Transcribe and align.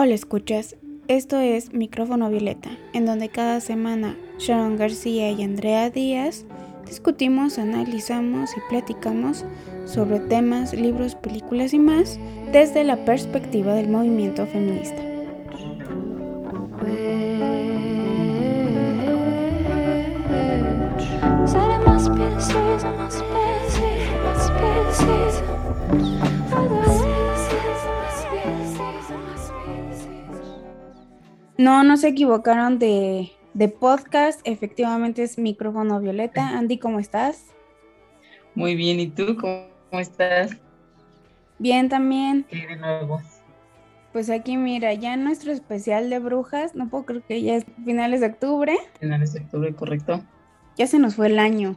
Hola 0.00 0.14
escuchas, 0.14 0.76
esto 1.08 1.40
es 1.40 1.72
Micrófono 1.72 2.30
Violeta, 2.30 2.70
en 2.92 3.04
donde 3.04 3.30
cada 3.30 3.58
semana 3.58 4.16
Sharon 4.38 4.76
García 4.76 5.32
y 5.32 5.42
Andrea 5.42 5.90
Díaz 5.90 6.44
discutimos, 6.86 7.58
analizamos 7.58 8.56
y 8.56 8.60
platicamos 8.68 9.44
sobre 9.86 10.20
temas, 10.20 10.72
libros, 10.72 11.16
películas 11.16 11.74
y 11.74 11.80
más 11.80 12.20
desde 12.52 12.84
la 12.84 13.04
perspectiva 13.04 13.74
del 13.74 13.88
movimiento 13.88 14.46
feminista. 14.46 15.02
No, 31.58 31.82
no 31.82 31.96
se 31.96 32.06
equivocaron 32.06 32.78
de, 32.78 33.32
podcast. 33.80 34.40
Efectivamente 34.44 35.24
es 35.24 35.38
micrófono 35.38 35.98
violeta. 35.98 36.56
Andy, 36.56 36.78
¿cómo 36.78 37.00
estás? 37.00 37.46
Muy 38.54 38.76
bien, 38.76 39.00
¿y 39.00 39.08
tú 39.08 39.36
cómo, 39.36 39.66
estás? 39.98 40.52
Bien, 41.58 41.88
también. 41.88 42.46
¿Qué 42.48 42.64
de 42.64 42.76
nuevo? 42.76 43.20
Pues 44.12 44.30
aquí 44.30 44.56
mira, 44.56 44.94
ya 44.94 45.16
nuestro 45.16 45.50
especial 45.50 46.08
de 46.10 46.20
brujas, 46.20 46.76
no 46.76 46.88
puedo 46.88 47.06
creer 47.06 47.22
que 47.24 47.42
ya 47.42 47.56
es 47.56 47.66
finales 47.84 48.20
de 48.20 48.28
octubre. 48.28 48.76
Finales 49.00 49.32
de 49.32 49.40
octubre, 49.40 49.74
correcto. 49.74 50.22
Ya 50.76 50.86
se 50.86 51.00
nos 51.00 51.16
fue 51.16 51.26
el 51.26 51.40
año. 51.40 51.76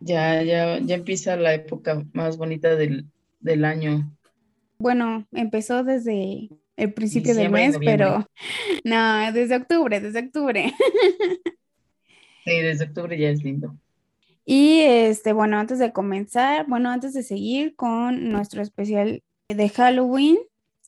Ya, 0.00 0.42
ya, 0.42 0.80
ya 0.80 0.96
empieza 0.96 1.34
la 1.36 1.54
época 1.54 2.04
más 2.12 2.36
bonita 2.36 2.76
del, 2.76 3.06
del 3.40 3.64
año. 3.64 4.14
Bueno, 4.78 5.26
empezó 5.32 5.82
desde 5.82 6.50
el 6.78 6.94
principio 6.94 7.34
del 7.34 7.50
mes, 7.50 7.76
pero 7.84 8.26
no, 8.84 9.32
desde 9.32 9.56
octubre, 9.56 10.00
desde 10.00 10.20
octubre. 10.20 10.72
Sí, 12.44 12.62
desde 12.62 12.86
octubre 12.86 13.18
ya 13.18 13.28
es 13.28 13.44
lindo. 13.44 13.76
Y 14.46 14.80
este, 14.80 15.34
bueno, 15.34 15.58
antes 15.58 15.78
de 15.78 15.92
comenzar, 15.92 16.66
bueno, 16.66 16.88
antes 16.88 17.12
de 17.12 17.22
seguir 17.22 17.76
con 17.76 18.30
nuestro 18.30 18.62
especial 18.62 19.22
de 19.50 19.68
Halloween, 19.68 20.38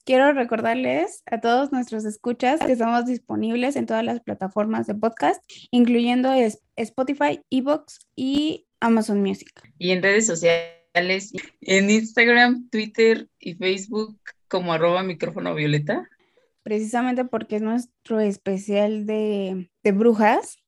quiero 0.06 0.32
recordarles 0.32 1.22
a 1.26 1.42
todos 1.42 1.70
nuestros 1.70 2.06
escuchas 2.06 2.60
que 2.60 2.72
estamos 2.72 3.04
disponibles 3.04 3.76
en 3.76 3.84
todas 3.84 4.02
las 4.02 4.20
plataformas 4.20 4.86
de 4.86 4.94
podcast, 4.94 5.44
incluyendo 5.70 6.32
Spotify, 6.76 7.42
Evox 7.50 8.08
y 8.16 8.64
Amazon 8.80 9.20
Music. 9.20 9.52
Y 9.78 9.90
en 9.90 10.02
redes 10.02 10.26
sociales, 10.26 11.34
en 11.60 11.90
Instagram, 11.90 12.70
Twitter 12.70 13.28
y 13.38 13.52
Facebook 13.52 14.18
como 14.50 14.72
arroba 14.74 15.02
micrófono 15.02 15.54
violeta? 15.54 16.06
Precisamente 16.62 17.24
porque 17.24 17.56
es 17.56 17.62
nuestro 17.62 18.20
especial 18.20 19.06
de, 19.06 19.70
brujas, 19.82 20.58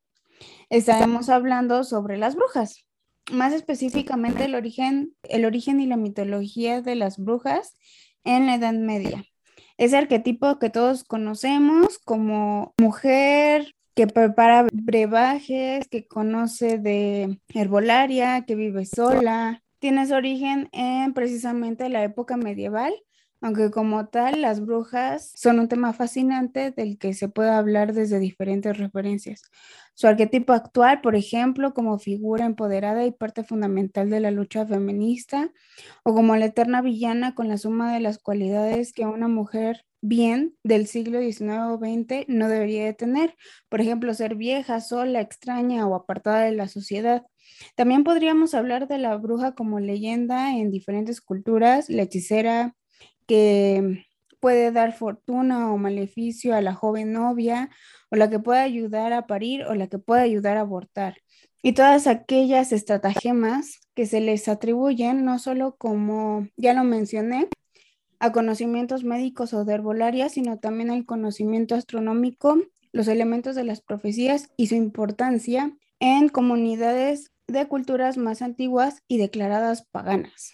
estaremos 0.71 1.29
hablando 1.29 1.85
sobre 1.85 2.17
las 2.17 2.35
brujas, 2.35 2.87
más 3.31 3.53
específicamente 3.53 4.45
el 4.47 4.55
origen, 4.55 5.15
el 5.25 5.45
origen 5.45 5.81
y 5.81 5.87
la 5.87 5.99
mitología 5.99 6.81
de 6.81 6.95
las 6.95 7.19
brujas 7.19 7.75
en 8.25 8.47
la 8.47 8.55
Edad 8.55 8.73
Media. 8.73 9.25
Ese 9.77 9.99
arquetipo 9.99 10.59
que 10.59 10.71
todos 10.71 11.05
conocemos 11.05 11.99
como 11.99 12.73
mujer 12.79 13.75
que 13.95 14.07
prepara 14.07 14.67
brebajes, 14.73 15.89
que 15.89 16.07
conoce 16.07 16.79
de 16.79 17.39
herbolaria, 17.53 18.45
que 18.47 18.55
vive 18.55 18.87
sola, 18.87 19.63
tiene 19.81 20.07
su 20.07 20.15
origen 20.15 20.69
en 20.73 21.13
precisamente 21.13 21.89
la 21.89 22.05
época 22.05 22.37
medieval 22.37 22.95
aunque 23.43 23.71
como 23.71 24.07
tal 24.07 24.41
las 24.41 24.65
brujas 24.65 25.33
son 25.35 25.59
un 25.59 25.69
tema 25.69 25.93
fascinante 25.93 26.71
del 26.71 26.99
que 26.99 27.13
se 27.13 27.29
puede 27.29 27.51
hablar 27.51 27.93
desde 27.93 28.19
diferentes 28.19 28.79
referencias. 28.79 29.43
Su 29.95 30.07
arquetipo 30.07 30.53
actual, 30.53 31.01
por 31.03 31.17
ejemplo, 31.17 31.75
como 31.75 31.99
figura 31.99 32.47
empoderada 32.47 33.05
y 33.05 33.11
parte 33.11 33.45
fundamental 33.45 34.09
de 34.09 34.21
la 34.21 34.31
lucha 34.31 34.65
feminista, 34.67 35.51
o 36.05 36.15
como 36.15 36.37
la 36.37 36.47
eterna 36.47 36.81
villana 36.83 37.35
con 37.35 37.49
la 37.49 37.59
suma 37.59 37.93
de 37.93 38.01
las 38.01 38.19
cualidades 38.19 38.93
que 38.93 39.05
una 39.07 39.29
mujer 39.29 39.85
bien 40.01 40.57
del 40.65 40.87
siglo 40.87 41.21
XIX 41.21 41.59
o 41.69 41.79
XX 41.79 42.27
no 42.29 42.49
debería 42.49 42.85
de 42.85 42.95
tener. 42.95 43.37
Por 43.69 43.81
ejemplo, 43.81 44.15
ser 44.15 44.35
vieja, 44.35 44.81
sola, 44.81 45.21
extraña 45.21 45.87
o 45.87 45.95
apartada 45.95 46.41
de 46.43 46.53
la 46.53 46.69
sociedad. 46.69 47.25
También 47.77 48.05
podríamos 48.05 48.55
hablar 48.55 48.89
de 48.89 48.99
la 48.99 49.17
bruja 49.17 49.55
como 49.55 49.81
leyenda 49.81 50.57
en 50.57 50.71
diferentes 50.71 51.21
culturas, 51.21 51.89
la 51.89 52.03
hechicera, 52.03 52.75
que 53.33 54.05
puede 54.41 54.73
dar 54.73 54.93
fortuna 54.93 55.73
o 55.73 55.79
maleficio 55.79 56.55
a 56.55 56.61
la 56.61 56.75
joven 56.75 57.15
novia, 57.15 57.71
o 58.11 58.17
la 58.17 58.29
que 58.29 58.39
puede 58.39 58.61
ayudar 58.61 59.15
a 59.15 59.27
parir, 59.27 59.65
o 59.65 59.75
la 59.75 59.87
que 59.87 59.99
puede 59.99 60.21
ayudar 60.21 60.59
a 60.59 60.61
abortar. 60.61 61.17
Y 61.63 61.73
todas 61.73 62.07
aquellas 62.07 62.73
estratagemas 62.73 63.81
que 63.95 64.05
se 64.05 64.21
les 64.21 64.49
atribuyen, 64.49 65.25
no 65.25 65.39
solo 65.39 65.77
como, 65.79 66.47
ya 66.59 66.75
lo 66.75 66.85
mencioné, 66.85 67.49
a 68.19 68.33
conocimientos 68.33 69.03
médicos 69.03 69.55
o 69.55 69.65
de 69.65 69.73
herbolaria, 69.73 70.29
sino 70.29 70.59
también 70.59 70.91
al 70.91 71.07
conocimiento 71.07 71.75
astronómico, 71.75 72.59
los 72.93 73.09
elementos 73.09 73.57
de 73.57 73.65
las 73.65 73.81
profecías 73.81 74.51
y 74.59 74.67
su 74.67 74.75
importancia 74.75 75.75
en 76.01 76.29
comunidades 76.29 77.33
de 77.47 77.67
culturas 77.67 78.19
más 78.19 78.43
antiguas 78.43 79.03
y 79.09 79.17
declaradas 79.17 79.87
paganas. 79.91 80.53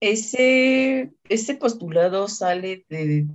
Ese, 0.00 1.12
ese 1.28 1.54
postulado 1.54 2.28
sale 2.28 2.84
de, 2.88 3.26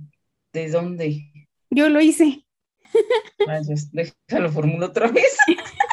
de 0.52 0.68
dónde? 0.70 1.30
Yo 1.70 1.88
lo 1.88 2.00
hice. 2.00 2.44
Rayos, 3.46 3.90
déjalo 3.92 4.50
formulo 4.50 4.86
otra 4.86 5.08
vez. 5.08 5.36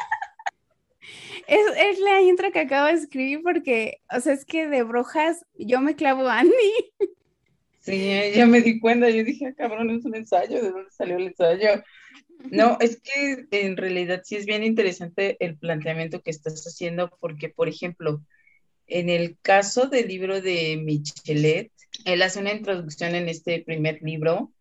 Es, 1.47 1.59
es, 1.75 1.99
la 1.99 2.21
intro 2.21 2.49
que 2.53 2.59
acabo 2.59 2.87
de 2.87 2.93
escribir 2.93 3.41
porque, 3.43 3.97
o 4.09 4.21
sea, 4.21 4.31
es 4.31 4.45
que 4.45 4.69
de 4.69 4.83
brujas 4.83 5.45
yo 5.55 5.81
me 5.81 5.97
clavo 5.97 6.25
a 6.29 6.39
Andy. 6.39 6.53
Sí, 7.79 8.31
ya 8.33 8.45
me 8.45 8.61
di 8.61 8.79
cuenta, 8.79 9.09
yo 9.09 9.23
dije, 9.25 9.47
ah, 9.47 9.53
cabrón, 9.57 9.89
es 9.89 10.05
un 10.05 10.15
ensayo, 10.15 10.61
¿de 10.61 10.69
dónde 10.69 10.91
salió 10.91 11.17
el 11.17 11.27
ensayo? 11.27 11.83
No, 12.51 12.77
es 12.79 13.01
que 13.01 13.47
en 13.51 13.75
realidad 13.75 14.21
sí 14.23 14.35
es 14.35 14.45
bien 14.45 14.63
interesante 14.63 15.35
el 15.43 15.57
planteamiento 15.57 16.21
que 16.21 16.31
estás 16.31 16.63
haciendo 16.65 17.09
porque, 17.19 17.49
por 17.49 17.67
ejemplo, 17.67 18.21
en 18.91 19.09
el 19.09 19.37
caso 19.41 19.87
del 19.87 20.09
libro 20.09 20.41
de 20.41 20.77
Michelet, 20.83 21.71
él 22.03 22.21
hace 22.21 22.39
una 22.39 22.53
introducción 22.53 23.15
en 23.15 23.29
este 23.29 23.61
primer 23.61 24.01
libro 24.01 24.51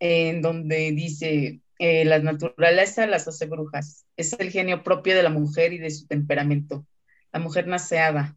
en 0.00 0.40
donde 0.40 0.92
dice, 0.92 1.60
eh, 1.78 2.04
las 2.06 2.22
naturaleza 2.22 3.06
las 3.06 3.28
hace 3.28 3.46
brujas, 3.46 4.06
es 4.16 4.32
el 4.32 4.50
genio 4.50 4.82
propio 4.82 5.14
de 5.14 5.22
la 5.22 5.28
mujer 5.28 5.74
y 5.74 5.78
de 5.78 5.90
su 5.90 6.06
temperamento. 6.06 6.86
La 7.30 7.40
mujer 7.40 7.66
naceada, 7.66 8.36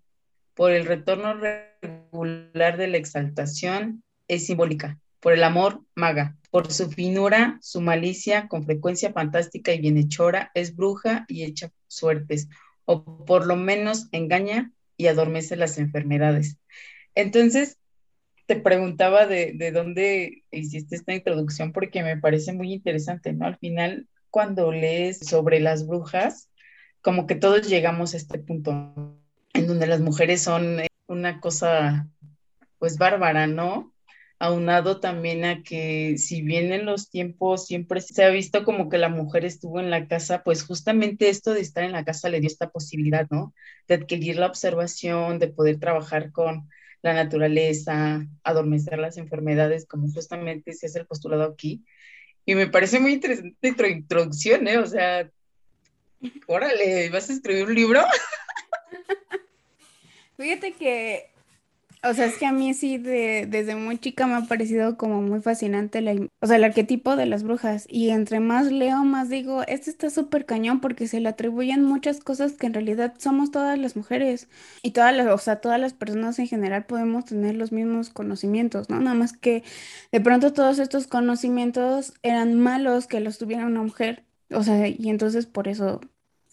por 0.53 0.71
el 0.71 0.85
retorno 0.85 1.33
regular 1.33 2.77
de 2.77 2.87
la 2.87 2.97
exaltación, 2.97 4.03
es 4.27 4.45
simbólica, 4.45 4.99
por 5.21 5.31
el 5.31 5.43
amor, 5.43 5.81
maga, 5.95 6.35
por 6.51 6.71
su 6.73 6.91
finura, 6.91 7.57
su 7.61 7.79
malicia, 7.79 8.47
con 8.49 8.65
frecuencia 8.65 9.13
fantástica 9.13 9.73
y 9.73 9.79
bienhechora, 9.79 10.51
es 10.53 10.75
bruja 10.75 11.25
y 11.29 11.43
echa 11.43 11.71
suertes, 11.87 12.49
o 12.83 13.25
por 13.25 13.47
lo 13.47 13.55
menos 13.55 14.07
engaña 14.11 14.71
y 14.97 15.07
adormece 15.07 15.55
las 15.55 15.77
enfermedades. 15.77 16.57
Entonces, 17.15 17.77
te 18.45 18.55
preguntaba 18.55 19.25
de, 19.25 19.53
de, 19.55 19.71
dónde 19.71 20.43
hiciste 20.51 20.95
esta 20.95 21.13
introducción 21.13 21.71
porque 21.71 22.03
me 22.03 22.17
parece 22.17 22.53
muy 22.53 22.73
interesante, 22.73 23.33
¿no? 23.33 23.45
Al 23.45 23.57
final, 23.57 24.07
cuando 24.29 24.71
lees 24.71 25.19
sobre 25.19 25.59
las 25.59 25.87
brujas, 25.87 26.49
como 27.01 27.25
que 27.27 27.35
todos 27.35 27.67
llegamos 27.67 28.13
a 28.13 28.17
este 28.17 28.39
punto 28.39 29.17
en 29.53 29.67
donde 29.67 29.87
las 29.87 30.01
mujeres 30.01 30.41
son 30.41 30.79
una 31.07 31.39
cosa, 31.39 32.07
pues, 32.77 32.97
bárbara, 32.97 33.47
¿no? 33.47 33.94
Aunado 34.39 34.99
también 34.99 35.45
a 35.45 35.63
que 35.63 36.17
si 36.17 36.41
bien 36.41 36.73
en 36.73 36.85
los 36.85 37.09
tiempos 37.09 37.65
siempre 37.65 38.01
se 38.01 38.23
ha 38.23 38.29
visto 38.29 38.65
como 38.65 38.89
que 38.89 38.97
la 38.97 39.09
mujer 39.09 39.45
estuvo 39.45 39.79
en 39.79 39.89
la 39.89 40.07
casa, 40.07 40.43
pues 40.43 40.63
justamente 40.63 41.29
esto 41.29 41.53
de 41.53 41.61
estar 41.61 41.83
en 41.83 41.93
la 41.93 42.03
casa 42.03 42.29
le 42.29 42.39
dio 42.39 42.47
esta 42.47 42.69
posibilidad, 42.69 43.27
¿no? 43.29 43.53
De 43.87 43.95
adquirir 43.95 44.37
la 44.37 44.47
observación, 44.47 45.39
de 45.39 45.47
poder 45.47 45.79
trabajar 45.79 46.31
con 46.31 46.69
la 47.01 47.13
naturaleza, 47.13 48.25
adormecer 48.43 48.99
las 48.99 49.17
enfermedades, 49.17 49.85
como 49.85 50.11
justamente 50.11 50.73
se 50.73 50.87
hace 50.87 50.99
el 50.99 51.07
postulado 51.07 51.43
aquí. 51.43 51.85
Y 52.45 52.55
me 52.55 52.67
parece 52.67 52.99
muy 52.99 53.13
interesante 53.13 53.73
tu 53.73 53.85
introducción, 53.85 54.67
¿eh? 54.67 54.77
O 54.79 54.85
sea, 54.85 55.29
órale, 56.47 57.09
¿vas 57.09 57.29
a 57.29 57.33
escribir 57.33 57.65
un 57.65 57.75
libro? 57.75 58.01
Fíjate 60.37 60.73
que 60.73 61.34
O 62.07 62.13
sea, 62.13 62.25
es 62.27 62.37
que 62.37 62.45
a 62.45 62.51
mí 62.51 62.75
sí, 62.75 62.99
de, 62.99 63.47
desde 63.49 63.75
muy 63.75 63.97
chica 63.97 64.27
me 64.27 64.35
ha 64.35 64.41
parecido 64.41 64.95
como 64.95 65.23
muy 65.23 65.41
fascinante 65.41 66.01
la, 66.01 66.13
o 66.39 66.45
sea, 66.45 66.57
el 66.57 66.63
arquetipo 66.63 67.15
de 67.15 67.25
las 67.25 67.41
brujas. 67.41 67.87
Y 67.89 68.11
entre 68.11 68.39
más 68.39 68.71
leo, 68.71 69.03
más 69.03 69.27
digo, 69.29 69.63
este 69.67 69.89
está 69.89 70.11
súper 70.11 70.45
cañón 70.45 70.81
porque 70.81 71.07
se 71.07 71.19
le 71.19 71.29
atribuyen 71.29 71.83
muchas 71.83 72.19
cosas 72.19 72.53
que 72.53 72.67
en 72.67 72.75
realidad 72.75 73.15
somos 73.17 73.49
todas 73.49 73.79
las 73.79 73.95
mujeres. 73.95 74.47
Y 74.83 74.91
todas 74.91 75.15
las, 75.15 75.25
o 75.27 75.37
sea, 75.39 75.61
todas 75.61 75.79
las 75.79 75.93
personas 75.93 76.37
en 76.37 76.47
general 76.47 76.85
podemos 76.85 77.25
tener 77.25 77.55
los 77.55 77.71
mismos 77.71 78.11
conocimientos, 78.11 78.87
¿no? 78.89 78.99
Nada 78.99 79.15
más 79.15 79.33
que 79.33 79.63
de 80.11 80.21
pronto 80.21 80.53
todos 80.53 80.77
estos 80.77 81.07
conocimientos 81.07 82.13
eran 82.21 82.53
malos 82.59 83.07
que 83.07 83.19
los 83.19 83.39
tuviera 83.39 83.65
una 83.65 83.81
mujer. 83.81 84.23
O 84.51 84.61
sea, 84.63 84.87
y 84.87 85.09
entonces 85.09 85.47
por 85.47 85.67
eso 85.67 86.01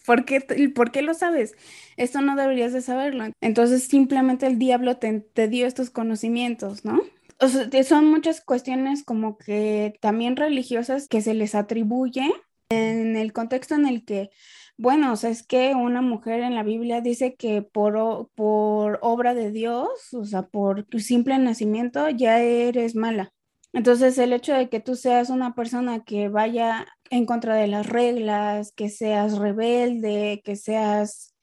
¿Por 0.05 0.25
qué, 0.25 0.41
¿Por 0.73 0.91
qué 0.91 1.01
lo 1.01 1.13
sabes? 1.13 1.55
Esto 1.97 2.21
no 2.21 2.35
deberías 2.35 2.73
de 2.73 2.81
saberlo. 2.81 3.25
Entonces 3.41 3.85
simplemente 3.85 4.47
el 4.47 4.59
diablo 4.59 4.97
te, 4.97 5.47
dio 5.47 5.65
estos 5.65 5.89
conocimientos, 5.89 6.83
¿no? 6.83 7.01
O 7.39 7.47
sea, 7.47 7.69
son 7.83 8.09
muchas 8.09 8.41
cuestiones 8.41 9.03
como 9.03 9.37
que 9.37 9.95
también 10.01 10.35
religiosas 10.35 11.07
que 11.07 11.21
se 11.21 11.33
les 11.33 11.55
atribuye 11.55 12.31
en 12.69 13.15
el 13.15 13.33
contexto 13.33 13.75
en 13.75 13.85
el 13.85 14.05
que, 14.05 14.29
bueno, 14.77 15.13
o 15.13 15.15
sea, 15.15 15.29
es 15.29 15.43
que 15.43 15.73
una 15.75 16.01
mujer 16.01 16.41
en 16.41 16.55
la 16.55 16.63
Biblia 16.63 17.01
dice 17.01 17.35
que 17.35 17.61
por, 17.61 18.29
por 18.35 18.99
obra 19.01 19.33
de 19.33 19.51
Dios, 19.51 20.13
o 20.13 20.25
sea, 20.25 20.43
por 20.43 20.85
simple 20.99 21.37
nacimiento, 21.37 22.09
ya 22.09 22.39
eres 22.39 22.95
mala. 22.95 23.33
Entonces, 23.73 24.17
el 24.19 24.33
hecho 24.33 24.53
de 24.53 24.69
que 24.69 24.79
tú 24.79 24.95
seas 24.95 25.29
una 25.29 25.55
persona 25.55 26.03
que 26.03 26.29
vaya 26.29 26.85
en 27.09 27.25
contra 27.25 27.55
de 27.55 27.67
las 27.67 27.87
reglas, 27.87 28.71
que 28.71 28.89
seas 28.89 29.37
rebelde, 29.37 30.41
que 30.45 30.55
seas 30.55 31.33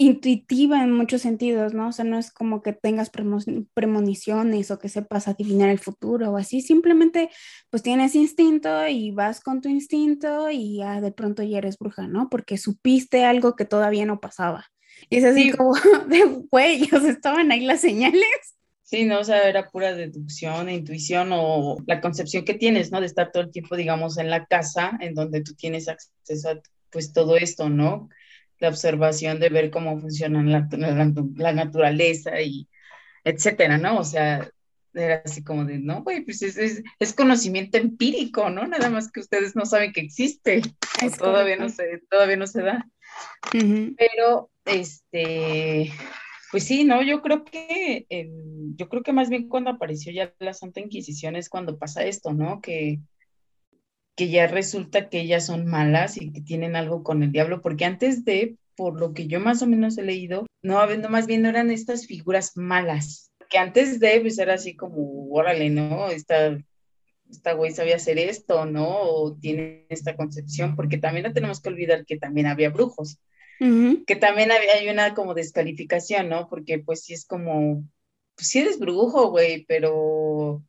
intuitiva 0.00 0.82
en 0.82 0.92
muchos 0.92 1.20
sentidos, 1.20 1.74
¿no? 1.74 1.88
O 1.88 1.92
sea, 1.92 2.06
no 2.06 2.18
es 2.18 2.32
como 2.32 2.62
que 2.62 2.72
tengas 2.72 3.10
premoniciones 3.10 4.70
o 4.70 4.78
que 4.78 4.88
sepas 4.88 5.28
adivinar 5.28 5.68
el 5.68 5.78
futuro 5.78 6.30
o 6.30 6.38
así, 6.38 6.62
simplemente 6.62 7.28
pues 7.68 7.82
tienes 7.82 8.14
instinto 8.14 8.88
y 8.88 9.10
vas 9.10 9.42
con 9.42 9.60
tu 9.60 9.68
instinto 9.68 10.50
y 10.50 10.78
ya 10.78 11.02
de 11.02 11.12
pronto 11.12 11.42
ya 11.42 11.58
eres 11.58 11.76
bruja, 11.78 12.08
¿no? 12.08 12.30
Porque 12.30 12.56
supiste 12.56 13.26
algo 13.26 13.56
que 13.56 13.66
todavía 13.66 14.06
no 14.06 14.20
pasaba. 14.20 14.64
Y 15.10 15.18
es 15.18 15.24
así 15.24 15.52
como 15.52 15.74
de, 16.08 16.24
güey, 16.50 16.88
estaban 17.06 17.52
ahí 17.52 17.66
las 17.66 17.82
señales. 17.82 18.56
Sí, 18.90 19.04
no, 19.04 19.20
o 19.20 19.24
sea, 19.24 19.48
era 19.48 19.70
pura 19.70 19.94
deducción 19.94 20.68
e 20.68 20.74
intuición 20.74 21.30
o 21.32 21.76
la 21.86 22.00
concepción 22.00 22.44
que 22.44 22.54
tienes, 22.54 22.90
¿no? 22.90 22.98
De 22.98 23.06
estar 23.06 23.30
todo 23.30 23.44
el 23.44 23.52
tiempo, 23.52 23.76
digamos, 23.76 24.18
en 24.18 24.30
la 24.30 24.46
casa, 24.46 24.98
en 25.00 25.14
donde 25.14 25.42
tú 25.42 25.54
tienes 25.54 25.86
acceso 25.86 26.50
a, 26.50 26.60
pues, 26.90 27.12
todo 27.12 27.36
esto, 27.36 27.68
¿no? 27.68 28.08
La 28.58 28.68
observación 28.68 29.38
de 29.38 29.48
ver 29.48 29.70
cómo 29.70 30.00
funciona 30.00 30.42
la, 30.42 30.68
la, 31.36 31.52
naturaleza 31.52 32.40
y 32.40 32.68
etcétera, 33.22 33.78
¿no? 33.78 34.00
O 34.00 34.04
sea, 34.04 34.50
era 34.92 35.22
así 35.24 35.44
como 35.44 35.64
de, 35.64 35.78
no, 35.78 36.02
güey, 36.02 36.24
pues 36.24 36.42
es, 36.42 36.82
es, 36.98 37.14
conocimiento 37.14 37.78
empírico, 37.78 38.50
¿no? 38.50 38.66
Nada 38.66 38.90
más 38.90 39.12
que 39.12 39.20
ustedes 39.20 39.54
no 39.54 39.66
saben 39.66 39.92
que 39.92 40.00
existe, 40.00 40.62
todavía 41.16 41.54
no 41.54 41.68
se, 41.68 42.02
todavía 42.10 42.36
no 42.36 42.48
se 42.48 42.62
da. 42.62 42.88
Pero, 43.52 44.50
este, 44.64 45.92
pues 46.50 46.64
sí, 46.64 46.84
no, 46.84 47.02
yo 47.02 47.22
creo 47.22 47.44
que, 47.44 48.06
yo 48.76 48.88
creo 48.88 49.02
que 49.02 49.12
más 49.12 49.30
bien 49.30 49.48
cuando 49.48 49.70
apareció 49.70 50.12
ya 50.12 50.34
la 50.38 50.52
Santa 50.52 50.80
Inquisición 50.80 51.36
es 51.36 51.48
cuando 51.48 51.78
pasa 51.78 52.04
esto, 52.04 52.32
¿no? 52.32 52.60
Que, 52.60 53.00
que 54.16 54.28
ya 54.28 54.46
resulta 54.46 55.08
que 55.08 55.20
ellas 55.20 55.46
son 55.46 55.66
malas 55.66 56.20
y 56.20 56.32
que 56.32 56.40
tienen 56.40 56.76
algo 56.76 57.02
con 57.02 57.22
el 57.22 57.32
diablo, 57.32 57.62
porque 57.62 57.84
antes 57.84 58.24
de, 58.24 58.56
por 58.74 58.98
lo 58.98 59.14
que 59.14 59.28
yo 59.28 59.40
más 59.40 59.62
o 59.62 59.66
menos 59.66 59.96
he 59.96 60.02
leído, 60.02 60.46
no, 60.62 60.80
más 61.08 61.26
bien 61.26 61.46
eran 61.46 61.70
estas 61.70 62.06
figuras 62.06 62.56
malas, 62.56 63.32
que 63.48 63.58
antes 63.58 64.00
de, 64.00 64.20
pues 64.20 64.38
era 64.38 64.54
así 64.54 64.74
como, 64.76 65.30
órale, 65.30 65.70
¿no? 65.70 66.08
Esta, 66.08 66.58
esta 67.30 67.52
güey 67.52 67.72
sabía 67.72 67.96
hacer 67.96 68.18
esto, 68.18 68.66
¿no? 68.66 68.88
O 68.88 69.36
tiene 69.36 69.86
esta 69.88 70.16
concepción, 70.16 70.76
porque 70.76 70.98
también 70.98 71.26
no 71.26 71.32
tenemos 71.32 71.60
que 71.60 71.68
olvidar 71.68 72.04
que 72.04 72.18
también 72.18 72.46
había 72.46 72.70
brujos 72.70 73.20
que 74.06 74.16
también 74.16 74.50
hay, 74.50 74.88
una 74.88 75.14
como 75.14 75.34
descalificación, 75.34 76.28
¿no? 76.30 76.48
Porque 76.48 76.78
pues 76.78 77.04
sí 77.04 77.12
es 77.12 77.26
como, 77.26 77.84
pues 78.34 78.48
sí 78.48 78.60
eres 78.60 78.78
brujo, 78.78 79.30
güey, 79.30 79.66
pero, 79.66 80.64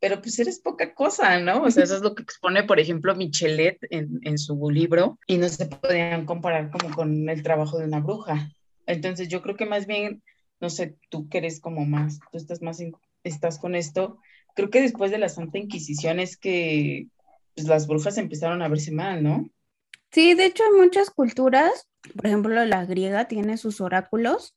pero 0.00 0.20
pues 0.22 0.38
eres 0.38 0.60
poca 0.60 0.94
cosa, 0.94 1.38
¿no? 1.40 1.64
O 1.64 1.70
sea, 1.70 1.84
eso 1.84 1.96
es 1.96 2.02
lo 2.02 2.14
que 2.14 2.22
expone, 2.22 2.64
por 2.64 2.80
ejemplo, 2.80 3.14
Michelet 3.14 3.78
en, 3.90 4.20
en 4.22 4.38
su 4.38 4.70
libro, 4.70 5.18
y 5.26 5.36
no 5.36 5.48
se 5.48 5.66
podían 5.66 6.24
comparar 6.24 6.70
como 6.70 6.94
con 6.94 7.28
el 7.28 7.42
trabajo 7.42 7.78
de 7.78 7.84
una 7.84 8.00
bruja. 8.00 8.50
Entonces 8.86 9.28
yo 9.28 9.42
creo 9.42 9.56
que 9.56 9.66
más 9.66 9.86
bien, 9.86 10.22
no 10.60 10.70
sé, 10.70 10.96
tú 11.10 11.28
que 11.28 11.38
eres 11.38 11.60
como 11.60 11.84
más, 11.84 12.18
tú 12.32 12.38
estás 12.38 12.62
más, 12.62 12.82
estás 13.24 13.58
con 13.58 13.74
esto, 13.74 14.18
creo 14.54 14.70
que 14.70 14.80
después 14.80 15.10
de 15.10 15.18
la 15.18 15.28
Santa 15.28 15.58
Inquisición 15.58 16.18
es 16.18 16.38
que 16.38 17.08
pues, 17.54 17.66
las 17.66 17.86
brujas 17.86 18.16
empezaron 18.16 18.62
a 18.62 18.68
verse 18.68 18.90
mal, 18.90 19.22
¿no? 19.22 19.50
Sí, 20.12 20.34
de 20.34 20.46
hecho, 20.46 20.62
en 20.70 20.80
muchas 20.82 21.10
culturas, 21.10 21.88
por 22.14 22.26
ejemplo, 22.26 22.64
la 22.64 22.84
griega 22.86 23.28
tiene 23.28 23.56
sus 23.58 23.80
oráculos, 23.80 24.56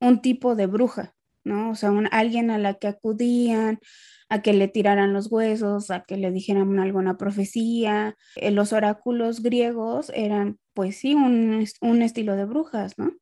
un 0.00 0.22
tipo 0.22 0.54
de 0.54 0.66
bruja, 0.66 1.14
¿no? 1.44 1.70
O 1.70 1.74
sea, 1.74 1.90
alguien 2.10 2.50
a 2.50 2.58
la 2.58 2.74
que 2.74 2.88
acudían, 2.88 3.80
a 4.28 4.42
que 4.42 4.52
le 4.52 4.68
tiraran 4.68 5.12
los 5.12 5.30
huesos, 5.30 5.90
a 5.90 6.04
que 6.04 6.16
le 6.16 6.30
dijeran 6.30 6.78
alguna 6.78 7.16
profecía. 7.18 8.16
Eh, 8.36 8.50
los 8.50 8.72
oráculos 8.72 9.42
griegos 9.42 10.10
eran, 10.14 10.58
pues 10.74 10.96
sí, 10.96 11.14
un, 11.14 11.66
un 11.80 12.02
estilo 12.02 12.36
de 12.36 12.44
brujas, 12.46 12.94
¿no? 12.98 13.12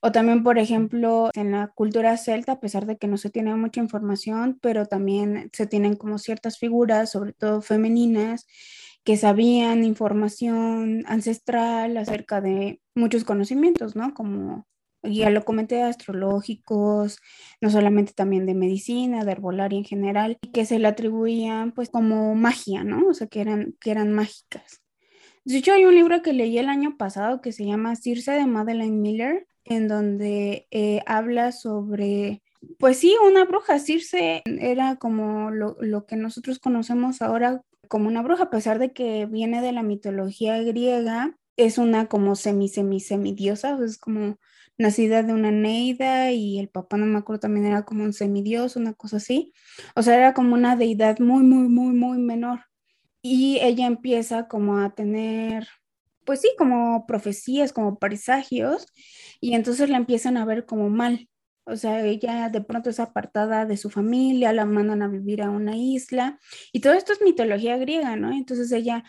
O 0.00 0.12
también, 0.12 0.42
por 0.42 0.58
ejemplo, 0.58 1.30
en 1.34 1.52
la 1.52 1.68
cultura 1.68 2.18
celta, 2.18 2.52
a 2.52 2.60
pesar 2.60 2.84
de 2.84 2.98
que 2.98 3.06
no 3.06 3.16
se 3.16 3.30
tiene 3.30 3.54
mucha 3.56 3.80
información, 3.80 4.58
pero 4.60 4.84
también 4.84 5.48
se 5.54 5.66
tienen 5.66 5.96
como 5.96 6.18
ciertas 6.18 6.58
figuras, 6.58 7.10
sobre 7.10 7.32
todo 7.32 7.62
femeninas, 7.62 8.46
que 9.04 9.16
sabían 9.16 9.84
información 9.84 11.04
ancestral 11.06 11.96
acerca 11.96 12.40
de 12.40 12.80
muchos 12.94 13.24
conocimientos, 13.24 13.94
¿no? 13.96 14.14
Como 14.14 14.66
ya 15.02 15.28
lo 15.30 15.44
comenté, 15.44 15.82
astrológicos, 15.82 17.18
no 17.60 17.70
solamente 17.70 18.14
también 18.14 18.46
de 18.46 18.54
medicina, 18.54 19.24
de 19.24 19.32
herbolaria 19.32 19.78
en 19.78 19.84
general, 19.84 20.38
que 20.52 20.64
se 20.64 20.78
le 20.78 20.88
atribuían 20.88 21.72
pues 21.72 21.90
como 21.90 22.34
magia, 22.34 22.84
¿no? 22.84 23.06
O 23.08 23.14
sea, 23.14 23.26
que 23.26 23.42
eran, 23.42 23.74
que 23.80 23.90
eran 23.90 24.12
mágicas. 24.12 24.80
De 25.44 25.58
hecho, 25.58 25.74
hay 25.74 25.84
un 25.84 25.94
libro 25.94 26.22
que 26.22 26.32
leí 26.32 26.56
el 26.56 26.70
año 26.70 26.96
pasado 26.96 27.42
que 27.42 27.52
se 27.52 27.66
llama 27.66 27.96
Circe 27.96 28.32
de 28.32 28.46
Madeleine 28.46 28.96
Miller, 28.96 29.46
en 29.64 29.88
donde 29.88 30.66
eh, 30.70 31.02
habla 31.06 31.52
sobre, 31.52 32.42
pues 32.78 32.98
sí, 32.98 33.14
una 33.26 33.44
bruja. 33.44 33.78
Circe 33.78 34.42
era 34.46 34.96
como 34.96 35.50
lo, 35.50 35.76
lo 35.80 36.06
que 36.06 36.16
nosotros 36.16 36.58
conocemos 36.58 37.20
ahora 37.20 37.62
como 37.88 38.08
una 38.08 38.22
bruja, 38.22 38.44
a 38.44 38.50
pesar 38.50 38.78
de 38.78 38.92
que 38.92 39.26
viene 39.26 39.62
de 39.62 39.72
la 39.72 39.82
mitología 39.82 40.62
griega, 40.62 41.36
es 41.56 41.78
una 41.78 42.06
como 42.08 42.36
semi, 42.36 42.68
semi, 42.68 43.00
semidiosa, 43.00 43.78
es 43.84 43.98
como 43.98 44.38
nacida 44.78 45.22
de 45.22 45.32
una 45.32 45.50
neida 45.50 46.32
y 46.32 46.58
el 46.58 46.68
papá, 46.68 46.96
no 46.96 47.06
me 47.06 47.18
acuerdo, 47.18 47.40
también 47.40 47.66
era 47.66 47.84
como 47.84 48.04
un 48.04 48.12
semidios, 48.12 48.76
una 48.76 48.94
cosa 48.94 49.18
así. 49.18 49.52
O 49.94 50.02
sea, 50.02 50.16
era 50.16 50.34
como 50.34 50.54
una 50.54 50.76
deidad 50.76 51.18
muy, 51.20 51.42
muy, 51.44 51.68
muy, 51.68 51.94
muy 51.94 52.18
menor. 52.18 52.60
Y 53.22 53.58
ella 53.62 53.86
empieza 53.86 54.48
como 54.48 54.78
a 54.78 54.94
tener, 54.94 55.68
pues 56.24 56.40
sí, 56.40 56.50
como 56.58 57.06
profecías, 57.06 57.72
como 57.72 57.98
presagios, 57.98 58.86
y 59.40 59.54
entonces 59.54 59.90
la 59.90 59.96
empiezan 59.98 60.36
a 60.36 60.44
ver 60.44 60.66
como 60.66 60.90
mal. 60.90 61.28
O 61.66 61.76
sea, 61.76 62.04
ella 62.04 62.48
de 62.50 62.60
pronto 62.60 62.90
es 62.90 63.00
apartada 63.00 63.64
de 63.66 63.76
su 63.76 63.90
familia, 63.90 64.52
la 64.52 64.66
mandan 64.66 65.02
a 65.02 65.08
vivir 65.08 65.42
a 65.42 65.50
una 65.50 65.76
isla 65.76 66.38
y 66.72 66.80
todo 66.80 66.92
esto 66.92 67.12
es 67.12 67.22
mitología 67.22 67.76
griega, 67.78 68.16
¿no? 68.16 68.32
Entonces 68.32 68.70
ella, 68.72 69.04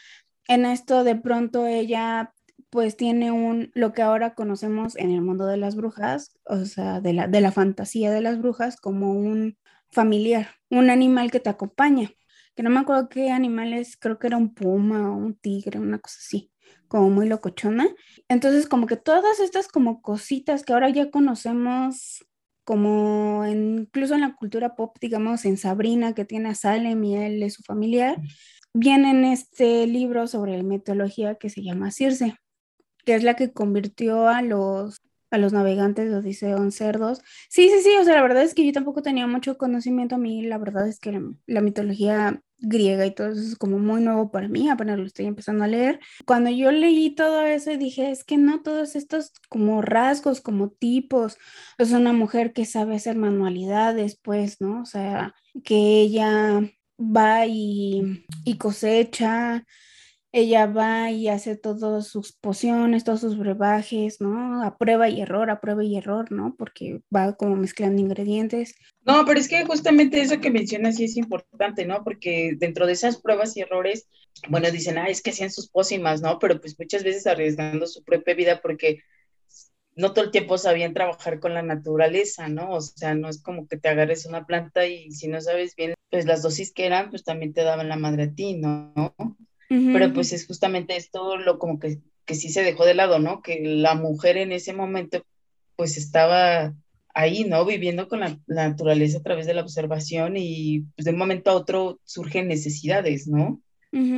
en 0.47 0.65
esto 0.65 1.03
de 1.03 1.15
pronto 1.15 1.67
ella 1.67 2.33
pues 2.69 2.97
tiene 2.97 3.31
un, 3.31 3.71
lo 3.73 3.93
que 3.93 4.01
ahora 4.01 4.35
conocemos 4.35 4.95
en 4.97 5.11
el 5.11 5.21
mundo 5.21 5.45
de 5.45 5.57
las 5.57 5.75
brujas, 5.75 6.37
o 6.45 6.65
sea, 6.65 7.01
de 7.01 7.13
la, 7.13 7.27
de 7.27 7.41
la 7.41 7.51
fantasía 7.51 8.11
de 8.11 8.21
las 8.21 8.39
brujas 8.39 8.77
como 8.77 9.13
un 9.13 9.57
familiar, 9.89 10.49
un 10.69 10.89
animal 10.89 11.31
que 11.31 11.39
te 11.39 11.49
acompaña, 11.49 12.11
que 12.55 12.63
no 12.63 12.69
me 12.69 12.79
acuerdo 12.79 13.09
qué 13.09 13.31
animal 13.31 13.73
es, 13.73 13.97
creo 13.97 14.19
que 14.19 14.27
era 14.27 14.37
un 14.37 14.53
puma 14.53 15.11
o 15.11 15.15
un 15.15 15.35
tigre, 15.35 15.79
una 15.79 15.99
cosa 15.99 16.17
así 16.19 16.51
como 16.87 17.09
muy 17.09 17.27
locochona. 17.27 17.87
Entonces, 18.27 18.67
como 18.67 18.87
que 18.87 18.97
todas 18.97 19.39
estas 19.39 19.67
como 19.67 20.01
cositas 20.01 20.63
que 20.63 20.73
ahora 20.73 20.89
ya 20.89 21.09
conocemos 21.11 22.25
como 22.65 23.45
incluso 23.47 24.15
en 24.15 24.21
la 24.21 24.35
cultura 24.35 24.75
pop, 24.75 24.97
digamos, 24.99 25.45
en 25.45 25.57
Sabrina, 25.57 26.13
que 26.13 26.25
tiene 26.25 26.49
a 26.49 26.55
Salem 26.55 27.03
y 27.03 27.15
él 27.15 27.43
es 27.43 27.53
su 27.53 27.63
familiar, 27.63 28.17
viene 28.73 29.11
en 29.11 29.23
este 29.23 29.87
libro 29.87 30.27
sobre 30.27 30.61
mitología 30.63 31.35
que 31.35 31.49
se 31.49 31.63
llama 31.63 31.91
Circe, 31.91 32.35
que 33.05 33.15
es 33.15 33.23
la 33.23 33.35
que 33.35 33.53
convirtió 33.53 34.27
a 34.27 34.41
los, 34.41 35.01
a 35.31 35.37
los 35.37 35.53
navegantes 35.53 36.09
los 36.09 36.23
dice 36.23 36.55
cerdos. 36.71 37.21
Sí, 37.49 37.69
sí, 37.69 37.81
sí, 37.81 37.95
o 37.99 38.03
sea, 38.03 38.15
la 38.15 38.21
verdad 38.21 38.43
es 38.43 38.53
que 38.53 38.65
yo 38.65 38.71
tampoco 38.71 39.01
tenía 39.01 39.27
mucho 39.27 39.57
conocimiento 39.57 40.15
a 40.15 40.17
mí, 40.17 40.43
la 40.43 40.57
verdad 40.57 40.87
es 40.87 40.99
que 40.99 41.19
la, 41.45 41.61
mitología 41.61 42.41
griega 42.57 43.05
y 43.05 43.13
todo 43.13 43.29
eso 43.29 43.41
es 43.41 43.55
como 43.57 43.79
muy 43.79 44.01
nuevo 44.01 44.31
para 44.31 44.47
mí, 44.47 44.69
apenas 44.69 44.97
lo 44.97 45.05
estoy 45.05 45.25
empezando 45.25 45.63
a 45.63 45.67
leer. 45.67 45.99
Cuando 46.25 46.49
yo 46.49 46.71
leí 46.71 47.13
todo 47.15 47.45
eso 47.45 47.75
dije, 47.77 48.11
es 48.11 48.23
que 48.23 48.37
no 48.37 48.61
todos 48.61 48.95
estos 48.95 49.33
como 49.49 49.81
rasgos, 49.81 50.41
como 50.41 50.69
tipos, 50.69 51.37
es 51.77 51.91
una 51.91 52.13
mujer 52.13 52.53
que 52.53 52.65
sabe 52.65 52.95
hacer 52.95 53.17
manualidades, 53.17 54.19
pues, 54.21 54.61
¿no? 54.61 54.81
O 54.81 54.85
sea, 54.85 55.33
que 55.63 56.01
ella 56.01 56.61
va 56.99 57.45
y, 57.45 58.25
y 58.45 58.57
cosecha, 58.57 59.65
ella 60.35 60.65
va 60.65 61.11
y 61.11 61.29
hace 61.29 61.55
todas 61.55 62.09
sus 62.09 62.33
pociones, 62.33 63.05
todos 63.05 63.21
sus 63.21 63.37
brebajes, 63.37 64.19
¿no? 64.19 64.61
A 64.63 64.77
prueba 64.77 65.07
y 65.07 65.21
error, 65.21 65.49
a 65.49 65.61
prueba 65.61 65.81
y 65.81 65.95
error, 65.95 66.29
¿no? 66.29 66.55
Porque 66.57 66.99
va 67.15 67.37
como 67.37 67.55
mezclando 67.55 68.01
ingredientes. 68.01 68.75
No, 69.05 69.23
pero 69.25 69.39
es 69.39 69.47
que 69.47 69.63
justamente 69.63 70.19
eso 70.19 70.41
que 70.41 70.51
mencionas 70.51 70.97
sí 70.97 71.05
es 71.05 71.15
importante, 71.15 71.85
¿no? 71.85 72.03
Porque 72.03 72.53
dentro 72.57 72.85
de 72.85 72.91
esas 72.91 73.21
pruebas 73.21 73.55
y 73.55 73.61
errores, 73.61 74.09
bueno, 74.49 74.69
dicen, 74.71 74.97
ah, 74.97 75.07
es 75.07 75.21
que 75.21 75.29
hacían 75.29 75.51
sus 75.51 75.69
pócimas, 75.69 76.21
¿no? 76.21 76.37
Pero 76.37 76.59
pues 76.59 76.77
muchas 76.77 77.05
veces 77.05 77.25
arriesgando 77.27 77.87
su 77.87 78.03
propia 78.03 78.33
vida 78.33 78.59
porque 78.61 78.99
no 79.95 80.11
todo 80.11 80.25
el 80.25 80.31
tiempo 80.31 80.57
sabían 80.57 80.93
trabajar 80.93 81.39
con 81.39 81.53
la 81.53 81.61
naturaleza, 81.61 82.49
¿no? 82.49 82.71
O 82.71 82.81
sea, 82.81 83.15
no 83.15 83.29
es 83.29 83.41
como 83.41 83.69
que 83.69 83.77
te 83.77 83.87
agarres 83.87 84.25
una 84.25 84.45
planta 84.45 84.85
y 84.85 85.11
si 85.11 85.29
no 85.29 85.39
sabes 85.39 85.77
bien, 85.77 85.93
pues 86.11 86.25
las 86.25 86.41
dosis 86.41 86.73
que 86.73 86.87
eran, 86.87 87.09
pues 87.09 87.23
también 87.23 87.53
te 87.53 87.63
daban 87.63 87.87
la 87.87 87.95
madre 87.95 88.23
a 88.23 88.33
ti, 88.33 88.55
¿no? 88.55 88.93
Pero 89.67 90.13
pues 90.13 90.31
es 90.33 90.45
justamente 90.45 90.95
esto 90.95 91.37
lo 91.37 91.57
como 91.57 91.79
que, 91.79 91.99
que 92.25 92.35
sí 92.35 92.49
se 92.49 92.63
dejó 92.63 92.85
de 92.85 92.93
lado, 92.93 93.19
¿no? 93.19 93.41
Que 93.41 93.61
la 93.63 93.95
mujer 93.95 94.37
en 94.37 94.51
ese 94.51 94.73
momento 94.73 95.25
pues 95.75 95.97
estaba 95.97 96.73
ahí, 97.13 97.45
¿no? 97.45 97.65
Viviendo 97.65 98.07
con 98.07 98.19
la, 98.19 98.39
naturaleza 98.47 99.19
a 99.19 99.23
través 99.23 99.47
de 99.47 99.53
la 99.53 99.61
observación 99.61 100.35
y 100.37 100.81
pues 100.95 101.05
de 101.05 101.11
un 101.11 101.17
momento 101.17 101.51
a 101.51 101.55
otro 101.55 101.99
surgen 102.03 102.47
necesidades, 102.47 103.27
¿no? 103.27 103.61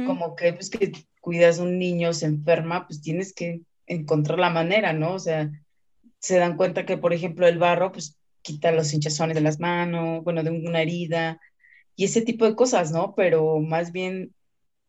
Como 0.08 0.36
que 0.36 0.54
pues 0.54 0.72
que 0.72 0.92
cuidas 1.22 1.60
a 1.60 1.64
un 1.64 1.78
niño, 1.78 2.12
se 2.14 2.26
enferma, 2.26 2.88
pues 2.88 3.00
tienes 3.02 3.32
que 3.32 3.62
encontrar 3.86 4.40
la 4.40 4.50
manera, 4.50 4.92
¿no? 4.92 5.14
O 5.14 5.20
sea, 5.20 5.52
se 6.20 6.40
dan 6.40 6.58
cuenta 6.58 6.86
que, 6.86 6.98
por 6.98 7.14
ejemplo, 7.14 7.48
el 7.48 7.60
barro, 7.60 7.92
pues 7.92 8.18
quita 8.42 8.72
los 8.72 8.92
hinchazones 8.94 9.36
de 9.36 9.42
las 9.42 9.60
manos, 9.60 10.24
bueno, 10.24 10.42
de 10.42 10.50
una 10.50 10.82
herida 10.82 11.40
y 11.96 12.06
ese 12.06 12.22
tipo 12.22 12.46
de 12.46 12.56
cosas, 12.56 12.92
¿no? 12.92 13.14
Pero 13.16 13.60
más 13.60 13.92
bien 13.92 14.34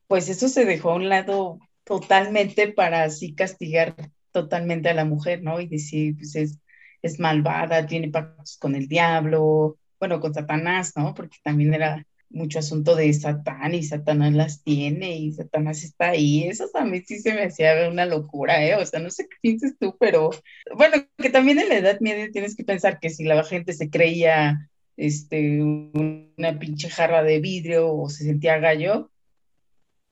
pues 0.08 0.28
eso 0.28 0.48
se 0.48 0.64
dejó 0.64 0.90
a 0.90 0.96
un 0.96 1.08
lado 1.08 1.60
totalmente 1.84 2.72
para 2.72 3.04
así 3.04 3.34
castigar 3.34 3.94
totalmente 4.32 4.88
a 4.88 4.94
la 4.94 5.04
mujer, 5.04 5.42
¿no? 5.42 5.60
Y 5.60 5.68
decir, 5.68 6.16
pues 6.16 6.34
es, 6.36 6.58
es 7.02 7.20
malvada, 7.20 7.86
tiene 7.86 8.10
pactos 8.10 8.58
con 8.58 8.74
el 8.74 8.88
diablo, 8.88 9.78
bueno, 10.00 10.20
con 10.20 10.34
Satanás, 10.34 10.92
¿no? 10.96 11.14
Porque 11.14 11.38
también 11.42 11.74
era 11.74 12.04
mucho 12.30 12.58
asunto 12.58 12.94
de 12.94 13.12
Satán 13.12 13.74
y 13.74 13.82
Satanás 13.82 14.34
las 14.34 14.62
tiene 14.62 15.16
y 15.16 15.32
Satanás 15.32 15.82
está 15.82 16.10
ahí. 16.10 16.44
Eso 16.44 16.68
también 16.72 17.04
sí 17.06 17.20
se 17.20 17.34
me 17.34 17.44
hacía 17.44 17.88
una 17.90 18.06
locura, 18.06 18.64
¿eh? 18.64 18.76
O 18.76 18.84
sea, 18.86 19.00
no 19.00 19.10
sé 19.10 19.24
qué 19.28 19.36
piensas 19.40 19.74
tú, 19.78 19.96
pero 19.98 20.30
bueno, 20.76 20.96
que 21.16 21.30
también 21.30 21.58
en 21.58 21.68
la 21.68 21.78
Edad 21.78 22.00
Media 22.00 22.30
tienes 22.30 22.56
que 22.56 22.64
pensar 22.64 22.98
que 23.00 23.10
si 23.10 23.24
la 23.24 23.42
gente 23.44 23.72
se 23.72 23.90
creía 23.90 24.68
este, 24.96 25.62
una 25.62 26.58
pinche 26.58 26.90
jarra 26.90 27.22
de 27.22 27.40
vidrio 27.40 27.94
o 27.94 28.08
se 28.08 28.24
sentía 28.24 28.58
gallo, 28.58 29.10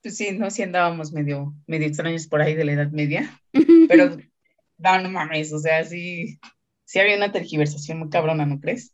pues 0.07 0.17
sí, 0.17 0.31
¿no? 0.31 0.49
Sí 0.49 0.63
andábamos 0.63 1.11
medio, 1.11 1.53
medio 1.67 1.85
extraños 1.85 2.27
por 2.27 2.41
ahí 2.41 2.55
de 2.55 2.63
la 2.63 2.71
Edad 2.71 2.91
Media, 2.91 3.41
pero 3.89 4.17
no, 4.77 5.01
no 5.01 5.09
mames, 5.09 5.51
o 5.51 5.59
sea, 5.59 5.83
sí, 5.83 6.39
sí 6.85 6.99
había 6.99 7.17
una 7.17 7.33
tergiversación 7.33 7.99
muy 7.99 8.09
cabrona, 8.09 8.45
¿no 8.45 8.61
crees? 8.61 8.93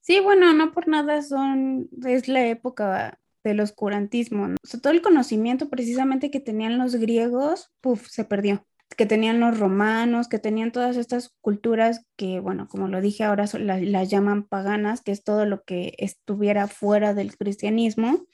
Sí, 0.00 0.18
bueno, 0.18 0.52
no 0.54 0.72
por 0.72 0.88
nada 0.88 1.22
son, 1.22 1.88
es 2.04 2.26
la 2.26 2.44
época 2.48 3.20
del 3.44 3.60
oscurantismo, 3.60 4.48
¿no? 4.48 4.56
o 4.60 4.66
sea, 4.66 4.80
todo 4.80 4.92
el 4.92 5.00
conocimiento 5.00 5.68
precisamente 5.68 6.32
que 6.32 6.40
tenían 6.40 6.76
los 6.76 6.96
griegos, 6.96 7.70
puff, 7.80 8.08
se 8.08 8.24
perdió 8.24 8.66
que 8.96 9.06
tenían 9.06 9.38
los 9.38 9.60
romanos, 9.60 10.26
que 10.26 10.40
tenían 10.40 10.72
todas 10.72 10.96
estas 10.96 11.36
culturas 11.40 12.04
que, 12.16 12.40
bueno, 12.40 12.66
como 12.66 12.88
lo 12.88 13.00
dije 13.00 13.22
ahora, 13.22 13.44
las 13.54 14.08
llaman 14.10 14.48
paganas, 14.48 15.02
que 15.02 15.12
es 15.12 15.22
todo 15.22 15.44
lo 15.44 15.62
que 15.62 15.94
estuviera 15.98 16.66
fuera 16.66 17.14
del 17.14 17.36
cristianismo, 17.36 18.26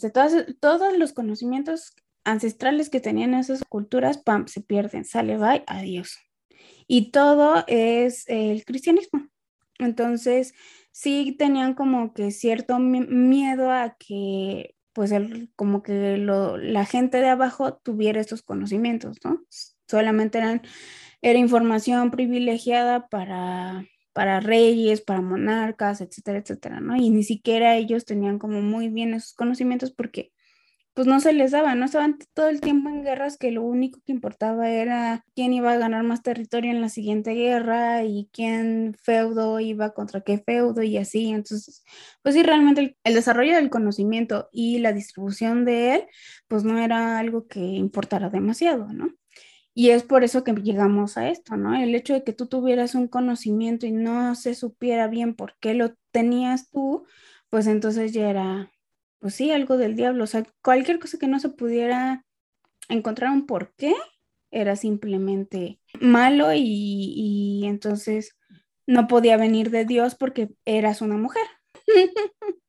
de 0.00 0.10
todos 0.10 0.98
los 0.98 1.12
conocimientos 1.12 1.94
ancestrales 2.24 2.90
que 2.90 3.00
tenían 3.00 3.34
esas 3.34 3.62
culturas, 3.68 4.18
pam, 4.18 4.48
se 4.48 4.60
pierden, 4.60 5.04
sale, 5.04 5.36
bye, 5.36 5.64
adiós. 5.66 6.18
Y 6.86 7.10
todo 7.10 7.64
es 7.66 8.24
el 8.28 8.64
cristianismo. 8.64 9.28
Entonces, 9.78 10.54
sí 10.92 11.34
tenían 11.38 11.74
como 11.74 12.14
que 12.14 12.30
cierto 12.30 12.78
miedo 12.78 13.70
a 13.70 13.96
que, 13.98 14.74
pues, 14.92 15.12
el, 15.12 15.50
como 15.56 15.82
que 15.82 16.16
la 16.16 16.84
gente 16.84 17.18
de 17.18 17.28
abajo 17.28 17.74
tuviera 17.76 18.20
estos 18.20 18.42
conocimientos, 18.42 19.18
¿no? 19.24 19.42
Solamente 19.88 20.38
eran, 20.38 20.62
era 21.20 21.38
información 21.38 22.10
privilegiada 22.10 23.08
para, 23.08 23.84
para 24.14 24.40
reyes, 24.40 25.02
para 25.02 25.20
monarcas, 25.20 26.00
etcétera, 26.00 26.38
etcétera, 26.38 26.80
¿no? 26.80 26.96
Y 26.96 27.10
ni 27.10 27.24
siquiera 27.24 27.76
ellos 27.76 28.06
tenían 28.06 28.38
como 28.38 28.62
muy 28.62 28.88
bien 28.88 29.12
esos 29.14 29.34
conocimientos 29.34 29.92
porque 29.92 30.32
pues 30.94 31.08
no 31.08 31.18
se 31.18 31.32
les 31.32 31.50
daba, 31.50 31.74
no 31.74 31.86
estaban 31.86 32.18
todo 32.34 32.48
el 32.48 32.60
tiempo 32.60 32.88
en 32.88 33.02
guerras 33.02 33.36
que 33.36 33.50
lo 33.50 33.62
único 33.62 34.00
que 34.06 34.12
importaba 34.12 34.70
era 34.70 35.24
quién 35.34 35.52
iba 35.52 35.72
a 35.72 35.76
ganar 35.76 36.04
más 36.04 36.22
territorio 36.22 36.70
en 36.70 36.80
la 36.80 36.88
siguiente 36.88 37.32
guerra 37.34 38.04
y 38.04 38.30
quién 38.32 38.94
feudo 39.02 39.58
iba 39.58 39.92
contra 39.92 40.20
qué 40.20 40.38
feudo 40.38 40.84
y 40.84 40.96
así. 40.96 41.30
Entonces, 41.30 41.82
pues 42.22 42.36
sí, 42.36 42.44
realmente 42.44 42.96
el, 43.02 43.14
desarrollo 43.14 43.56
del 43.56 43.70
conocimiento 43.70 44.48
y 44.52 44.78
la 44.78 44.92
distribución 44.92 45.64
de 45.64 45.96
él, 45.96 46.06
pues 46.46 46.62
no 46.62 46.78
era 46.78 47.18
algo 47.18 47.48
que 47.48 47.60
importara 47.60 48.30
demasiado, 48.30 48.92
¿no? 48.92 49.08
Y 49.74 49.90
es 49.90 50.04
por 50.04 50.22
eso 50.22 50.44
que 50.44 50.52
llegamos 50.52 51.18
a 51.18 51.28
esto, 51.28 51.56
¿no? 51.56 51.74
El 51.74 51.94
hecho 51.94 52.14
de 52.14 52.22
que 52.22 52.32
tú 52.32 52.46
tuvieras 52.46 52.94
un 52.94 53.08
conocimiento 53.08 53.86
y 53.86 53.92
no 53.92 54.34
se 54.36 54.54
supiera 54.54 55.08
bien 55.08 55.34
por 55.34 55.56
qué 55.58 55.74
lo 55.74 55.94
tenías 56.12 56.70
tú, 56.70 57.04
pues 57.50 57.66
entonces 57.66 58.12
ya 58.12 58.30
era, 58.30 58.72
pues 59.18 59.34
sí, 59.34 59.50
algo 59.50 59.76
del 59.76 59.96
diablo. 59.96 60.24
O 60.24 60.26
sea, 60.28 60.44
cualquier 60.62 61.00
cosa 61.00 61.18
que 61.18 61.26
no 61.26 61.40
se 61.40 61.48
pudiera 61.48 62.24
encontrar 62.88 63.32
un 63.32 63.46
por 63.46 63.74
qué, 63.74 63.94
era 64.50 64.76
simplemente 64.76 65.80
malo 66.00 66.52
y, 66.54 66.60
y 66.62 67.66
entonces 67.66 68.36
no 68.86 69.08
podía 69.08 69.36
venir 69.36 69.70
de 69.70 69.84
Dios 69.84 70.14
porque 70.14 70.50
eras 70.64 71.02
una 71.02 71.16
mujer. 71.16 71.42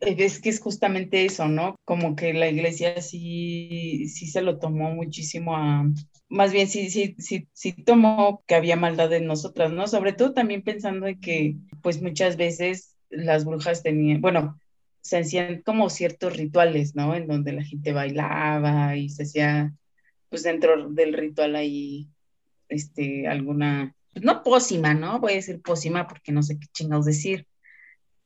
Es 0.00 0.40
que 0.40 0.48
es 0.48 0.60
justamente 0.60 1.24
eso, 1.24 1.48
¿no? 1.48 1.76
Como 1.84 2.16
que 2.16 2.32
la 2.32 2.48
iglesia 2.48 3.00
sí, 3.00 4.06
sí 4.08 4.26
se 4.26 4.42
lo 4.42 4.58
tomó 4.58 4.90
muchísimo 4.92 5.56
a, 5.56 5.84
más 6.30 6.52
bien 6.52 6.68
sí, 6.68 6.90
sí, 6.90 7.16
sí, 7.18 7.48
sí 7.52 7.72
tomó 7.72 8.42
que 8.46 8.54
había 8.54 8.76
maldad 8.76 9.12
en 9.12 9.26
nosotras, 9.26 9.72
¿no? 9.72 9.88
Sobre 9.88 10.12
todo 10.12 10.32
también 10.32 10.62
pensando 10.62 11.08
en 11.08 11.20
que, 11.20 11.56
pues 11.82 12.00
muchas 12.00 12.36
veces 12.36 12.96
las 13.10 13.44
brujas 13.44 13.82
tenían, 13.82 14.20
bueno, 14.20 14.58
se 15.00 15.18
hacían 15.18 15.62
como 15.62 15.90
ciertos 15.90 16.36
rituales, 16.36 16.94
¿no? 16.94 17.14
En 17.14 17.26
donde 17.26 17.52
la 17.52 17.64
gente 17.64 17.92
bailaba 17.92 18.96
y 18.96 19.08
se 19.08 19.24
hacía, 19.24 19.74
pues 20.28 20.44
dentro 20.44 20.90
del 20.90 21.14
ritual 21.14 21.56
ahí, 21.56 22.08
este, 22.68 23.26
alguna, 23.26 23.96
no 24.14 24.42
pócima, 24.44 24.94
¿no? 24.94 25.18
Voy 25.18 25.32
a 25.32 25.36
decir 25.36 25.60
pócima 25.60 26.06
porque 26.06 26.30
no 26.30 26.44
sé 26.44 26.60
qué 26.60 26.66
chingados 26.72 27.06
decir, 27.06 27.46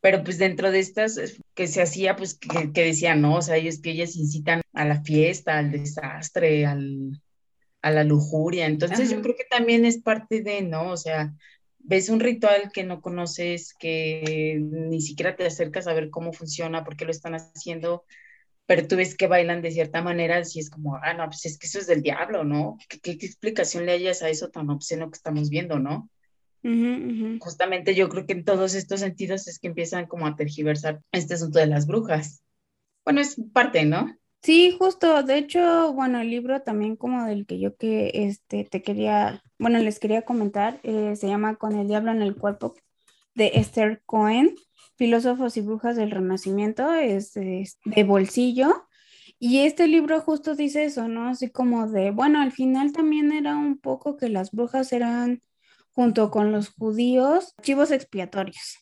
pero 0.05 0.23
pues 0.23 0.37
dentro 0.37 0.71
de 0.71 0.81
estas 0.81 1.19
que 1.55 1.67
se 1.67 1.81
hacía, 1.81 2.15
pues 2.15 2.39
que, 2.39 2.85
decían, 2.85 3.23
no, 3.23 3.37
o 3.37 3.41
sea, 3.41 3.57
ellos 3.57 3.81
que 3.81 3.93
ellas 3.93 4.17
incitan 4.17 4.61
a 4.75 4.85
la 4.85 5.01
fiesta, 5.01 5.57
al 5.57 5.73
desastre, 5.73 6.67
al, 6.67 7.23
a 7.81 7.91
la 7.91 8.05
lujuria, 8.05 8.67
entonces 8.67 9.09
yo 9.09 9.23
creo 9.23 9.35
que 9.35 9.47
también 9.49 9.87
es 9.87 10.03
parte 10.03 10.43
de, 10.43 10.61
¿no? 10.61 10.91
O 10.91 10.99
sea, 10.99 11.33
ves 11.79 12.11
un 12.11 12.21
ritual 12.21 12.71
que 12.71 12.85
no 12.85 13.01
conoces, 13.01 13.73
que 13.73 14.59
ni 14.61 15.01
siquiera 15.01 15.37
te 15.37 15.47
acercas 15.47 15.87
a 15.87 15.95
ver 15.95 16.11
cómo 16.11 16.35
funciona, 16.35 16.85
por 16.85 16.99
qué 16.99 17.07
lo 17.07 17.11
están 17.11 17.35
haciendo, 17.35 18.05
pero 18.67 18.87
tú 18.87 18.97
ves 18.97 19.17
que 19.17 19.27
bailan 19.27 19.63
de 19.63 19.71
cierta 19.71 20.03
manera, 20.03 20.37
así 20.37 20.61
es 20.61 20.69
como, 20.69 20.97
ah, 20.97 21.15
no, 21.15 21.25
pues 21.29 21.47
es 21.47 21.57
que 21.57 21.67
eso 21.67 21.79
es 21.79 21.87
del 21.87 22.03
diablo, 22.03 22.45
¿no? 22.45 22.77
¿Qué, 22.91 23.01
qué 23.01 23.25
explicación 23.25 23.87
le 23.87 23.93
hayas 23.93 24.21
a 24.21 24.29
eso 24.29 24.51
tan 24.51 24.69
obsceno 24.69 25.11
que 25.11 25.17
estamos 25.17 25.49
viendo, 25.49 25.79
¿no? 25.79 26.11
Justamente 27.41 27.95
yo 27.95 28.09
creo 28.09 28.27
que 28.27 28.33
en 28.33 28.45
todos 28.45 28.75
estos 28.75 29.01
sentidos 29.01 29.47
es 29.49 29.59
que 29.59 29.69
empiezan 29.69 30.07
como 30.07 30.27
a 30.27 30.35
tergiversar 30.35 31.01
este 31.13 31.35
asunto 31.35 31.59
de 31.59 31.67
las 31.67 31.87
brujas. 31.87 32.43
Bueno, 33.05 33.21
es 33.21 33.37
parte, 33.53 33.85
¿no? 33.85 34.17
Sí, 34.43 34.75
justo. 34.79 35.23
De 35.23 35.37
hecho, 35.37 35.93
bueno, 35.93 36.21
el 36.21 36.31
libro 36.31 36.63
también 36.63 36.97
como 36.97 37.25
del 37.27 37.47
que 37.47 37.59
yo 37.59 37.77
que 37.77 38.11
este 38.15 38.65
te 38.65 38.83
quería, 38.83 39.43
bueno, 39.59 39.79
les 39.79 39.99
quería 39.99 40.23
comentar, 40.23 40.81
eh, 40.83 41.17
se 41.17 41.29
llama 41.29 41.57
Con 41.57 41.77
el 41.77 41.87
diablo 41.87 42.13
en 42.13 42.23
el 42.23 42.35
cuerpo 42.35 42.75
de 43.35 43.53
Esther 43.55 44.03
Cohen, 44.07 44.55
Filósofos 44.97 45.57
y 45.57 45.61
Brujas 45.61 45.97
del 45.97 46.11
Renacimiento, 46.11 46.95
es, 46.95 47.37
es 47.37 47.79
de 47.85 48.05
bolsillo. 48.05 48.87
Y 49.39 49.61
este 49.61 49.87
libro 49.87 50.21
justo 50.21 50.55
dice 50.55 50.85
eso, 50.85 51.09
¿no? 51.09 51.29
Así 51.29 51.51
como 51.51 51.89
de, 51.89 52.11
bueno, 52.11 52.41
al 52.41 52.53
final 52.53 52.93
también 52.93 53.33
era 53.33 53.57
un 53.57 53.79
poco 53.79 54.17
que 54.17 54.29
las 54.31 54.53
brujas 54.53 54.93
eran 54.93 55.43
junto 55.95 56.31
con 56.31 56.53
los 56.53 56.71
judíos, 56.71 57.55
chivos 57.63 57.91
expiatorios. 57.91 58.79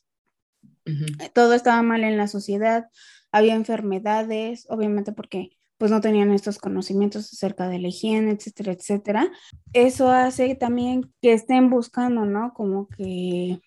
Todo 1.35 1.55
estaba 1.55 1.83
mal 1.83 2.03
en 2.03 2.17
la 2.17 2.27
sociedad, 2.27 2.89
había 3.31 3.55
enfermedades, 3.55 4.67
obviamente 4.69 5.13
porque 5.13 5.51
pues 5.79 5.91
no 5.91 6.01
tenían 6.01 6.31
estos 6.31 6.59
conocimientos 6.59 7.33
acerca 7.33 7.69
de 7.69 7.81
la 7.81 7.89
higiene, 7.89 8.31
etcétera, 8.31 8.73
etcétera. 8.73 9.33
Eso 9.73 10.11
hace 10.11 10.55
también 10.55 11.13
que 11.21 11.33
estén 11.33 11.71
buscando, 11.71 12.25
¿no? 12.25 12.53
Como 12.55 12.89
que, 12.89 13.61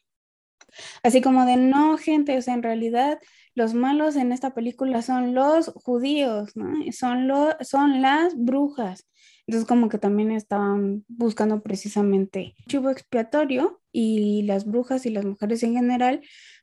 así 1.04 1.22
como 1.22 1.46
de, 1.46 1.58
no, 1.58 1.98
gente, 1.98 2.38
o 2.38 2.42
sea, 2.42 2.54
en 2.54 2.64
realidad 2.64 3.20
los 3.54 3.74
malos 3.74 4.16
en 4.16 4.32
esta 4.32 4.54
película 4.54 5.02
son 5.02 5.34
los 5.34 5.68
judíos, 5.75 6.56
¿no? 6.56 6.74
Son, 6.94 7.28
son 7.62 8.02
las 8.02 8.34
brujas. 8.38 9.06
Entonces 9.48 9.68
como 9.68 9.90
que 9.90 9.98
también 9.98 10.32
estaban 10.32 11.06
buscando 11.08 11.62
precisamente 11.62 12.56
chivo 12.68 12.90
expiatorio 12.90 13.82
y 13.92 14.44
las 14.44 14.66
brujas 14.66 15.06
y 15.06 15.12
las 15.12 15.25
mujeres 15.25 15.62
en 15.64 15.75
general, 15.75 16.22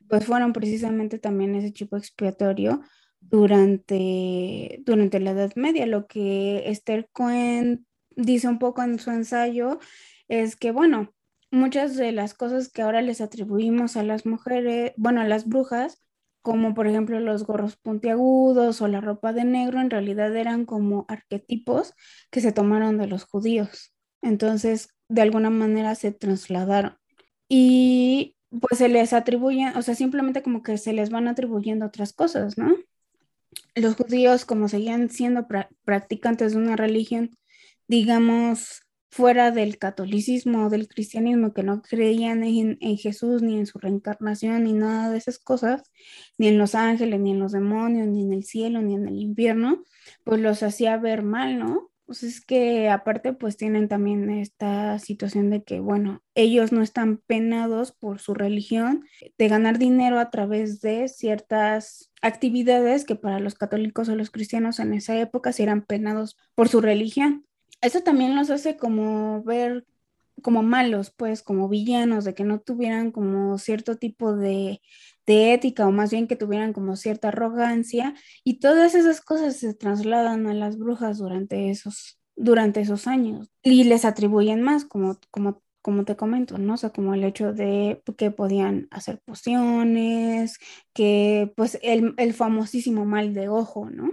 pues 0.09 0.25
fueron 0.25 0.53
precisamente 0.53 1.17
también 1.17 1.55
ese 1.55 1.71
chivo 1.71 1.97
expiatorio 1.97 2.81
durante, 3.21 4.81
durante 4.85 5.19
la 5.19 5.31
Edad 5.31 5.53
Media. 5.55 5.85
Lo 5.85 6.07
que 6.07 6.69
Esther 6.69 7.09
Cohen 7.11 7.85
dice 8.15 8.47
un 8.47 8.59
poco 8.59 8.83
en 8.83 8.99
su 8.99 9.11
ensayo 9.11 9.79
es 10.27 10.55
que, 10.55 10.71
bueno, 10.71 11.13
muchas 11.51 11.95
de 11.95 12.11
las 12.11 12.33
cosas 12.33 12.69
que 12.69 12.81
ahora 12.81 13.01
les 13.01 13.21
atribuimos 13.21 13.95
a 13.95 14.03
las 14.03 14.25
mujeres, 14.25 14.91
bueno, 14.97 15.21
a 15.21 15.27
las 15.27 15.47
brujas, 15.47 16.02
como 16.43 16.75
por 16.75 16.87
ejemplo 16.87 17.19
los 17.19 17.45
gorros 17.45 17.77
puntiagudos 17.77 18.81
o 18.81 18.87
la 18.87 19.01
ropa 19.01 19.33
de 19.33 19.45
negro, 19.45 19.81
en 19.81 19.89
realidad 19.89 20.35
eran 20.35 20.65
como 20.65 21.05
arquetipos 21.07 21.93
que 22.31 22.41
se 22.41 22.51
tomaron 22.51 22.97
de 22.99 23.07
los 23.07 23.23
judíos. 23.25 23.93
Entonces, 24.21 24.89
de 25.09 25.21
alguna 25.23 25.49
manera 25.49 25.95
se 25.95 26.11
trasladaron. 26.11 26.97
Y 27.49 28.35
pues 28.61 28.77
se 28.79 28.89
les 28.89 29.13
atribuyen, 29.13 29.75
o 29.77 29.81
sea, 29.81 29.95
simplemente 29.95 30.43
como 30.43 30.63
que 30.63 30.77
se 30.77 30.93
les 30.93 31.09
van 31.09 31.27
atribuyendo 31.27 31.87
otras 31.87 32.13
cosas, 32.13 32.57
¿no? 32.57 32.75
los 33.75 33.95
judíos, 33.95 34.45
como 34.45 34.67
seguían 34.67 35.09
siendo 35.09 35.47
practicantes 35.83 36.53
de 36.53 36.57
una 36.59 36.75
religión, 36.75 37.37
digamos, 37.87 38.82
fuera 39.13 39.51
del 39.51 39.77
catolicismo 39.77 40.65
o 40.65 40.69
del 40.69 40.87
cristianismo, 40.87 41.53
que 41.53 41.61
no 41.61 41.83
creían 41.83 42.43
en, 42.43 42.97
Jesús, 42.97 43.43
ni 43.43 43.59
en 43.59 43.67
su 43.67 43.77
reencarnación, 43.77 44.63
ni 44.63 44.73
nada 44.73 45.11
de 45.11 45.19
esas 45.19 45.37
cosas, 45.37 45.83
ni 46.39 46.47
en 46.47 46.57
los 46.57 46.73
ángeles, 46.73 47.19
ni 47.19 47.29
en 47.29 47.39
los 47.39 47.51
demonios, 47.51 48.07
ni 48.07 48.23
en 48.23 48.33
el 48.33 48.43
cielo, 48.43 48.81
ni 48.81 48.95
en 48.95 49.07
el 49.07 49.19
infierno, 49.19 49.83
pues 50.23 50.41
los 50.41 50.63
hacía 50.63 50.97
ver 50.97 51.21
mal, 51.21 51.59
¿no? 51.59 51.91
Pues 52.07 52.23
es 52.23 52.43
que 52.43 52.89
aparte 52.89 53.33
pues 53.33 53.55
tienen 53.55 53.87
también 53.87 54.31
esta 54.31 54.97
situación 54.97 55.51
de 55.51 55.63
que, 55.63 55.79
bueno, 55.79 56.23
ellos 56.33 56.71
no 56.71 56.81
están 56.81 57.17
penados 57.17 57.91
por 57.91 58.19
su 58.19 58.33
religión, 58.33 59.05
de 59.37 59.47
ganar 59.47 59.77
dinero 59.77 60.19
a 60.19 60.31
través 60.31 60.81
de 60.81 61.07
ciertas 61.07 62.11
actividades 62.23 63.05
que 63.05 63.15
para 63.15 63.39
los 63.39 63.53
católicos 63.53 64.09
o 64.09 64.15
los 64.15 64.31
cristianos 64.31 64.79
en 64.79 64.95
esa 64.95 65.19
época 65.19 65.53
sí 65.53 65.61
eran 65.61 65.83
penados 65.83 66.35
por 66.55 66.67
su 66.67 66.81
religión. 66.81 67.45
Eso 67.83 68.01
también 68.01 68.35
los 68.35 68.49
hace 68.49 68.77
como 68.77 69.43
ver 69.43 69.85
como 70.41 70.63
malos, 70.63 71.11
pues 71.11 71.43
como 71.43 71.69
villanos, 71.69 72.25
de 72.25 72.33
que 72.33 72.43
no 72.45 72.59
tuvieran 72.61 73.11
como 73.11 73.57
cierto 73.57 73.97
tipo 73.97 74.35
de, 74.35 74.81
de 75.25 75.53
ética 75.53 75.85
o 75.87 75.91
más 75.91 76.11
bien 76.11 76.27
que 76.27 76.35
tuvieran 76.37 76.73
como 76.73 76.95
cierta 76.95 77.27
arrogancia 77.29 78.15
y 78.43 78.59
todas 78.59 78.95
esas 78.95 79.21
cosas 79.21 79.57
se 79.57 79.73
trasladan 79.73 80.47
a 80.47 80.53
las 80.53 80.77
brujas 80.77 81.17
durante 81.17 81.69
esos, 81.69 82.19
durante 82.35 82.81
esos 82.81 83.07
años 83.07 83.49
y 83.63 83.83
les 83.83 84.05
atribuyen 84.05 84.61
más 84.61 84.85
como, 84.85 85.19
como, 85.29 85.61
como 85.81 86.05
te 86.05 86.15
comento, 86.15 86.57
¿no? 86.57 86.75
O 86.75 86.77
sea, 86.77 86.91
como 86.91 87.13
el 87.13 87.23
hecho 87.25 87.53
de 87.53 88.01
que 88.17 88.31
podían 88.31 88.87
hacer 88.91 89.21
pociones, 89.25 90.57
que 90.93 91.53
pues 91.57 91.79
el, 91.83 92.13
el 92.17 92.33
famosísimo 92.33 93.05
mal 93.05 93.33
de 93.33 93.49
ojo, 93.49 93.89
¿no? 93.89 94.11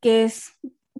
Que 0.00 0.24
es 0.24 0.50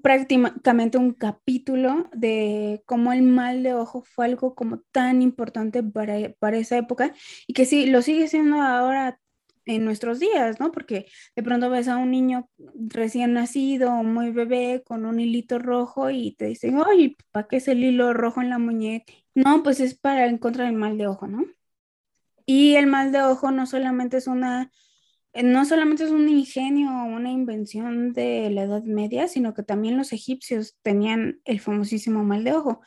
prácticamente 0.03 0.99
un 0.99 1.13
capítulo 1.13 2.09
de 2.13 2.83
cómo 2.87 3.13
el 3.13 3.23
mal 3.23 3.63
de 3.63 3.75
ojo 3.75 4.03
fue 4.03 4.27
algo 4.27 4.55
como 4.55 4.81
tan 4.93 5.23
importante 5.23 5.83
para, 5.83 6.33
para 6.39 6.59
esa 6.59 6.77
época 6.77 7.15
y 7.47 7.53
que 7.53 7.65
sí, 7.65 7.87
lo 7.87 8.03
sigue 8.03 8.29
siendo 8.29 8.61
ahora 8.61 9.19
en 9.67 9.85
nuestros 9.85 10.21
días, 10.21 10.61
¿no? 10.61 10.71
Porque 10.71 11.07
de 11.35 11.43
pronto 11.43 11.69
ves 11.69 11.89
a 11.89 11.97
un 11.97 12.13
niño 12.13 12.49
recién 12.75 13.35
nacido, 13.35 13.91
muy 14.05 14.31
bebé, 14.31 14.83
con 14.87 15.05
un 15.05 15.21
hilito 15.21 15.59
rojo 15.59 16.11
y 16.11 16.33
te 16.37 16.47
dicen, 16.47 16.79
oye, 16.79 17.17
¿para 17.33 17.49
qué 17.49 17.57
es 17.57 17.69
el 17.69 17.83
hilo 17.83 18.15
rojo 18.15 18.41
en 18.41 18.51
la 18.51 18.59
muñeca? 18.59 19.13
No, 19.35 19.63
pues 19.63 19.81
es 19.81 19.99
para 19.99 20.27
encontrar 20.27 20.69
el 20.69 20.77
mal 20.77 20.97
de 20.97 21.09
ojo, 21.09 21.27
¿no? 21.27 21.45
Y 22.47 22.77
el 22.77 22.87
mal 22.87 23.11
de 23.11 23.23
ojo 23.23 23.51
no 23.51 23.67
solamente 23.67 24.19
es 24.19 24.29
una 24.29 24.71
no 25.43 25.65
solamente 25.65 26.05
es 26.05 26.11
un 26.11 26.29
ingenio 26.29 26.91
o 26.91 27.05
una 27.05 27.31
invención 27.31 28.13
de 28.13 28.51
la 28.51 28.63
Edad 28.63 28.83
Media, 28.85 29.29
sino 29.29 29.55
que 29.55 29.63
también 29.63 29.97
los 29.97 30.13
egipcios 30.13 30.77
tenían 30.83 31.41
el 31.45 31.61
famosísimo 31.61 32.25
mal 32.25 32.45
de 32.45 32.53
ojo. 32.53 32.81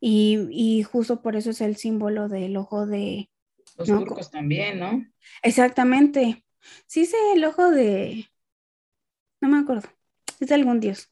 Y, 0.00 0.84
justo 0.84 1.22
por 1.22 1.36
eso 1.36 1.50
es 1.50 1.60
el 1.60 1.76
símbolo 1.76 2.28
del 2.28 2.56
ojo 2.56 2.86
de... 2.86 3.30
Los 3.76 3.88
turcos 3.88 4.30
también, 4.30 4.78
¿no? 4.78 5.04
Exactamente. 5.42 6.44
Sí 6.86 7.06
sé 7.06 7.16
el 7.34 7.44
ojo 7.44 7.70
de... 7.70 8.26
No 9.40 9.48
me 9.48 9.58
acuerdo. 9.58 9.88
Es 10.40 10.48
de 10.48 10.54
algún 10.54 10.80
dios. 10.80 11.10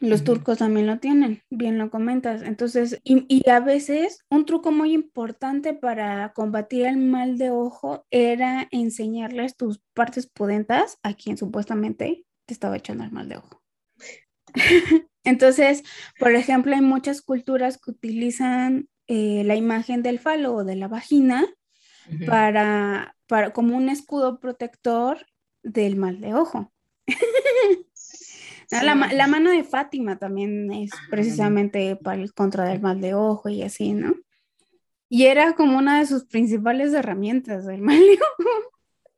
Los 0.00 0.24
turcos 0.24 0.58
también 0.58 0.86
lo 0.86 0.98
tienen, 0.98 1.42
bien 1.48 1.78
lo 1.78 1.90
comentas. 1.90 2.42
Entonces, 2.42 3.00
y, 3.02 3.48
a 3.48 3.60
veces 3.60 4.18
un 4.28 4.44
truco 4.44 4.70
muy 4.70 4.92
importante 4.92 5.72
para 5.72 6.34
combatir 6.34 6.84
el 6.84 6.98
mal 6.98 7.38
de 7.38 7.50
ojo 7.50 8.06
era 8.10 8.68
enseñarles 8.70 9.56
tus 9.56 9.80
partes 9.94 10.26
pudentas 10.26 10.98
a 11.02 11.14
quien 11.14 11.38
supuestamente 11.38 12.26
te 12.44 12.52
estaba 12.52 12.76
echando 12.76 13.04
el 13.04 13.10
mal 13.10 13.28
de 13.28 13.38
ojo. 13.38 13.62
Entonces, 15.24 15.82
por 16.18 16.34
ejemplo, 16.34 16.74
hay 16.74 16.82
muchas 16.82 17.22
culturas 17.22 17.78
que 17.78 17.90
utilizan 17.90 18.88
eh, 19.06 19.44
la 19.44 19.56
imagen 19.56 20.02
del 20.02 20.18
falo 20.18 20.54
o 20.54 20.64
de 20.64 20.76
la 20.76 20.88
vagina 20.88 21.46
para, 22.26 23.16
para, 23.26 23.52
como 23.52 23.76
un 23.76 23.88
escudo 23.88 24.40
protector 24.40 25.26
del 25.62 25.96
mal 25.96 26.20
de 26.20 26.34
ojo. 26.34 26.70
la, 28.70 29.26
mano 29.26 29.50
de 29.50 29.64
Fátima 29.64 30.18
también 30.18 30.72
es 30.72 30.90
precisamente 31.10 31.96
para 31.96 32.20
el 32.20 32.32
contra 32.32 32.68
del 32.68 32.80
mal 32.80 33.00
de 33.00 33.14
ojo 33.14 33.48
y 33.48 33.62
así, 33.62 33.92
¿no? 33.92 34.14
Y 35.08 35.26
era 35.26 35.54
como 35.54 35.78
una 35.78 36.00
de 36.00 36.06
sus 36.06 36.24
principales 36.24 36.92
herramientas 36.92 37.66
del 37.66 37.82
mal 37.82 37.98
de 37.98 38.14
ojo. 38.14 38.50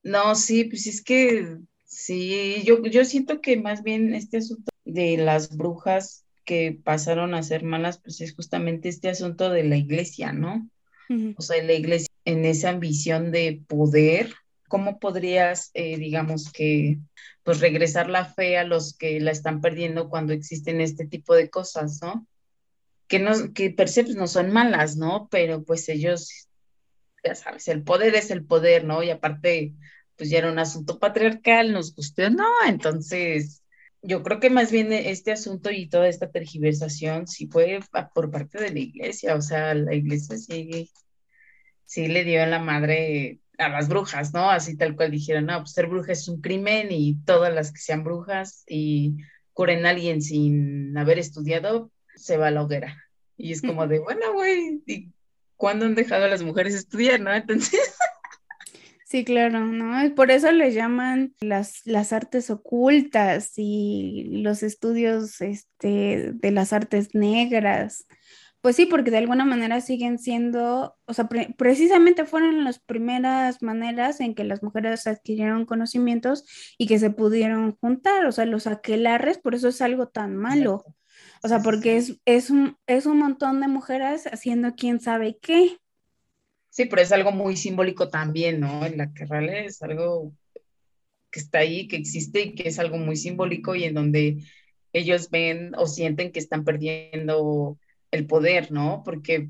No, 0.02 0.34
sí, 0.34 0.64
pues 0.64 0.86
es 0.86 1.02
que 1.02 1.58
sí, 1.84 2.62
yo, 2.64 2.82
yo 2.84 3.04
siento 3.04 3.40
que 3.40 3.56
más 3.56 3.82
bien 3.82 4.14
este 4.14 4.38
asunto 4.38 4.70
de 4.84 5.16
las 5.16 5.56
brujas 5.56 6.24
que 6.44 6.78
pasaron 6.82 7.34
a 7.34 7.42
ser 7.42 7.62
malas, 7.62 7.98
pues 7.98 8.20
es 8.20 8.34
justamente 8.34 8.88
este 8.88 9.08
asunto 9.08 9.50
de 9.50 9.64
la 9.64 9.76
iglesia, 9.76 10.32
¿no? 10.32 10.68
O 11.36 11.42
sea, 11.42 11.62
la 11.62 11.72
iglesia 11.72 12.08
en 12.24 12.44
esa 12.44 12.70
ambición 12.70 13.32
de 13.32 13.62
poder, 13.66 14.34
¿cómo 14.68 14.98
podrías, 14.98 15.70
eh, 15.74 15.96
digamos 15.96 16.52
que, 16.52 16.98
pues 17.42 17.60
regresar 17.60 18.08
la 18.08 18.24
fe 18.26 18.58
a 18.58 18.64
los 18.64 18.96
que 18.96 19.20
la 19.20 19.30
están 19.30 19.60
perdiendo 19.60 20.08
cuando 20.08 20.32
existen 20.32 20.80
este 20.80 21.06
tipo 21.06 21.34
de 21.34 21.50
cosas, 21.50 22.00
¿no? 22.02 22.26
Que, 23.06 23.18
no, 23.18 23.32
que 23.54 23.70
per 23.70 23.88
se 23.88 24.04
pues, 24.04 24.16
no 24.16 24.26
son 24.26 24.52
malas, 24.52 24.96
¿no? 24.96 25.28
Pero 25.30 25.64
pues 25.64 25.88
ellos, 25.88 26.48
ya 27.24 27.34
sabes, 27.34 27.68
el 27.68 27.82
poder 27.82 28.14
es 28.14 28.30
el 28.30 28.44
poder, 28.44 28.84
¿no? 28.84 29.02
Y 29.02 29.10
aparte, 29.10 29.74
pues 30.16 30.30
ya 30.30 30.38
era 30.38 30.52
un 30.52 30.58
asunto 30.58 30.98
patriarcal, 30.98 31.72
nos 31.72 31.94
gustó, 31.94 32.28
no, 32.30 32.48
entonces 32.66 33.62
yo 34.02 34.22
creo 34.22 34.40
que 34.40 34.50
más 34.50 34.70
bien 34.70 34.92
este 34.92 35.32
asunto 35.32 35.70
y 35.70 35.88
toda 35.88 36.08
esta 36.08 36.30
tergiversación 36.30 37.26
sí 37.26 37.48
fue 37.48 37.80
por 38.14 38.30
parte 38.30 38.60
de 38.62 38.70
la 38.70 38.78
iglesia, 38.78 39.34
o 39.34 39.42
sea, 39.42 39.74
la 39.74 39.94
iglesia 39.94 40.36
sí, 40.36 40.90
sí 41.84 42.08
le 42.08 42.24
dio 42.24 42.42
a 42.42 42.46
la 42.46 42.58
madre 42.58 43.40
a 43.58 43.68
las 43.68 43.88
brujas, 43.88 44.32
¿no? 44.32 44.50
Así 44.50 44.76
tal 44.76 44.96
cual 44.96 45.10
dijeron, 45.10 45.46
no, 45.46 45.58
pues 45.58 45.72
ser 45.72 45.88
bruja 45.88 46.12
es 46.12 46.28
un 46.28 46.40
crimen 46.40 46.88
y 46.90 47.16
todas 47.24 47.52
las 47.52 47.72
que 47.72 47.80
sean 47.80 48.04
brujas 48.04 48.64
y 48.66 49.16
curen 49.52 49.84
a 49.84 49.90
alguien 49.90 50.22
sin 50.22 50.96
haber 50.96 51.18
estudiado, 51.18 51.90
se 52.14 52.36
va 52.36 52.46
a 52.46 52.50
la 52.50 52.62
hoguera. 52.62 52.96
Y 53.36 53.52
es 53.52 53.60
como 53.60 53.86
de, 53.86 53.98
bueno, 53.98 54.32
güey, 54.32 54.82
¿y 54.86 55.12
cuándo 55.56 55.84
han 55.84 55.94
dejado 55.94 56.24
a 56.24 56.28
las 56.28 56.42
mujeres 56.42 56.74
estudiar, 56.74 57.20
no? 57.20 57.34
Entonces... 57.34 57.96
Sí, 59.04 59.24
claro, 59.24 59.60
¿no? 59.60 60.14
Por 60.14 60.30
eso 60.30 60.52
le 60.52 60.70
llaman 60.70 61.34
las, 61.40 61.80
las 61.86 62.12
artes 62.12 62.50
ocultas 62.50 63.54
y 63.56 64.42
los 64.42 64.62
estudios 64.62 65.40
este, 65.40 66.32
de 66.34 66.50
las 66.50 66.74
artes 66.74 67.14
negras. 67.14 68.06
Pues 68.60 68.74
sí, 68.74 68.86
porque 68.86 69.12
de 69.12 69.18
alguna 69.18 69.44
manera 69.44 69.80
siguen 69.80 70.18
siendo, 70.18 70.96
o 71.04 71.14
sea, 71.14 71.28
precisamente 71.56 72.24
fueron 72.24 72.64
las 72.64 72.80
primeras 72.80 73.62
maneras 73.62 74.20
en 74.20 74.34
que 74.34 74.42
las 74.42 74.62
mujeres 74.64 75.06
adquirieron 75.06 75.64
conocimientos 75.64 76.44
y 76.76 76.88
que 76.88 76.98
se 76.98 77.10
pudieron 77.10 77.76
juntar, 77.80 78.26
o 78.26 78.32
sea, 78.32 78.46
los 78.46 78.66
aquelarres, 78.66 79.38
por 79.38 79.54
eso 79.54 79.68
es 79.68 79.80
algo 79.80 80.08
tan 80.08 80.36
malo. 80.36 80.84
O 81.42 81.48
sea, 81.48 81.62
porque 81.62 81.96
es, 81.96 82.20
es, 82.24 82.50
un, 82.50 82.76
es 82.86 83.06
un 83.06 83.18
montón 83.18 83.60
de 83.60 83.68
mujeres 83.68 84.26
haciendo 84.26 84.74
quién 84.74 85.00
sabe 85.00 85.38
qué. 85.40 85.78
Sí, 86.70 86.86
pero 86.86 87.02
es 87.02 87.12
algo 87.12 87.30
muy 87.30 87.56
simbólico 87.56 88.08
también, 88.08 88.60
¿no? 88.60 88.84
En 88.84 88.98
la 88.98 89.12
que 89.12 89.24
realmente 89.24 89.66
es 89.66 89.82
algo 89.82 90.32
que 91.30 91.40
está 91.40 91.58
ahí, 91.60 91.86
que 91.86 91.96
existe 91.96 92.42
y 92.42 92.54
que 92.54 92.68
es 92.68 92.78
algo 92.78 92.98
muy 92.98 93.16
simbólico 93.16 93.74
y 93.74 93.84
en 93.84 93.94
donde 93.94 94.38
ellos 94.92 95.30
ven 95.30 95.74
o 95.76 95.86
sienten 95.86 96.32
que 96.32 96.40
están 96.40 96.64
perdiendo 96.64 97.78
el 98.10 98.26
poder, 98.26 98.72
¿no? 98.72 99.02
Porque 99.04 99.48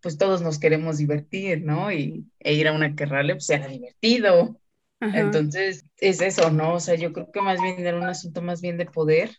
pues 0.00 0.18
todos 0.18 0.42
nos 0.42 0.58
queremos 0.58 0.98
divertir, 0.98 1.62
¿no? 1.62 1.90
Y 1.90 2.26
e 2.40 2.54
ir 2.54 2.68
a 2.68 2.72
una 2.72 2.94
querrale 2.94 3.34
pues 3.34 3.48
era 3.50 3.68
divertido. 3.68 4.60
Entonces, 5.00 5.84
es 5.98 6.20
eso, 6.22 6.50
¿no? 6.50 6.74
O 6.74 6.80
sea, 6.80 6.94
yo 6.94 7.12
creo 7.12 7.30
que 7.30 7.40
más 7.40 7.60
bien 7.60 7.80
era 7.80 7.96
un 7.96 8.04
asunto 8.04 8.40
más 8.40 8.60
bien 8.62 8.78
de 8.78 8.86
poder. 8.86 9.36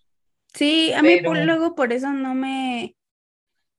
Sí, 0.53 0.93
a 0.93 1.01
mí 1.01 1.19
luego 1.21 1.75
por 1.75 1.91
eso 1.91 2.11
no 2.13 2.35
me, 2.35 2.95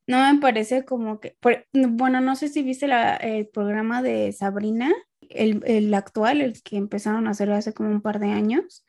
no 0.07 0.33
me 0.33 0.41
parece 0.41 0.85
como 0.85 1.21
que, 1.21 1.37
bueno, 1.73 2.21
no 2.21 2.37
sé 2.37 2.49
si 2.49 2.63
viste 2.63 2.87
el 3.21 3.49
programa 3.49 4.03
de 4.03 4.33
Sabrina, 4.33 4.93
el, 5.29 5.93
actual, 5.95 6.41
el 6.41 6.63
que 6.63 6.77
empezaron 6.77 7.27
a 7.27 7.31
hacer 7.31 7.51
hace 7.51 7.73
como 7.73 7.91
un 7.91 8.01
par 8.01 8.21
de 8.21 8.31
años. 8.31 8.85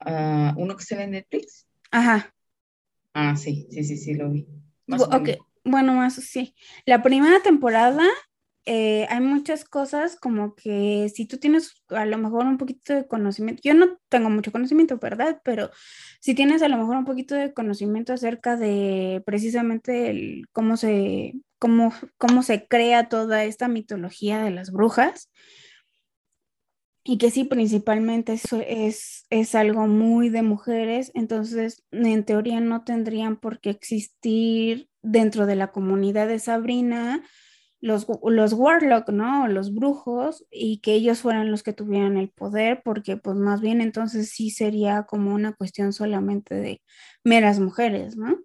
Ah, 0.00 0.54
¿Uno 0.56 0.76
que 0.76 0.84
sale 0.84 1.04
en 1.04 1.12
Netflix? 1.12 1.66
Ajá. 1.90 2.32
Ah, 3.14 3.36
sí, 3.36 3.66
sí, 3.70 3.84
sí, 3.84 3.96
sí, 3.96 4.14
lo 4.14 4.30
vi. 4.30 4.46
ok, 4.88 5.30
bueno, 5.64 5.94
más 5.94 6.14
sí. 6.14 6.54
La 6.86 7.02
primera 7.02 7.40
temporada 7.40 8.04
eh, 8.64 9.06
hay 9.10 9.20
muchas 9.20 9.64
cosas 9.64 10.16
como 10.16 10.54
que 10.54 11.10
si 11.12 11.26
tú 11.26 11.38
tienes 11.38 11.82
a 11.88 12.06
lo 12.06 12.16
mejor 12.16 12.46
un 12.46 12.58
poquito 12.58 12.94
de 12.94 13.06
conocimiento, 13.08 13.60
yo 13.64 13.74
no 13.74 13.98
tengo 14.08 14.30
mucho 14.30 14.52
conocimiento, 14.52 14.98
¿verdad? 14.98 15.40
Pero 15.44 15.70
si 16.20 16.34
tienes 16.34 16.62
a 16.62 16.68
lo 16.68 16.76
mejor 16.76 16.96
un 16.96 17.04
poquito 17.04 17.34
de 17.34 17.52
conocimiento 17.52 18.12
acerca 18.12 18.56
de 18.56 19.22
precisamente 19.26 20.10
el, 20.10 20.46
cómo, 20.52 20.76
se, 20.76 21.34
cómo, 21.58 21.92
cómo 22.18 22.42
se 22.44 22.66
crea 22.68 23.08
toda 23.08 23.44
esta 23.44 23.66
mitología 23.66 24.42
de 24.44 24.52
las 24.52 24.70
brujas, 24.70 25.28
y 27.04 27.18
que 27.18 27.30
sí, 27.30 27.44
principalmente 27.44 28.34
eso 28.34 28.62
es, 28.66 29.26
es 29.30 29.54
algo 29.54 29.86
muy 29.86 30.28
de 30.28 30.42
mujeres, 30.42 31.10
entonces 31.14 31.84
en 31.90 32.24
teoría 32.24 32.60
no 32.60 32.84
tendrían 32.84 33.36
por 33.36 33.60
qué 33.60 33.70
existir 33.70 34.88
dentro 35.02 35.46
de 35.46 35.56
la 35.56 35.72
comunidad 35.72 36.28
de 36.28 36.38
Sabrina 36.38 37.22
los, 37.82 38.06
los 38.22 38.52
warlock, 38.52 39.10
¿no? 39.10 39.48
Los 39.48 39.74
brujos 39.74 40.46
y 40.50 40.78
que 40.80 40.94
ellos 40.94 41.20
fueran 41.20 41.50
los 41.50 41.64
que 41.64 41.72
tuvieran 41.72 42.16
el 42.16 42.30
poder, 42.30 42.80
porque 42.84 43.16
pues 43.16 43.36
más 43.36 43.60
bien 43.60 43.80
entonces 43.80 44.30
sí 44.30 44.50
sería 44.50 45.02
como 45.02 45.34
una 45.34 45.52
cuestión 45.52 45.92
solamente 45.92 46.54
de 46.54 46.80
meras 47.24 47.58
mujeres, 47.58 48.16
¿no? 48.16 48.38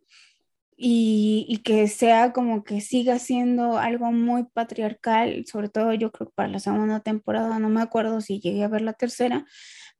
Y, 0.79 1.47
y, 1.49 1.57
que 1.63 1.87
sea 1.87 2.33
como 2.33 2.63
que 2.63 2.81
siga 2.81 3.17
siendo 3.17 3.79
algo 3.79 4.11
muy 4.11 4.43
patriarcal, 4.43 5.43
sobre 5.47 5.69
todo 5.69 5.91
yo 5.93 6.11
creo 6.11 6.27
que 6.27 6.33
para 6.35 6.49
la 6.49 6.59
segunda 6.59 6.99
temporada, 6.99 7.57
no 7.57 7.67
me 7.69 7.81
acuerdo 7.81 8.21
si 8.21 8.39
llegué 8.39 8.63
a 8.63 8.67
ver 8.67 8.81
la 8.81 8.93
tercera, 8.93 9.43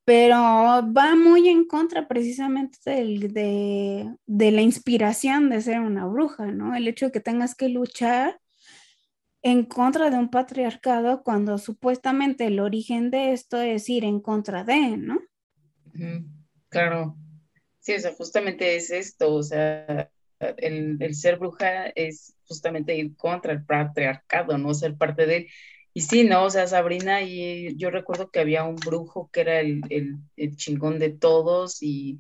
pero 0.06 0.38
va 0.38 1.16
muy 1.16 1.50
en 1.50 1.66
contra 1.66 2.08
precisamente 2.08 2.78
del, 2.86 3.34
de, 3.34 4.16
de 4.28 4.52
la 4.52 4.62
inspiración 4.62 5.50
de 5.50 5.62
ser 5.62 5.80
una 5.80 6.06
bruja, 6.06 6.46
¿no? 6.46 6.76
El 6.76 6.88
hecho 6.88 7.08
de 7.08 7.12
que 7.12 7.22
tengas 7.22 7.56
que 7.56 7.70
luchar 7.70 8.40
en 9.42 9.66
contra 9.66 10.10
de 10.10 10.18
un 10.18 10.30
patriarcado 10.30 11.24
cuando 11.24 11.58
supuestamente 11.58 12.46
el 12.46 12.60
origen 12.60 13.12
de 13.12 13.34
esto 13.34 13.60
es 13.60 13.90
ir 13.90 14.04
en 14.04 14.20
contra 14.20 14.64
de, 14.64 14.98
¿no? 14.98 15.20
Claro. 16.70 17.18
Sí, 17.80 17.96
o 17.96 18.00
sea, 18.00 18.14
justamente 18.14 18.76
es 18.76 18.92
esto, 18.92 19.34
o 19.34 19.44
sea, 19.44 20.12
el, 20.40 20.98
el, 21.00 21.16
ser 21.16 21.38
bruja 21.38 21.88
es 21.88 22.36
justamente 22.48 22.96
ir 22.96 23.16
contra 23.16 23.54
el 23.54 23.66
patriarcado, 23.66 24.58
¿no? 24.58 24.74
Ser 24.74 24.96
parte 24.96 25.26
de 25.26 25.38
él. 25.38 25.48
Y 25.94 26.02
sí, 26.02 26.24
¿no? 26.24 26.44
O 26.46 26.50
sea, 26.50 26.68
Sabrina, 26.68 27.22
y 27.24 27.76
yo 27.78 27.90
recuerdo 27.90 28.30
que 28.30 28.40
había 28.40 28.64
un 28.64 28.76
brujo 28.76 29.30
que 29.32 29.42
era 29.42 29.60
el, 29.60 29.82
el, 29.90 30.18
el 30.36 30.56
chingón 30.56 31.00
de 31.00 31.10
todos 31.10 31.82
y 31.82 32.20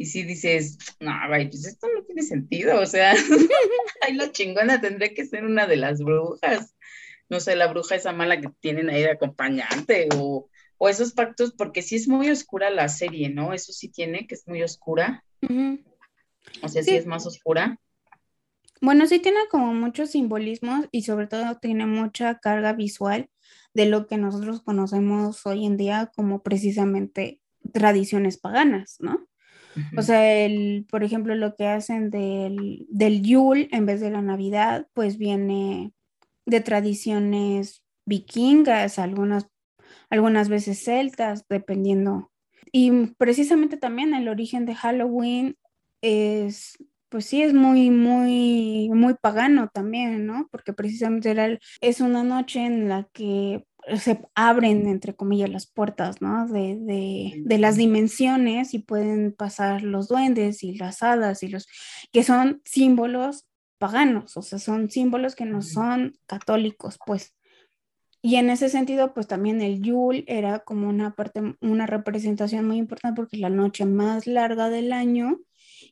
y 0.00 0.06
si 0.06 0.22
dices, 0.22 0.78
no, 0.98 1.12
pues 1.28 1.66
esto 1.66 1.86
no 1.94 2.02
tiene 2.04 2.22
sentido, 2.22 2.80
o 2.80 2.86
sea, 2.86 3.12
ahí 4.00 4.14
la 4.14 4.32
chingona 4.32 4.80
tendría 4.80 5.12
que 5.12 5.26
ser 5.26 5.44
una 5.44 5.66
de 5.66 5.76
las 5.76 6.02
brujas, 6.02 6.74
no 7.28 7.38
sé, 7.38 7.54
la 7.54 7.66
bruja 7.66 7.96
esa 7.96 8.14
mala 8.14 8.40
que 8.40 8.48
tienen 8.60 8.88
ahí 8.88 9.02
de 9.02 9.10
acompañante 9.10 10.08
o, 10.14 10.48
o 10.78 10.88
esos 10.88 11.12
pactos, 11.12 11.52
porque 11.52 11.82
sí 11.82 11.96
es 11.96 12.08
muy 12.08 12.30
oscura 12.30 12.70
la 12.70 12.88
serie, 12.88 13.28
¿no? 13.28 13.52
Eso 13.52 13.74
sí 13.74 13.90
tiene, 13.90 14.26
que 14.26 14.36
es 14.36 14.48
muy 14.48 14.62
oscura. 14.62 15.22
O 16.62 16.68
sea, 16.68 16.82
sí. 16.82 16.94
es 16.94 17.06
más 17.06 17.26
oscura. 17.26 17.78
Bueno, 18.80 19.06
sí 19.06 19.18
tiene 19.18 19.40
como 19.50 19.74
muchos 19.74 20.10
simbolismos 20.10 20.86
y 20.90 21.02
sobre 21.02 21.26
todo 21.26 21.56
tiene 21.58 21.86
mucha 21.86 22.38
carga 22.38 22.72
visual 22.72 23.28
de 23.74 23.86
lo 23.86 24.06
que 24.06 24.16
nosotros 24.16 24.62
conocemos 24.62 25.44
hoy 25.46 25.66
en 25.66 25.76
día 25.76 26.10
como 26.16 26.42
precisamente 26.42 27.40
tradiciones 27.72 28.38
paganas, 28.38 28.96
¿no? 29.00 29.26
O 29.96 30.02
sea, 30.02 30.44
el, 30.44 30.86
por 30.90 31.04
ejemplo, 31.04 31.34
lo 31.34 31.54
que 31.54 31.66
hacen 31.66 32.10
del, 32.10 32.86
del 32.88 33.22
Yule 33.22 33.68
en 33.70 33.86
vez 33.86 34.00
de 34.00 34.10
la 34.10 34.20
Navidad, 34.20 34.88
pues 34.94 35.16
viene 35.16 35.92
de 36.44 36.60
tradiciones 36.60 37.84
vikingas, 38.04 38.98
algunas, 38.98 39.46
algunas 40.08 40.48
veces 40.48 40.82
celtas, 40.82 41.46
dependiendo. 41.48 42.32
Y 42.72 42.90
precisamente 43.16 43.76
también 43.76 44.12
el 44.14 44.28
origen 44.28 44.66
de 44.66 44.74
Halloween 44.74 45.56
es, 46.02 46.78
pues 47.08 47.26
sí, 47.26 47.42
es 47.42 47.54
muy, 47.54 47.90
muy, 47.90 48.90
muy 48.92 49.14
pagano 49.14 49.68
también, 49.72 50.26
¿no? 50.26 50.48
Porque 50.50 50.72
precisamente 50.72 51.30
era 51.30 51.58
es 51.80 52.00
una 52.00 52.22
noche 52.22 52.64
en 52.64 52.88
la 52.88 53.08
que 53.12 53.64
se 53.98 54.20
abren, 54.34 54.86
entre 54.86 55.14
comillas, 55.14 55.50
las 55.50 55.66
puertas, 55.66 56.20
¿no? 56.20 56.46
De, 56.46 56.76
de, 56.80 57.42
de, 57.44 57.58
las 57.58 57.76
dimensiones 57.76 58.74
y 58.74 58.78
pueden 58.80 59.32
pasar 59.32 59.82
los 59.82 60.08
duendes 60.08 60.62
y 60.62 60.76
las 60.76 61.02
hadas 61.02 61.42
y 61.42 61.48
los 61.48 61.66
que 62.12 62.22
son 62.22 62.60
símbolos 62.64 63.46
paganos, 63.78 64.36
o 64.36 64.42
sea, 64.42 64.58
son 64.58 64.90
símbolos 64.90 65.34
que 65.34 65.46
no 65.46 65.62
son 65.62 66.12
católicos, 66.26 66.98
pues. 67.06 67.34
Y 68.22 68.36
en 68.36 68.50
ese 68.50 68.68
sentido, 68.68 69.14
pues 69.14 69.26
también 69.26 69.62
el 69.62 69.80
Yule 69.80 70.24
era 70.26 70.58
como 70.60 70.88
una 70.88 71.14
parte, 71.14 71.56
una 71.62 71.86
representación 71.86 72.66
muy 72.66 72.76
importante 72.76 73.16
porque 73.16 73.36
es 73.36 73.40
la 73.40 73.48
noche 73.48 73.86
más 73.86 74.26
larga 74.26 74.68
del 74.68 74.92
año 74.92 75.40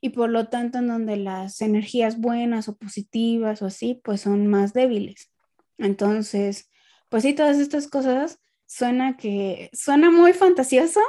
y 0.00 0.11
por 0.11 0.30
lo 0.30 0.48
tanto 0.48 0.78
en 0.78 0.88
donde 0.88 1.16
las 1.16 1.61
energías 1.61 2.18
buenas 2.18 2.68
o 2.68 2.76
positivas 2.76 3.62
o 3.62 3.66
así, 3.66 4.00
pues 4.04 4.22
son 4.22 4.46
más 4.46 4.72
débiles. 4.72 5.30
Entonces, 5.78 6.70
pues 7.08 7.22
sí, 7.22 7.34
todas 7.34 7.58
estas 7.58 7.88
cosas 7.88 8.40
suena 8.66 9.16
que 9.16 9.70
suena 9.72 10.11
muy 10.11 10.32
fantasioso 10.32 11.00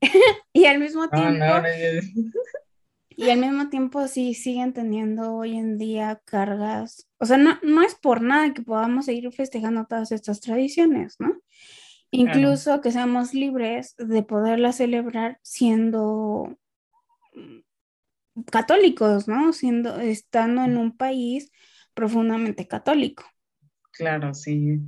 y 0.52 0.66
al 0.66 0.78
mismo 0.78 1.08
tiempo 1.08 1.44
y 3.20 3.28
al 3.28 3.38
mismo 3.38 3.68
tiempo 3.68 4.08
sí 4.08 4.32
siguen 4.32 4.72
teniendo 4.72 5.34
hoy 5.34 5.58
en 5.58 5.76
día 5.76 6.22
cargas, 6.24 7.06
o 7.18 7.26
sea, 7.26 7.36
no, 7.36 7.58
no 7.62 7.82
es 7.82 7.94
por 7.94 8.22
nada 8.22 8.54
que 8.54 8.62
podamos 8.62 9.04
seguir 9.04 9.30
festejando 9.30 9.84
todas 9.84 10.10
estas 10.10 10.40
tradiciones, 10.40 11.16
¿no? 11.18 11.36
Incluso 12.10 12.80
que 12.80 12.90
seamos 12.90 13.34
libres 13.34 13.94
de 13.98 14.22
poderlas 14.22 14.76
celebrar 14.76 15.38
siendo 15.42 16.56
católicos, 18.44 19.28
¿no? 19.28 19.52
Siendo, 19.52 19.98
estando 20.00 20.64
en 20.64 20.76
un 20.76 20.96
país 20.96 21.50
profundamente 21.94 22.66
católico. 22.66 23.24
Claro, 23.92 24.34
sí. 24.34 24.80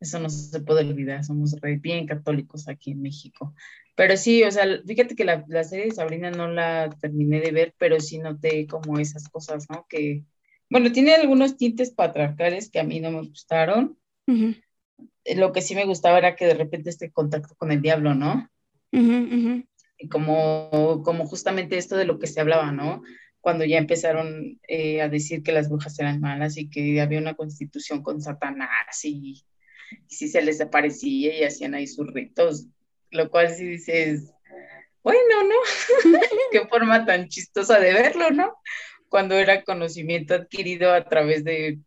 Eso 0.00 0.18
no 0.18 0.30
se 0.30 0.60
puede 0.60 0.88
olvidar, 0.88 1.22
somos 1.24 1.54
bien 1.80 2.06
católicos 2.06 2.68
aquí 2.68 2.92
en 2.92 3.02
México. 3.02 3.54
Pero 3.94 4.16
sí, 4.16 4.42
o 4.44 4.50
sea, 4.50 4.64
fíjate 4.86 5.14
que 5.14 5.24
la, 5.24 5.44
serie 5.62 5.86
de 5.86 5.90
Sabrina 5.90 6.30
no 6.30 6.48
la 6.48 6.88
terminé 7.02 7.40
de 7.40 7.52
ver, 7.52 7.74
pero 7.76 8.00
sí 8.00 8.18
noté 8.18 8.66
como 8.66 8.98
esas 8.98 9.28
cosas, 9.28 9.68
¿no? 9.68 9.84
Que, 9.90 10.24
bueno, 10.70 10.90
tiene 10.90 11.14
algunos 11.14 11.58
tintes 11.58 11.90
patriarcales 11.90 12.70
que 12.70 12.80
a 12.80 12.84
mí 12.84 12.98
no 13.00 13.10
me 13.10 13.28
gustaron. 13.28 13.98
Lo 15.36 15.52
que 15.52 15.60
sí 15.60 15.74
me 15.74 15.84
gustaba 15.84 16.16
era 16.16 16.34
que 16.34 16.46
de 16.46 16.54
repente 16.54 16.88
este 16.88 17.10
contacto 17.10 17.54
con 17.56 17.72
el 17.72 17.82
diablo, 17.82 18.14
¿no? 18.14 18.48
Y 18.90 19.66
como, 20.10 21.02
como 21.04 21.26
justamente 21.26 21.76
esto 21.76 21.96
de 21.96 22.04
lo 22.04 22.18
que 22.18 22.26
se 22.26 22.40
hablaba, 22.40 22.72
¿no? 22.72 23.02
Cuando 23.40 23.64
ya 23.64 23.78
empezaron 23.78 24.60
eh, 24.68 25.02
a 25.02 25.08
decir 25.08 25.42
que 25.42 25.52
las 25.52 25.68
brujas 25.68 25.98
eran 25.98 26.20
malas 26.20 26.56
y 26.56 26.68
que 26.68 27.00
había 27.00 27.18
una 27.18 27.34
constitución 27.34 28.02
con 28.02 28.20
Satanás 28.20 29.04
y 29.04 29.44
y 30.08 30.14
si 30.14 30.28
se 30.28 30.42
les 30.42 30.60
aparecía 30.60 31.36
y 31.36 31.44
hacían 31.44 31.74
ahí 31.74 31.86
sus 31.86 32.12
ritos, 32.12 32.66
lo 33.10 33.30
cual 33.30 33.54
sí 33.54 33.66
dices, 33.66 34.32
bueno, 35.02 35.44
¿no? 35.44 35.54
Qué 36.52 36.66
forma 36.68 37.04
tan 37.04 37.28
chistosa 37.28 37.78
de 37.78 37.92
verlo, 37.92 38.30
¿no? 38.30 38.56
Cuando 39.08 39.34
era 39.36 39.64
conocimiento 39.64 40.34
adquirido 40.34 40.92
a 40.92 41.04
través 41.08 41.44
de, 41.44 41.78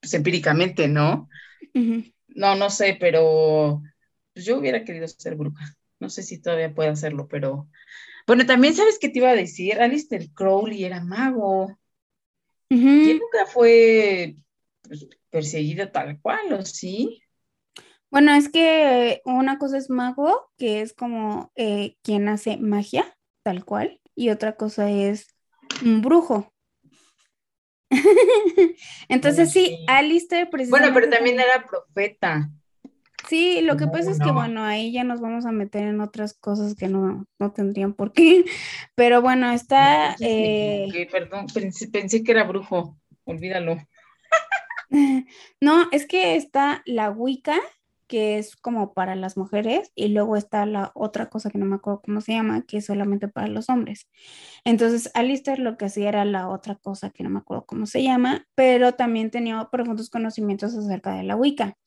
pues 0.00 0.14
empíricamente, 0.14 0.88
¿no? 0.88 1.28
No, 2.28 2.54
no 2.54 2.70
sé, 2.70 2.96
pero 2.98 3.82
pues, 4.32 4.46
yo 4.46 4.58
hubiera 4.58 4.84
querido 4.84 5.06
ser 5.08 5.34
bruja. 5.34 5.76
No 6.02 6.10
sé 6.10 6.24
si 6.24 6.42
todavía 6.42 6.74
puedo 6.74 6.90
hacerlo, 6.90 7.28
pero 7.28 7.68
bueno, 8.26 8.44
también 8.44 8.74
sabes 8.74 8.98
qué 8.98 9.08
te 9.08 9.20
iba 9.20 9.30
a 9.30 9.36
decir, 9.36 9.80
Alistair 9.80 10.32
Crowley 10.34 10.84
era 10.84 11.00
mago. 11.00 11.78
Y 12.68 12.74
nunca 12.74 13.46
fue 13.46 14.34
pues, 14.82 15.06
perseguido 15.30 15.92
tal 15.92 16.20
cual, 16.20 16.52
¿o 16.54 16.64
sí? 16.64 17.22
Bueno, 18.10 18.34
es 18.34 18.48
que 18.48 19.22
una 19.24 19.58
cosa 19.58 19.78
es 19.78 19.90
mago, 19.90 20.50
que 20.58 20.80
es 20.80 20.92
como 20.92 21.52
eh, 21.54 21.94
quien 22.02 22.28
hace 22.28 22.56
magia, 22.56 23.16
tal 23.44 23.64
cual, 23.64 24.00
y 24.16 24.30
otra 24.30 24.56
cosa 24.56 24.90
es 24.90 25.28
un 25.84 26.02
brujo. 26.02 26.52
Entonces 29.08 29.52
sí, 29.52 29.84
Alistair 29.86 30.50
precisamente... 30.50 30.90
Bueno, 30.90 30.94
pero 30.94 31.16
también 31.16 31.38
era 31.38 31.64
profeta. 31.64 32.50
Sí, 33.32 33.62
lo 33.62 33.78
que 33.78 33.86
pasa 33.86 34.10
es 34.10 34.18
que, 34.18 34.30
bueno, 34.30 34.62
ahí 34.62 34.92
ya 34.92 35.04
nos 35.04 35.22
vamos 35.22 35.46
a 35.46 35.52
meter 35.52 35.84
en 35.84 36.02
otras 36.02 36.34
cosas 36.34 36.74
que 36.74 36.88
no, 36.88 37.24
no 37.38 37.50
tendrían 37.50 37.94
por 37.94 38.12
qué. 38.12 38.44
Pero 38.94 39.22
bueno, 39.22 39.50
está... 39.50 40.14
Eh... 40.20 41.08
Perdón, 41.10 41.46
pensé, 41.90 42.22
que 42.22 42.30
era 42.30 42.44
brujo, 42.44 42.98
olvídalo. 43.24 43.78
No, 45.62 45.88
es 45.92 46.04
que 46.04 46.36
está 46.36 46.82
la 46.84 47.08
Wicca, 47.08 47.58
que 48.12 48.36
es 48.36 48.56
como 48.56 48.92
para 48.92 49.16
las 49.16 49.38
mujeres, 49.38 49.90
y 49.94 50.08
luego 50.08 50.36
está 50.36 50.66
la 50.66 50.92
otra 50.94 51.30
cosa 51.30 51.48
que 51.48 51.56
no 51.56 51.64
me 51.64 51.76
acuerdo 51.76 52.02
cómo 52.04 52.20
se 52.20 52.32
llama, 52.32 52.60
que 52.60 52.76
es 52.76 52.84
solamente 52.84 53.26
para 53.26 53.46
los 53.46 53.70
hombres. 53.70 54.06
Entonces, 54.66 55.10
Alistair 55.14 55.58
lo 55.58 55.78
que 55.78 55.86
hacía 55.86 56.10
era 56.10 56.26
la 56.26 56.50
otra 56.50 56.74
cosa 56.74 57.08
que 57.08 57.22
no 57.22 57.30
me 57.30 57.38
acuerdo 57.38 57.64
cómo 57.64 57.86
se 57.86 58.02
llama, 58.02 58.46
pero 58.54 58.92
también 58.92 59.30
tenía 59.30 59.66
profundos 59.72 60.10
conocimientos 60.10 60.74
acerca 60.74 61.14
de 61.14 61.22
la 61.22 61.36
Wicca. 61.36 61.78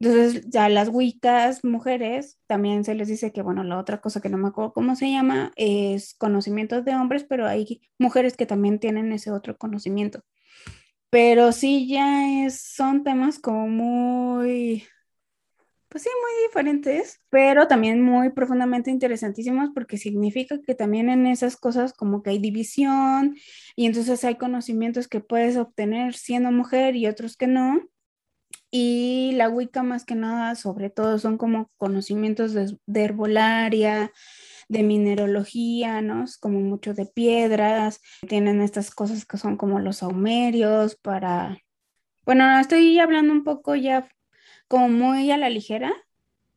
Entonces, 0.00 0.48
ya 0.48 0.70
las 0.70 0.88
Wiccas 0.88 1.62
mujeres, 1.64 2.38
también 2.46 2.82
se 2.84 2.94
les 2.94 3.08
dice 3.08 3.30
que, 3.30 3.42
bueno, 3.42 3.62
la 3.62 3.78
otra 3.78 4.00
cosa 4.00 4.22
que 4.22 4.30
no 4.30 4.38
me 4.38 4.48
acuerdo 4.48 4.72
cómo 4.72 4.96
se 4.96 5.10
llama 5.10 5.52
es 5.56 6.14
conocimientos 6.14 6.86
de 6.86 6.94
hombres, 6.94 7.26
pero 7.28 7.46
hay 7.46 7.82
mujeres 7.98 8.38
que 8.38 8.46
también 8.46 8.78
tienen 8.78 9.12
ese 9.12 9.30
otro 9.32 9.58
conocimiento. 9.58 10.22
Pero 11.10 11.52
sí, 11.52 11.86
ya 11.88 12.48
son 12.48 13.04
temas 13.04 13.38
como 13.38 13.68
muy 13.68 14.84
pues 15.94 16.02
sí, 16.02 16.10
muy 16.20 16.48
diferentes, 16.48 17.22
pero 17.30 17.68
también 17.68 18.02
muy 18.02 18.30
profundamente 18.30 18.90
interesantísimos 18.90 19.70
porque 19.72 19.96
significa 19.96 20.60
que 20.60 20.74
también 20.74 21.08
en 21.08 21.24
esas 21.28 21.56
cosas 21.56 21.92
como 21.92 22.20
que 22.20 22.30
hay 22.30 22.40
división 22.40 23.36
y 23.76 23.86
entonces 23.86 24.24
hay 24.24 24.34
conocimientos 24.34 25.06
que 25.06 25.20
puedes 25.20 25.56
obtener 25.56 26.14
siendo 26.14 26.50
mujer 26.50 26.96
y 26.96 27.06
otros 27.06 27.36
que 27.36 27.46
no. 27.46 27.80
Y 28.72 29.34
la 29.36 29.48
Wicca 29.48 29.84
más 29.84 30.04
que 30.04 30.16
nada, 30.16 30.56
sobre 30.56 30.90
todo, 30.90 31.16
son 31.20 31.38
como 31.38 31.70
conocimientos 31.76 32.54
de, 32.54 32.76
herbolaria, 32.92 34.10
de 34.68 34.82
minerología, 34.82 36.02
¿no? 36.02 36.24
Es 36.24 36.38
como 36.38 36.58
mucho 36.58 36.92
de 36.92 37.06
piedras, 37.06 38.00
tienen 38.28 38.62
estas 38.62 38.90
cosas 38.90 39.24
que 39.24 39.38
son 39.38 39.56
como 39.56 39.78
los 39.78 40.02
aumerios 40.02 40.96
para... 40.96 41.56
Bueno, 42.24 42.58
estoy 42.58 42.98
hablando 42.98 43.32
un 43.32 43.44
poco 43.44 43.76
ya 43.76 44.08
como 44.68 44.88
muy 44.88 45.30
a 45.30 45.38
la 45.38 45.50
ligera, 45.50 45.92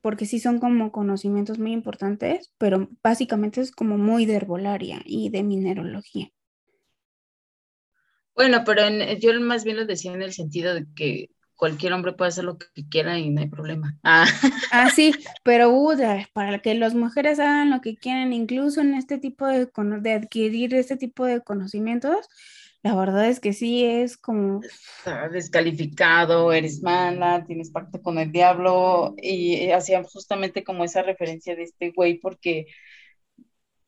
porque 0.01 0.25
sí 0.25 0.39
son 0.39 0.59
como 0.59 0.91
conocimientos 0.91 1.59
muy 1.59 1.71
importantes, 1.71 2.53
pero 2.57 2.89
básicamente 3.03 3.61
es 3.61 3.71
como 3.71 3.97
muy 3.97 4.25
de 4.25 4.35
herbolaria 4.35 5.01
y 5.05 5.29
de 5.29 5.43
minerología. 5.43 6.31
Bueno, 8.35 8.63
pero 8.65 8.83
yo 9.19 9.39
más 9.41 9.63
bien 9.63 9.77
lo 9.77 9.85
decía 9.85 10.13
en 10.13 10.21
el 10.21 10.31
sentido 10.31 10.75
de 10.75 10.85
que 10.95 11.31
cualquier 11.57 11.91
hombre 11.91 12.13
puede 12.13 12.29
hacer 12.29 12.45
lo 12.45 12.57
que 12.57 12.87
quiera 12.87 13.17
y 13.17 13.31
no 13.31 13.41
hay 13.41 13.49
problema. 13.49 13.97
Ah, 14.03 14.27
ah 14.71 14.89
sí, 14.91 15.11
pero 15.43 15.71
uh, 15.71 15.97
para 16.33 16.59
que 16.59 16.75
las 16.75 16.93
mujeres 16.93 17.39
hagan 17.39 17.71
lo 17.71 17.81
que 17.81 17.97
quieran, 17.97 18.31
incluso 18.31 18.79
en 18.79 18.93
este 18.93 19.17
tipo 19.17 19.45
de, 19.47 19.67
de 20.01 20.13
adquirir 20.13 20.73
este 20.75 20.95
tipo 20.95 21.25
de 21.25 21.41
conocimientos, 21.41 22.29
la 22.83 22.95
verdad 22.95 23.27
es 23.27 23.39
que 23.39 23.53
sí 23.53 23.83
es 23.83 24.17
como... 24.17 24.61
descalificado, 25.31 26.53
eres 26.53 26.81
mala, 26.81 27.45
tienes 27.45 27.71
pacto 27.71 28.01
con 28.01 28.17
el 28.17 28.31
diablo 28.31 29.15
y 29.17 29.71
hacían 29.71 30.03
justamente 30.03 30.63
como 30.63 30.83
esa 30.83 31.01
referencia 31.01 31.55
de 31.55 31.63
este 31.63 31.91
güey 31.91 32.19
porque 32.19 32.67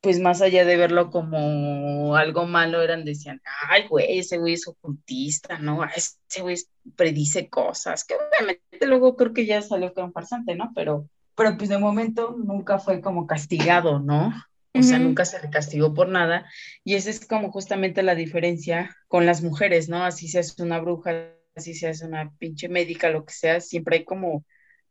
pues 0.02 0.20
más 0.20 0.42
allá 0.42 0.64
de 0.66 0.78
verlo 0.78 1.10
como 1.10 2.16
algo 2.16 2.46
malo, 2.46 2.82
eran, 2.82 3.04
decían, 3.04 3.42
ay, 3.70 3.88
güey, 3.88 4.20
ese 4.20 4.38
güey 4.38 4.54
es 4.54 4.68
ocultista, 4.68 5.60
¿no? 5.60 5.82
Ese 5.84 6.42
güey 6.42 6.56
predice 6.96 7.50
cosas, 7.50 8.06
que 8.06 8.16
obviamente 8.16 8.88
luego 8.88 9.16
creo 9.16 9.34
que 9.34 9.46
ya 9.46 9.62
salió 9.62 9.94
un 9.98 10.14
farsante, 10.14 10.56
¿no? 10.56 10.72
Pero, 10.74 11.10
pero 11.36 11.58
pues 11.58 11.70
de 11.70 11.78
momento 11.78 12.36
nunca 12.38 12.80
fue 12.80 13.02
como 13.02 13.28
castigado, 13.28 14.00
¿no? 14.00 14.34
O 14.74 14.84
sea, 14.84 15.00
nunca 15.00 15.26
se 15.26 15.42
le 15.42 15.50
castigó 15.50 15.94
por 15.94 16.10
nada. 16.10 16.50
Y 16.84 16.96
esa 16.96 17.10
es 17.10 17.26
como 17.26 17.52
justamente 17.52 18.04
la 18.04 18.16
diferencia 18.16 18.96
con 19.08 19.26
las 19.26 19.42
mujeres, 19.42 19.90
¿no? 19.90 20.04
Así 20.04 20.28
seas 20.28 20.58
una 20.60 20.80
bruja, 20.80 21.34
así 21.56 21.74
seas 21.74 22.02
una 22.02 22.32
pinche 22.38 22.70
médica, 22.70 23.10
lo 23.10 23.26
que 23.26 23.34
sea, 23.34 23.62
siempre 23.62 23.98
hay 23.98 24.04
como, 24.06 24.46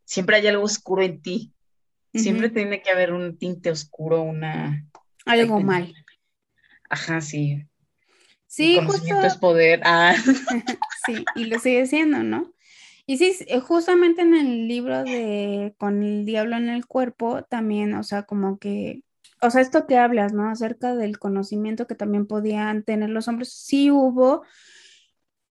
siempre 0.05 0.37
hay 0.37 0.47
algo 0.47 0.65
oscuro 0.65 1.03
en 1.03 1.23
ti. 1.23 1.53
Siempre 2.15 2.49
tiene 2.49 2.83
que 2.83 2.91
haber 2.91 3.13
un 3.13 3.39
tinte 3.39 3.71
oscuro, 3.71 4.23
una... 4.23 4.85
Algo 5.27 5.61
mal. 5.61 5.95
Ajá, 6.89 7.21
sí. 7.21 7.65
Sí, 8.47 8.77
conocimiento 8.77 9.27
es 9.27 9.37
poder. 9.37 9.81
Ah. 9.85 10.17
sí, 11.07 11.25
y 11.37 11.45
lo 11.45 11.59
sigue 11.61 11.87
siendo, 11.87 12.23
¿no? 12.23 12.53
Y 13.07 13.19
sí, 13.19 13.37
eh, 13.47 13.61
justamente 13.61 14.23
en 14.23 14.35
el 14.35 14.69
libro 14.69 15.05
de 15.05 15.75
Con 15.79 16.03
el 16.03 16.25
diablo 16.25 16.57
en 16.57 16.69
el 16.69 16.87
cuerpo, 16.87 17.43
también, 17.45 17.95
o 17.95 18.03
sea, 18.03 18.25
como 18.25 18.59
que 18.59 19.03
o 19.41 19.51
sea, 19.51 19.61
esto 19.61 19.87
que 19.87 19.97
hablas, 19.97 20.33
¿no? 20.33 20.49
Acerca 20.49 20.95
del 20.95 21.19
conocimiento 21.19 21.87
que 21.87 21.95
también 21.95 22.27
podían 22.27 22.83
tener 22.83 23.11
los 23.11 23.29
hombres, 23.29 23.53
sí 23.53 23.91
hubo 23.91 24.43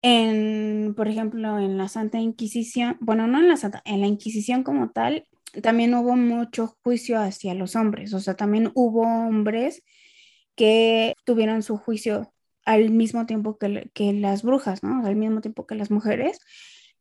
en, 0.01 0.93
por 0.95 1.07
ejemplo, 1.07 1.59
en 1.59 1.77
la 1.77 1.87
Santa 1.87 2.19
Inquisición, 2.19 2.97
bueno, 2.99 3.27
no 3.27 3.39
en 3.39 3.47
la 3.47 3.57
Santa, 3.57 3.81
en 3.85 4.01
la 4.01 4.07
Inquisición 4.07 4.63
como 4.63 4.91
tal, 4.91 5.27
también 5.61 5.93
hubo 5.95 6.15
mucho 6.15 6.77
juicio 6.83 7.19
hacia 7.19 7.53
los 7.53 7.75
hombres, 7.75 8.13
o 8.13 8.19
sea, 8.19 8.35
también 8.35 8.71
hubo 8.75 9.03
hombres 9.03 9.83
que 10.55 11.15
tuvieron 11.25 11.63
su 11.63 11.77
juicio 11.77 12.33
al 12.65 12.89
mismo 12.91 13.25
tiempo 13.25 13.57
que, 13.57 13.91
que 13.93 14.13
las 14.13 14.43
brujas, 14.43 14.83
¿no? 14.83 15.05
al 15.05 15.15
mismo 15.15 15.41
tiempo 15.41 15.65
que 15.67 15.75
las 15.75 15.91
mujeres, 15.91 16.39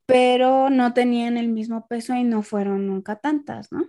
pero 0.06 0.70
no 0.70 0.94
tenían 0.94 1.36
el 1.38 1.48
mismo 1.48 1.86
peso 1.88 2.14
y 2.14 2.24
no 2.24 2.42
fueron 2.42 2.86
nunca 2.86 3.16
tantas, 3.16 3.72
¿no? 3.72 3.84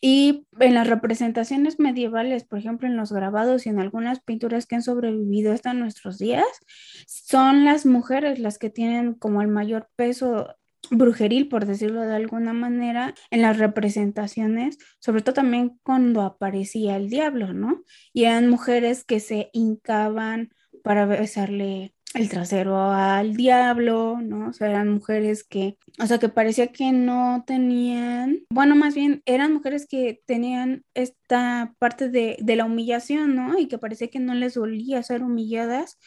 Y 0.00 0.46
en 0.60 0.74
las 0.74 0.86
representaciones 0.86 1.78
medievales, 1.80 2.44
por 2.44 2.58
ejemplo, 2.58 2.86
en 2.86 2.96
los 2.96 3.12
grabados 3.12 3.66
y 3.66 3.68
en 3.68 3.80
algunas 3.80 4.20
pinturas 4.20 4.66
que 4.66 4.76
han 4.76 4.82
sobrevivido 4.82 5.52
hasta 5.52 5.74
nuestros 5.74 6.18
días, 6.18 6.46
son 7.06 7.64
las 7.64 7.84
mujeres 7.84 8.38
las 8.38 8.58
que 8.58 8.70
tienen 8.70 9.14
como 9.14 9.42
el 9.42 9.48
mayor 9.48 9.88
peso 9.96 10.54
brujeril, 10.90 11.48
por 11.48 11.66
decirlo 11.66 12.02
de 12.02 12.14
alguna 12.14 12.52
manera, 12.52 13.14
en 13.30 13.42
las 13.42 13.58
representaciones, 13.58 14.78
sobre 15.00 15.22
todo 15.22 15.34
también 15.34 15.78
cuando 15.82 16.22
aparecía 16.22 16.96
el 16.96 17.10
diablo, 17.10 17.52
¿no? 17.52 17.82
Y 18.12 18.24
eran 18.24 18.48
mujeres 18.48 19.04
que 19.04 19.20
se 19.20 19.50
hincaban 19.52 20.50
para 20.82 21.06
besarle 21.06 21.94
el 22.14 22.28
trasero 22.28 22.90
al 22.90 23.36
diablo, 23.36 24.18
¿no? 24.22 24.48
O 24.48 24.52
sea, 24.52 24.70
eran 24.70 24.88
mujeres 24.88 25.44
que, 25.44 25.76
o 26.00 26.06
sea, 26.06 26.18
que 26.18 26.28
parecía 26.28 26.68
que 26.68 26.92
no 26.92 27.44
tenían, 27.46 28.40
bueno, 28.50 28.76
más 28.76 28.94
bien 28.94 29.22
eran 29.26 29.52
mujeres 29.52 29.86
que 29.86 30.22
tenían 30.26 30.84
esta 30.94 31.74
parte 31.78 32.08
de, 32.08 32.38
la 32.56 32.64
humillación, 32.64 33.34
¿no? 33.34 33.58
Y 33.58 33.68
que 33.68 33.78
parecía 33.78 34.08
que 34.08 34.20
no 34.20 34.34
les 34.34 34.54
dolía 34.54 35.02
ser 35.02 35.22
humilladas 35.22 35.98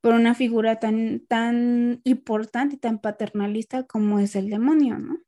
por 0.00 0.14
una 0.14 0.34
figura 0.34 0.80
tan, 0.80 1.24
tan 1.26 2.00
importante 2.04 2.76
y 2.76 2.78
tan 2.78 2.98
paternalista 2.98 3.84
como 3.84 4.18
es 4.18 4.36
el 4.36 4.50
demonio, 4.50 4.98
¿no? 4.98 5.18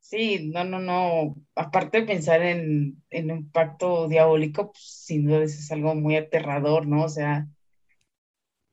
Sí, 0.00 0.50
no, 0.52 0.64
no, 0.64 0.80
no. 0.80 1.36
Aparte 1.54 2.00
de 2.00 2.06
pensar 2.06 2.42
en, 2.42 3.00
en 3.10 3.30
un 3.30 3.48
pacto 3.48 4.08
diabólico, 4.08 4.72
pues 4.72 4.84
sin 4.84 5.26
duda 5.26 5.44
es 5.44 5.70
algo 5.70 5.94
muy 5.94 6.16
aterrador, 6.16 6.88
¿no? 6.88 7.04
O 7.04 7.08
sea, 7.08 7.46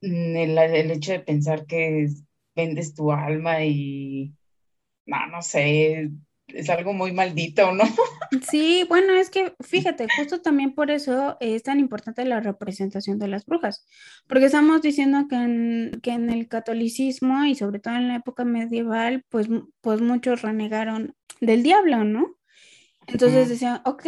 el, 0.01 0.57
el 0.57 0.91
hecho 0.91 1.11
de 1.11 1.19
pensar 1.19 1.65
que 1.65 2.07
vendes 2.55 2.93
tu 2.93 3.11
alma 3.11 3.63
y, 3.63 4.33
no, 5.05 5.27
no 5.27 5.41
sé, 5.41 6.11
es 6.47 6.69
algo 6.69 6.93
muy 6.93 7.11
maldito, 7.11 7.71
¿no? 7.71 7.83
Sí, 8.49 8.85
bueno, 8.89 9.13
es 9.13 9.29
que 9.29 9.53
fíjate, 9.61 10.07
justo 10.17 10.41
también 10.41 10.75
por 10.75 10.91
eso 10.91 11.37
es 11.39 11.63
tan 11.63 11.79
importante 11.79 12.25
la 12.25 12.41
representación 12.41 13.19
de 13.19 13.29
las 13.29 13.45
brujas, 13.45 13.85
porque 14.27 14.45
estamos 14.45 14.81
diciendo 14.81 15.27
que 15.29 15.35
en, 15.35 15.91
que 16.01 16.11
en 16.11 16.29
el 16.29 16.47
catolicismo 16.47 17.45
y 17.45 17.55
sobre 17.55 17.79
todo 17.79 17.95
en 17.95 18.09
la 18.09 18.17
época 18.17 18.43
medieval, 18.43 19.23
pues, 19.29 19.47
pues 19.81 20.01
muchos 20.01 20.41
renegaron 20.41 21.15
del 21.39 21.63
diablo, 21.63 22.03
¿no? 22.03 22.35
Entonces 23.07 23.47
decían, 23.47 23.81
ok, 23.85 24.05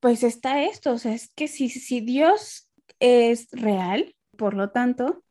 pues 0.00 0.24
está 0.24 0.64
esto, 0.64 0.92
o 0.92 0.98
sea, 0.98 1.14
es 1.14 1.30
que 1.34 1.46
si, 1.46 1.68
si 1.68 2.00
Dios 2.00 2.68
es 2.98 3.48
real, 3.52 4.14
por 4.36 4.54
lo 4.54 4.70
tanto, 4.70 5.24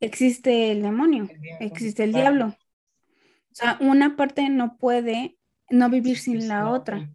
existe 0.00 0.72
el 0.72 0.82
demonio, 0.82 1.28
existe 1.60 2.04
el 2.04 2.12
diablo. 2.12 2.48
O 2.48 3.54
sea, 3.54 3.78
una 3.80 4.16
parte 4.16 4.48
no 4.50 4.76
puede 4.76 5.38
no 5.70 5.88
vivir 5.88 6.18
sin 6.18 6.48
la 6.48 6.70
otra. 6.70 7.10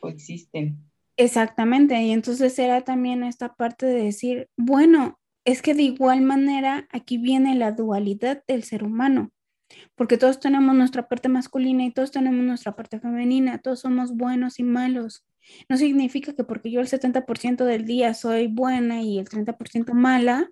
Coexisten. 0.00 0.78
Exactamente, 1.16 2.00
y 2.00 2.12
entonces 2.12 2.56
era 2.58 2.82
también 2.82 3.24
esta 3.24 3.54
parte 3.54 3.86
de 3.86 4.04
decir, 4.04 4.48
bueno, 4.56 5.18
es 5.44 5.62
que 5.62 5.74
de 5.74 5.82
igual 5.82 6.20
manera 6.20 6.86
aquí 6.92 7.18
viene 7.18 7.54
la 7.56 7.72
dualidad 7.72 8.44
del 8.46 8.62
ser 8.64 8.84
humano. 8.84 9.32
porque 9.94 10.16
todos 10.16 10.40
tenemos 10.40 10.74
nuestra 10.74 11.08
parte 11.08 11.28
masculina 11.28 11.84
y 11.84 11.90
todos 11.90 12.10
tenemos 12.10 12.44
nuestra 12.44 12.74
parte 12.74 13.00
femenina, 13.00 13.58
todos 13.58 13.80
somos 13.80 14.16
buenos 14.16 14.58
y 14.58 14.62
malos. 14.62 15.24
No 15.68 15.76
significa 15.76 16.34
que 16.34 16.44
porque 16.44 16.70
yo 16.70 16.80
el 16.80 16.88
70% 16.88 17.64
del 17.64 17.84
día 17.84 18.14
soy 18.14 18.46
buena 18.48 19.02
y 19.02 19.18
el 19.18 19.28
30% 19.28 19.92
mala, 19.92 20.50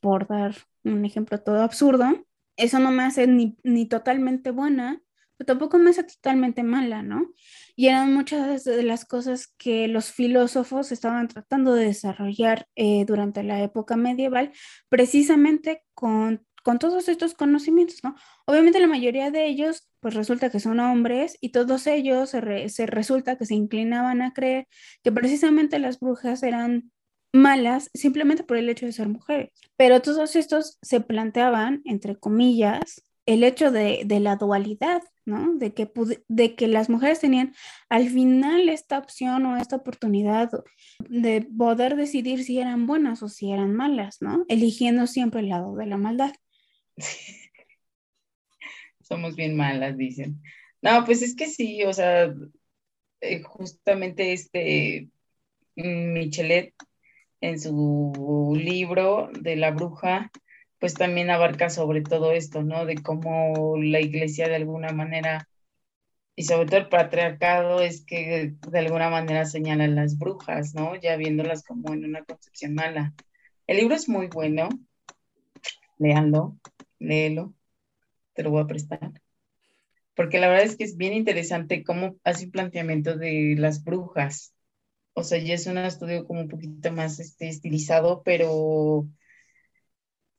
por 0.00 0.26
dar 0.26 0.54
un 0.84 1.04
ejemplo 1.04 1.40
todo 1.40 1.62
absurdo, 1.62 2.26
eso 2.56 2.78
no 2.78 2.90
me 2.90 3.04
hace 3.04 3.26
ni, 3.26 3.56
ni 3.62 3.86
totalmente 3.86 4.50
buena, 4.50 5.02
pero 5.36 5.46
tampoco 5.46 5.78
me 5.78 5.90
hace 5.90 6.04
totalmente 6.04 6.62
mala, 6.62 7.02
¿no? 7.02 7.32
Y 7.74 7.88
eran 7.88 8.14
muchas 8.14 8.64
de 8.64 8.82
las 8.82 9.04
cosas 9.04 9.48
que 9.58 9.86
los 9.88 10.10
filósofos 10.10 10.92
estaban 10.92 11.28
tratando 11.28 11.74
de 11.74 11.86
desarrollar 11.86 12.66
eh, 12.74 13.04
durante 13.06 13.42
la 13.42 13.62
época 13.62 13.96
medieval, 13.96 14.52
precisamente 14.88 15.82
con, 15.94 16.46
con, 16.62 16.78
todos 16.78 17.08
estos 17.08 17.34
conocimientos, 17.34 18.02
¿no? 18.02 18.14
Obviamente 18.46 18.80
la 18.80 18.86
mayoría 18.86 19.30
de 19.30 19.46
ellos, 19.46 19.88
pues 20.06 20.14
resulta 20.14 20.50
que 20.50 20.60
son 20.60 20.78
hombres 20.78 21.36
y 21.40 21.48
todos 21.48 21.88
ellos 21.88 22.30
se, 22.30 22.68
se 22.68 22.86
resulta 22.86 23.34
que 23.34 23.44
se 23.44 23.56
inclinaban 23.56 24.22
a 24.22 24.32
creer 24.32 24.68
que 25.02 25.10
precisamente 25.10 25.80
las 25.80 25.98
brujas 25.98 26.44
eran 26.44 26.92
malas 27.32 27.90
simplemente 27.92 28.44
por 28.44 28.56
el 28.56 28.68
hecho 28.68 28.86
de 28.86 28.92
ser 28.92 29.08
mujeres. 29.08 29.50
Pero 29.76 30.00
todos 30.02 30.36
estos 30.36 30.78
se 30.80 31.00
planteaban, 31.00 31.82
entre 31.84 32.14
comillas, 32.14 33.02
el 33.26 33.42
hecho 33.42 33.72
de, 33.72 34.02
de 34.06 34.20
la 34.20 34.36
dualidad, 34.36 35.02
¿no? 35.24 35.56
De 35.56 35.74
que, 35.74 35.90
de 36.28 36.54
que 36.54 36.68
las 36.68 36.88
mujeres 36.88 37.18
tenían 37.18 37.52
al 37.88 38.08
final 38.08 38.68
esta 38.68 38.98
opción 38.98 39.44
o 39.44 39.56
esta 39.56 39.74
oportunidad 39.74 40.52
de 41.00 41.48
poder 41.58 41.96
decidir 41.96 42.44
si 42.44 42.60
eran 42.60 42.86
buenas 42.86 43.24
o 43.24 43.28
si 43.28 43.50
eran 43.50 43.74
malas, 43.74 44.18
¿no? 44.20 44.44
Eligiendo 44.46 45.08
siempre 45.08 45.40
el 45.40 45.48
lado 45.48 45.74
de 45.74 45.86
la 45.86 45.96
maldad. 45.96 46.32
Somos 49.06 49.36
bien 49.36 49.56
malas, 49.56 49.96
dicen. 49.96 50.42
No, 50.82 51.04
pues 51.04 51.22
es 51.22 51.36
que 51.36 51.46
sí, 51.46 51.84
o 51.84 51.92
sea, 51.92 52.34
eh, 53.20 53.42
justamente 53.42 54.32
este 54.32 55.10
mm, 55.76 56.12
Michelet 56.12 56.74
en 57.40 57.60
su 57.60 58.52
libro 58.56 59.30
de 59.40 59.56
la 59.56 59.70
bruja, 59.70 60.30
pues 60.80 60.94
también 60.94 61.30
abarca 61.30 61.70
sobre 61.70 62.02
todo 62.02 62.32
esto, 62.32 62.62
¿no? 62.64 62.84
De 62.86 62.96
cómo 62.96 63.76
la 63.78 64.00
iglesia 64.00 64.48
de 64.48 64.56
alguna 64.56 64.92
manera, 64.92 65.48
y 66.36 66.44
sobre 66.44 66.66
todo 66.66 66.78
el 66.78 66.88
patriarcado, 66.88 67.80
es 67.82 68.04
que 68.04 68.54
de 68.68 68.78
alguna 68.80 69.10
manera 69.10 69.44
señala 69.44 69.86
las 69.88 70.18
brujas, 70.18 70.74
¿no? 70.74 70.96
Ya 70.96 71.16
viéndolas 71.16 71.62
como 71.64 71.94
en 71.94 72.04
una 72.04 72.24
concepción 72.24 72.74
mala. 72.74 73.14
El 73.68 73.78
libro 73.78 73.94
es 73.94 74.08
muy 74.08 74.26
bueno, 74.28 74.68
léanlo, 75.98 76.58
léelo, 76.98 77.54
te 78.36 78.42
lo 78.44 78.50
voy 78.50 78.62
a 78.62 78.66
prestar. 78.66 79.00
Porque 80.14 80.38
la 80.38 80.48
verdad 80.48 80.66
es 80.66 80.76
que 80.76 80.84
es 80.84 80.96
bien 80.96 81.14
interesante 81.14 81.82
cómo 81.82 82.16
hace 82.22 82.44
un 82.44 82.52
planteamiento 82.52 83.16
de 83.16 83.56
las 83.58 83.82
brujas. 83.82 84.54
O 85.14 85.24
sea, 85.24 85.38
ya 85.38 85.54
es 85.54 85.66
un 85.66 85.78
estudio 85.78 86.26
como 86.26 86.42
un 86.42 86.48
poquito 86.48 86.92
más 86.92 87.18
este, 87.18 87.48
estilizado, 87.48 88.22
pero 88.22 89.08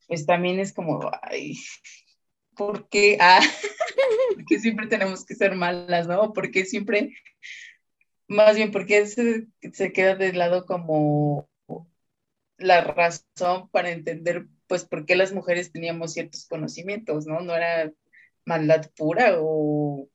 pues 0.08 0.26
también 0.26 0.60
es 0.60 0.74
como, 0.74 1.12
ay, 1.22 1.58
¿por 2.56 2.88
qué? 2.90 3.18
Ah, 3.20 3.42
porque 4.36 4.60
siempre 4.60 4.88
tenemos 4.88 5.26
que 5.26 5.36
ser 5.36 5.56
malas, 5.56 6.08
¿no? 6.08 6.34
Porque 6.34 6.66
siempre, 6.66 7.14
más 8.28 8.56
bien, 8.56 8.72
porque 8.72 9.06
se, 9.08 9.48
se 9.74 9.92
queda 9.92 10.16
de 10.16 10.34
lado 10.34 10.66
como 10.66 11.50
la 12.58 12.82
razón 12.82 13.70
para 13.70 13.92
entender, 13.92 14.48
pues, 14.68 14.86
por 14.86 15.06
qué 15.06 15.16
las 15.16 15.34
mujeres 15.34 15.72
teníamos 15.72 16.14
ciertos 16.14 16.46
conocimientos, 16.46 17.26
¿no? 17.26 17.42
No 17.42 17.56
era 17.56 17.92
maldad 18.46 18.90
pura 18.96 19.36
o 19.40 20.10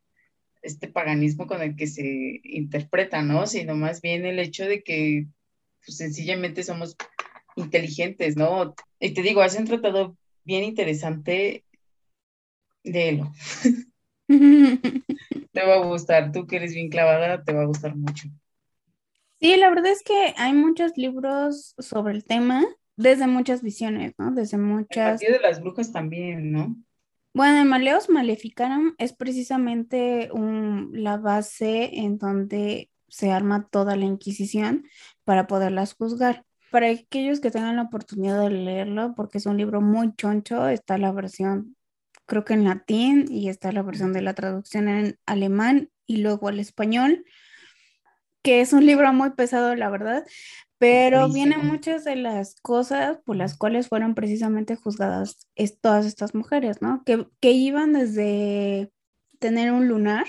este 0.62 0.88
paganismo 0.88 1.46
con 1.46 1.60
el 1.62 1.76
que 1.76 1.86
se 1.86 2.40
interpreta, 2.44 3.22
¿no? 3.22 3.46
Sino 3.46 3.74
más 3.74 4.00
bien 4.00 4.24
el 4.24 4.38
hecho 4.38 4.64
de 4.64 4.82
que 4.82 5.26
pues, 5.84 5.96
sencillamente 5.96 6.62
somos 6.62 6.96
inteligentes, 7.56 8.36
¿no? 8.36 8.74
Y 9.00 9.12
te 9.14 9.22
digo, 9.22 9.42
hace 9.42 9.58
un 9.58 9.66
tratado 9.66 10.16
bien 10.44 10.64
interesante, 10.64 11.64
léelo. 12.82 13.32
te 14.28 15.66
va 15.66 15.74
a 15.74 15.84
gustar, 15.84 16.32
tú 16.32 16.46
que 16.46 16.56
eres 16.56 16.74
bien 16.74 16.88
clavada, 16.88 17.42
te 17.42 17.52
va 17.52 17.62
a 17.62 17.66
gustar 17.66 17.96
mucho. 17.96 18.28
Sí, 19.40 19.56
la 19.56 19.68
verdad 19.70 19.90
es 19.90 20.02
que 20.02 20.34
hay 20.36 20.52
muchos 20.52 20.96
libros 20.96 21.74
sobre 21.78 22.14
el 22.14 22.24
tema 22.24 22.64
desde 22.96 23.26
muchas 23.26 23.62
visiones, 23.62 24.14
¿no? 24.18 24.33
Desde 24.33 24.59
muchas... 24.59 25.22
El 25.22 25.35
de 25.35 25.40
las 25.40 25.61
brujas 25.61 25.92
también, 25.92 26.52
¿no? 26.52 26.76
Bueno, 27.35 27.62
el 27.62 27.68
Maleos 27.68 28.11
Maleficarum 28.11 28.94
es 28.98 29.14
precisamente 29.14 30.28
un, 30.33 30.90
la 30.92 31.16
base 31.16 31.98
en 32.00 32.18
donde 32.18 32.90
se 33.09 33.31
arma 33.31 33.68
toda 33.70 33.96
la 33.96 34.05
Inquisición 34.05 34.87
para 35.24 35.46
poderlas 35.46 35.94
juzgar. 35.94 36.44
Para 36.70 36.90
aquellos 36.90 37.40
que 37.40 37.50
tengan 37.50 37.76
la 37.76 37.83
oportunidad 37.83 38.40
de 38.40 38.50
leerlo, 38.50 39.14
porque 39.14 39.38
es 39.38 39.46
un 39.46 39.57
libro 39.57 39.81
muy 39.81 40.14
choncho, 40.14 40.68
está 40.68 40.98
la 40.98 41.12
versión, 41.12 41.76
creo 42.26 42.44
que 42.44 42.55
en 42.55 42.64
latín, 42.64 43.26
y 43.31 43.48
está 43.48 43.72
la 43.72 43.83
versión 43.83 44.12
de 44.12 44.22
la 44.22 44.35
traducción 44.35 44.88
en 44.88 45.18
alemán 45.26 45.90
y 46.07 46.18
luego 46.18 46.48
al 46.48 46.61
español, 46.61 47.24
que 48.42 48.61
es 48.61 48.72
un 48.72 48.85
libro 48.85 49.12
muy 49.12 49.31
pesado, 49.31 49.74
la 49.74 49.88
verdad, 49.88 50.24
pero 50.82 51.28
vienen 51.28 51.64
muchas 51.64 52.02
de 52.02 52.16
las 52.16 52.56
cosas 52.60 53.18
por 53.24 53.36
las 53.36 53.56
cuales 53.56 53.86
fueron 53.86 54.16
precisamente 54.16 54.74
juzgadas 54.74 55.48
todas 55.80 56.06
estas 56.06 56.34
mujeres, 56.34 56.82
¿no? 56.82 57.04
Que, 57.04 57.28
que 57.38 57.52
iban 57.52 57.92
desde 57.92 58.90
tener 59.38 59.70
un 59.70 59.86
lunar. 59.86 60.26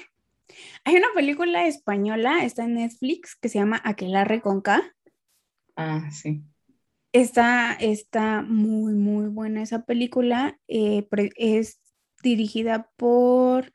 Hay 0.83 0.95
una 0.95 1.07
película 1.15 1.65
española, 1.65 2.45
está 2.45 2.65
en 2.65 2.75
Netflix, 2.75 3.35
que 3.35 3.49
se 3.49 3.57
llama 3.57 3.81
Aquelarre 3.83 4.41
con 4.41 4.61
K, 4.61 4.83
Ah, 5.75 6.11
sí. 6.11 6.43
Está, 7.13 7.73
está 7.73 8.43
muy, 8.43 8.93
muy 8.93 9.29
buena 9.29 9.63
esa 9.63 9.85
película. 9.85 10.59
Eh, 10.67 11.07
es 11.35 11.79
dirigida 12.21 12.91
por 12.95 13.73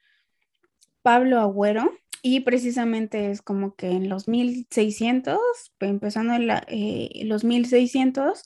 Pablo 1.03 1.41
Agüero 1.41 1.91
y 2.23 2.41
precisamente 2.41 3.31
es 3.31 3.43
como 3.43 3.75
que 3.75 3.91
en 3.91 4.09
los 4.09 4.29
1600, 4.29 5.39
empezando 5.81 6.35
en 6.35 6.51
eh, 6.69 7.23
los 7.25 7.45
1600, 7.45 8.45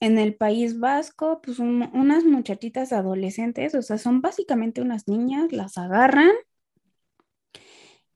en 0.00 0.18
el 0.18 0.34
País 0.34 0.78
Vasco, 0.78 1.40
pues 1.42 1.58
unas 1.58 2.24
muchachitas 2.24 2.92
adolescentes, 2.92 3.74
o 3.74 3.82
sea, 3.82 3.98
son 3.98 4.20
básicamente 4.20 4.80
unas 4.80 5.08
niñas, 5.08 5.52
las 5.52 5.76
agarran 5.78 6.32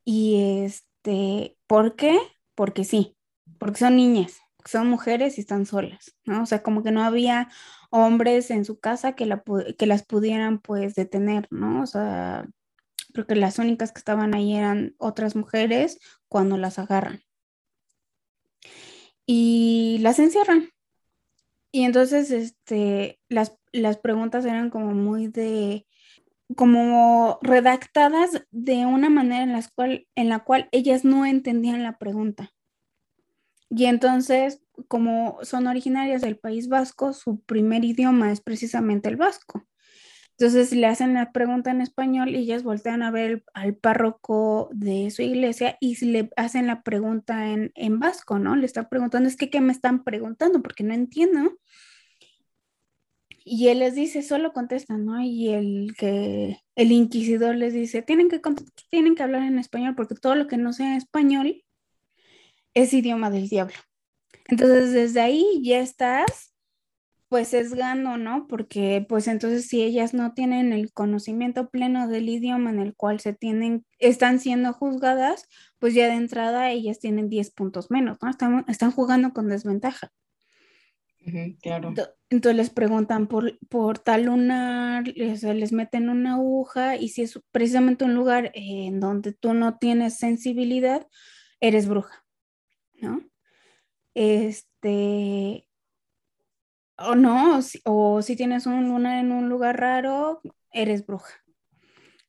y 0.04 0.62
este, 0.64 1.56
¿por 1.66 1.96
qué? 1.96 2.18
Porque 2.54 2.84
sí, 2.84 3.16
porque 3.58 3.78
son 3.78 3.96
niñas 3.96 4.42
son 4.64 4.88
mujeres 4.88 5.38
y 5.38 5.40
están 5.42 5.66
solas, 5.66 6.16
¿no? 6.24 6.42
O 6.42 6.46
sea, 6.46 6.62
como 6.62 6.82
que 6.82 6.90
no 6.90 7.02
había 7.02 7.48
hombres 7.90 8.50
en 8.50 8.64
su 8.64 8.78
casa 8.78 9.14
que, 9.14 9.26
la, 9.26 9.42
que 9.78 9.86
las 9.86 10.04
pudieran 10.04 10.58
pues 10.60 10.94
detener, 10.94 11.46
¿no? 11.50 11.82
O 11.82 11.86
sea, 11.86 12.46
creo 13.12 13.26
que 13.26 13.36
las 13.36 13.58
únicas 13.58 13.92
que 13.92 13.98
estaban 13.98 14.34
ahí 14.34 14.56
eran 14.56 14.94
otras 14.98 15.36
mujeres 15.36 15.98
cuando 16.28 16.56
las 16.56 16.78
agarran. 16.78 17.22
Y 19.26 19.98
las 20.00 20.18
encierran. 20.18 20.70
Y 21.70 21.84
entonces, 21.84 22.30
este, 22.30 23.20
las, 23.28 23.56
las 23.72 23.96
preguntas 23.96 24.44
eran 24.44 24.70
como 24.70 24.94
muy 24.94 25.28
de, 25.28 25.86
como 26.56 27.38
redactadas 27.42 28.44
de 28.50 28.86
una 28.86 29.10
manera 29.10 29.42
en, 29.42 29.52
las 29.52 29.70
cual, 29.70 30.06
en 30.14 30.28
la 30.28 30.40
cual 30.40 30.68
ellas 30.72 31.04
no 31.04 31.24
entendían 31.24 31.82
la 31.82 31.98
pregunta. 31.98 32.52
Y 33.70 33.86
entonces, 33.86 34.62
como 34.88 35.38
son 35.42 35.66
originarias 35.66 36.20
del 36.20 36.38
País 36.38 36.68
Vasco, 36.68 37.12
su 37.12 37.40
primer 37.40 37.84
idioma 37.84 38.30
es 38.32 38.40
precisamente 38.40 39.08
el 39.08 39.16
vasco. 39.16 39.66
Entonces 40.42 40.72
le 40.72 40.88
hacen 40.88 41.14
la 41.14 41.30
pregunta 41.30 41.70
en 41.70 41.80
español 41.80 42.30
y 42.30 42.38
ellas 42.38 42.64
voltean 42.64 43.04
a 43.04 43.12
ver 43.12 43.44
al 43.54 43.76
párroco 43.76 44.70
de 44.72 45.08
su 45.12 45.22
iglesia 45.22 45.76
y 45.78 46.04
le 46.04 46.30
hacen 46.36 46.66
la 46.66 46.82
pregunta 46.82 47.52
en, 47.52 47.70
en 47.76 48.00
vasco, 48.00 48.40
¿no? 48.40 48.56
Le 48.56 48.66
están 48.66 48.88
preguntando, 48.88 49.28
es 49.28 49.36
que, 49.36 49.50
¿qué 49.50 49.60
me 49.60 49.72
están 49.72 50.02
preguntando? 50.02 50.60
Porque 50.60 50.82
no 50.82 50.94
entiendo. 50.94 51.60
Y 53.44 53.68
él 53.68 53.78
les 53.78 53.94
dice, 53.94 54.20
solo 54.22 54.52
contestan, 54.52 55.04
¿no? 55.04 55.22
Y 55.22 55.50
el 55.50 55.94
que 55.96 56.58
el 56.74 56.90
inquisidor 56.90 57.54
les 57.54 57.72
dice, 57.72 58.02
tienen 58.02 58.28
que, 58.28 58.40
tienen 58.90 59.14
que 59.14 59.22
hablar 59.22 59.44
en 59.44 59.60
español 59.60 59.94
porque 59.94 60.16
todo 60.16 60.34
lo 60.34 60.48
que 60.48 60.56
no 60.56 60.72
sea 60.72 60.96
español 60.96 61.62
es 62.74 62.92
idioma 62.92 63.30
del 63.30 63.48
diablo. 63.48 63.76
Entonces, 64.48 64.90
desde 64.90 65.20
ahí 65.20 65.60
ya 65.62 65.78
estás, 65.78 66.51
pues 67.32 67.48
sesgando, 67.48 68.18
¿no? 68.18 68.46
Porque, 68.46 69.06
pues 69.08 69.26
entonces, 69.26 69.66
si 69.66 69.80
ellas 69.82 70.12
no 70.12 70.34
tienen 70.34 70.74
el 70.74 70.92
conocimiento 70.92 71.70
pleno 71.70 72.06
del 72.06 72.28
idioma 72.28 72.68
en 72.68 72.78
el 72.78 72.94
cual 72.94 73.20
se 73.20 73.32
tienen, 73.32 73.86
están 73.98 74.38
siendo 74.38 74.74
juzgadas, 74.74 75.48
pues 75.78 75.94
ya 75.94 76.08
de 76.08 76.16
entrada 76.16 76.70
ellas 76.70 76.98
tienen 76.98 77.30
10 77.30 77.52
puntos 77.52 77.90
menos, 77.90 78.18
¿no? 78.20 78.28
Están, 78.28 78.66
están 78.68 78.90
jugando 78.90 79.32
con 79.32 79.48
desventaja. 79.48 80.12
claro. 81.62 81.94
Entonces 82.28 82.54
les 82.54 82.68
preguntan 82.68 83.26
por, 83.28 83.58
por 83.70 83.98
tal 83.98 84.24
lunar, 84.24 85.08
les, 85.16 85.42
les 85.42 85.72
meten 85.72 86.10
una 86.10 86.34
aguja 86.34 86.96
y 86.96 87.08
si 87.08 87.22
es 87.22 87.40
precisamente 87.50 88.04
un 88.04 88.14
lugar 88.14 88.50
en 88.52 89.00
donde 89.00 89.32
tú 89.32 89.54
no 89.54 89.78
tienes 89.78 90.18
sensibilidad, 90.18 91.06
eres 91.60 91.88
bruja, 91.88 92.26
¿no? 93.00 93.24
Este, 94.12 95.66
o 97.04 97.14
no, 97.14 97.60
o 97.84 98.22
si 98.22 98.36
tienes 98.36 98.66
un 98.66 98.88
lunar 98.88 99.18
en 99.18 99.32
un 99.32 99.48
lugar 99.48 99.78
raro, 99.78 100.40
eres 100.72 101.06
bruja. 101.06 101.42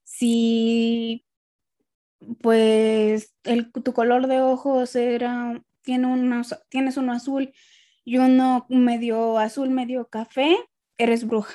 Si 0.03 1.25
pues 2.41 3.35
el, 3.43 3.71
tu 3.71 3.93
color 3.93 4.27
de 4.27 4.41
ojos 4.41 4.95
era, 4.95 5.61
tiene 5.81 6.41
tienes 6.69 6.97
uno 6.97 7.11
azul 7.11 7.53
y 8.05 8.17
uno 8.17 8.65
medio 8.69 9.37
azul, 9.37 9.69
medio 9.69 10.07
café, 10.07 10.57
eres 10.97 11.25
bruja. 11.25 11.53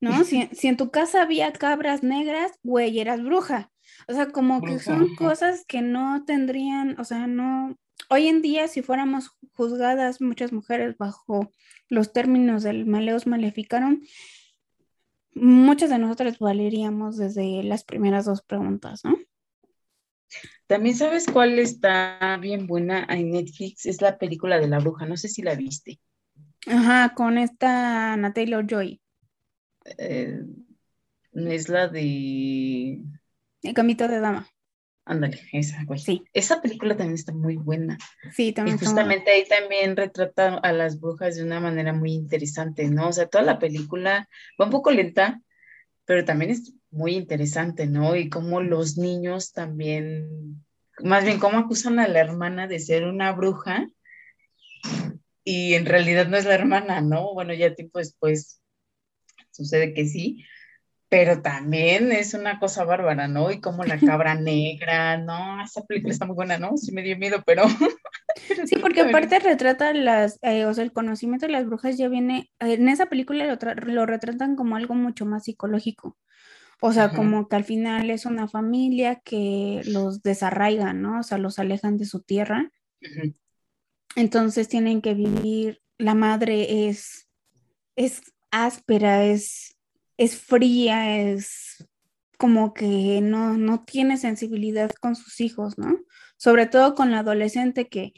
¿No? 0.00 0.24
Si, 0.24 0.48
en 0.66 0.76
tu 0.76 0.90
casa 0.90 1.22
había 1.22 1.52
cabras 1.52 2.02
negras, 2.02 2.52
güey, 2.64 2.98
eras 2.98 3.22
bruja. 3.22 3.70
O 4.08 4.12
sea, 4.12 4.30
como 4.30 4.62
que 4.62 4.78
son 4.78 5.14
cosas 5.16 5.64
que 5.66 5.82
no 5.82 6.24
tendrían, 6.24 6.98
o 6.98 7.04
sea, 7.04 7.26
no, 7.26 7.76
hoy 8.08 8.28
en 8.28 8.42
día 8.42 8.68
si 8.68 8.82
fuéramos 8.82 9.30
juzgadas 9.52 10.20
muchas 10.20 10.52
mujeres 10.52 10.96
bajo 10.98 11.50
los 11.88 12.12
términos 12.12 12.62
del 12.62 12.86
maleos 12.86 13.26
maleficaron, 13.26 14.02
muchas 15.34 15.90
de 15.90 15.98
nosotras 15.98 16.38
valeríamos 16.38 17.16
desde 17.16 17.62
las 17.62 17.84
primeras 17.84 18.24
dos 18.24 18.42
preguntas, 18.42 19.04
¿no? 19.04 19.16
También 20.66 20.96
sabes 20.96 21.26
cuál 21.26 21.58
está 21.58 22.38
bien 22.40 22.66
buena 22.66 23.06
en 23.10 23.30
Netflix, 23.30 23.86
es 23.86 24.00
la 24.00 24.18
película 24.18 24.58
de 24.58 24.68
la 24.68 24.78
bruja, 24.78 25.04
no 25.04 25.16
sé 25.16 25.28
si 25.28 25.42
la 25.42 25.54
viste. 25.54 26.00
Ajá, 26.66 27.14
con 27.14 27.38
esta 27.38 28.14
Ana 28.14 28.32
Taylor 28.32 28.66
Joy. 28.66 29.00
Eh, 29.98 30.40
es 31.34 31.68
la 31.68 31.88
de... 31.88 33.02
El 33.62 33.74
camito 33.74 34.08
de 34.08 34.20
dama. 34.20 34.48
Ándale, 35.04 35.40
esa, 35.52 35.82
güey. 35.84 35.98
Sí. 35.98 36.24
Esa 36.32 36.62
película 36.62 36.96
también 36.96 37.14
está 37.14 37.32
muy 37.32 37.56
buena. 37.56 37.98
Sí, 38.32 38.52
también. 38.52 38.76
Y 38.76 38.84
justamente 38.84 39.32
ahí 39.32 39.46
también 39.48 39.96
retrata 39.96 40.58
a 40.58 40.72
las 40.72 41.00
brujas 41.00 41.36
de 41.36 41.42
una 41.42 41.58
manera 41.58 41.92
muy 41.92 42.12
interesante, 42.12 42.88
¿no? 42.88 43.08
O 43.08 43.12
sea, 43.12 43.26
toda 43.26 43.42
la 43.42 43.58
película 43.58 44.28
va 44.60 44.66
un 44.66 44.70
poco 44.70 44.92
lenta, 44.92 45.40
pero 46.04 46.24
también 46.24 46.52
es 46.52 46.72
muy 46.90 47.14
interesante, 47.14 47.86
¿no? 47.86 48.14
Y 48.14 48.28
cómo 48.28 48.60
los 48.60 48.96
niños 48.96 49.52
también, 49.52 50.64
más 51.02 51.24
bien 51.24 51.40
cómo 51.40 51.58
acusan 51.58 51.98
a 51.98 52.06
la 52.06 52.20
hermana 52.20 52.68
de 52.68 52.78
ser 52.78 53.04
una 53.04 53.32
bruja 53.32 53.88
y 55.42 55.74
en 55.74 55.86
realidad 55.86 56.28
no 56.28 56.36
es 56.36 56.44
la 56.44 56.54
hermana, 56.54 57.00
¿no? 57.00 57.34
Bueno, 57.34 57.54
ya 57.54 57.74
tiempo 57.74 57.98
después 57.98 58.60
sucede 59.50 59.94
que 59.94 60.06
sí, 60.06 60.44
pero 61.12 61.42
también 61.42 62.10
es 62.10 62.32
una 62.32 62.58
cosa 62.58 62.84
bárbara, 62.84 63.28
¿no? 63.28 63.50
Y 63.50 63.60
como 63.60 63.84
la 63.84 63.98
cabra 64.16 64.34
negra, 64.34 65.18
¿no? 65.18 65.62
Esa 65.62 65.84
película 65.84 66.10
está 66.10 66.24
muy 66.24 66.34
buena, 66.34 66.56
¿no? 66.56 66.78
Sí 66.78 66.90
me 66.90 67.02
dio 67.02 67.18
miedo, 67.18 67.42
pero... 67.44 67.64
sí, 68.66 68.76
porque 68.80 69.02
aparte 69.02 69.38
retrata 69.38 69.92
las, 69.92 70.38
eh, 70.40 70.64
o 70.64 70.72
sea, 70.72 70.82
el 70.82 70.92
conocimiento 70.94 71.44
de 71.44 71.52
las 71.52 71.66
brujas 71.66 71.98
ya 71.98 72.08
viene, 72.08 72.50
en 72.60 72.88
esa 72.88 73.10
película 73.10 73.44
lo, 73.44 74.06
retratan 74.06 74.56
como 74.56 74.74
algo 74.74 74.94
mucho 74.94 75.26
más 75.26 75.44
psicológico. 75.44 76.16
O 76.80 76.94
sea, 76.94 77.10
como 77.10 77.46
que 77.46 77.56
al 77.56 77.64
final 77.64 78.08
es 78.08 78.24
una 78.24 78.48
familia 78.48 79.20
que 79.22 79.82
los 79.84 80.22
desarraiga, 80.22 80.94
¿no? 80.94 81.20
O 81.20 81.22
sea, 81.22 81.36
los 81.36 81.58
alejan 81.58 81.98
de 81.98 82.06
su 82.06 82.22
tierra. 82.22 82.70
Entonces 84.16 84.66
tienen 84.66 85.02
que 85.02 85.12
vivir, 85.12 85.82
la 85.98 86.14
madre 86.14 86.88
es, 86.88 87.28
es 87.96 88.22
áspera, 88.50 89.26
es 89.26 89.71
es 90.16 90.38
fría, 90.38 91.18
es 91.20 91.86
como 92.38 92.74
que 92.74 93.20
no, 93.22 93.56
no 93.56 93.84
tiene 93.84 94.16
sensibilidad 94.16 94.90
con 95.00 95.16
sus 95.16 95.40
hijos, 95.40 95.78
¿no? 95.78 95.98
Sobre 96.36 96.66
todo 96.66 96.94
con 96.94 97.10
la 97.10 97.20
adolescente 97.20 97.88
que 97.88 98.14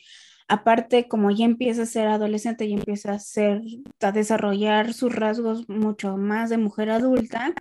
aparte 0.49 1.09
como 1.09 1.31
ya 1.31 1.45
empieza 1.45 1.83
a 1.83 1.87
ser 1.87 2.09
adolescente 2.09 2.65
y 2.67 2.73
empieza 2.73 3.13
a 3.13 3.19
ser, 3.19 3.61
a 4.01 4.13
desarrollar 4.13 4.93
sus 4.93 5.15
rasgos 5.15 5.69
mucho 5.69 6.17
más 6.17 6.51
de 6.51 6.59
mujer 6.59 6.91
adulta, 6.91 7.55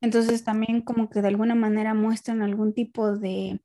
entonces 0.00 0.44
también 0.44 0.82
como 0.82 1.08
que 1.08 1.22
de 1.22 1.28
alguna 1.28 1.54
manera 1.54 1.94
muestran 1.94 2.42
algún 2.42 2.74
tipo 2.74 3.16
de 3.16 3.60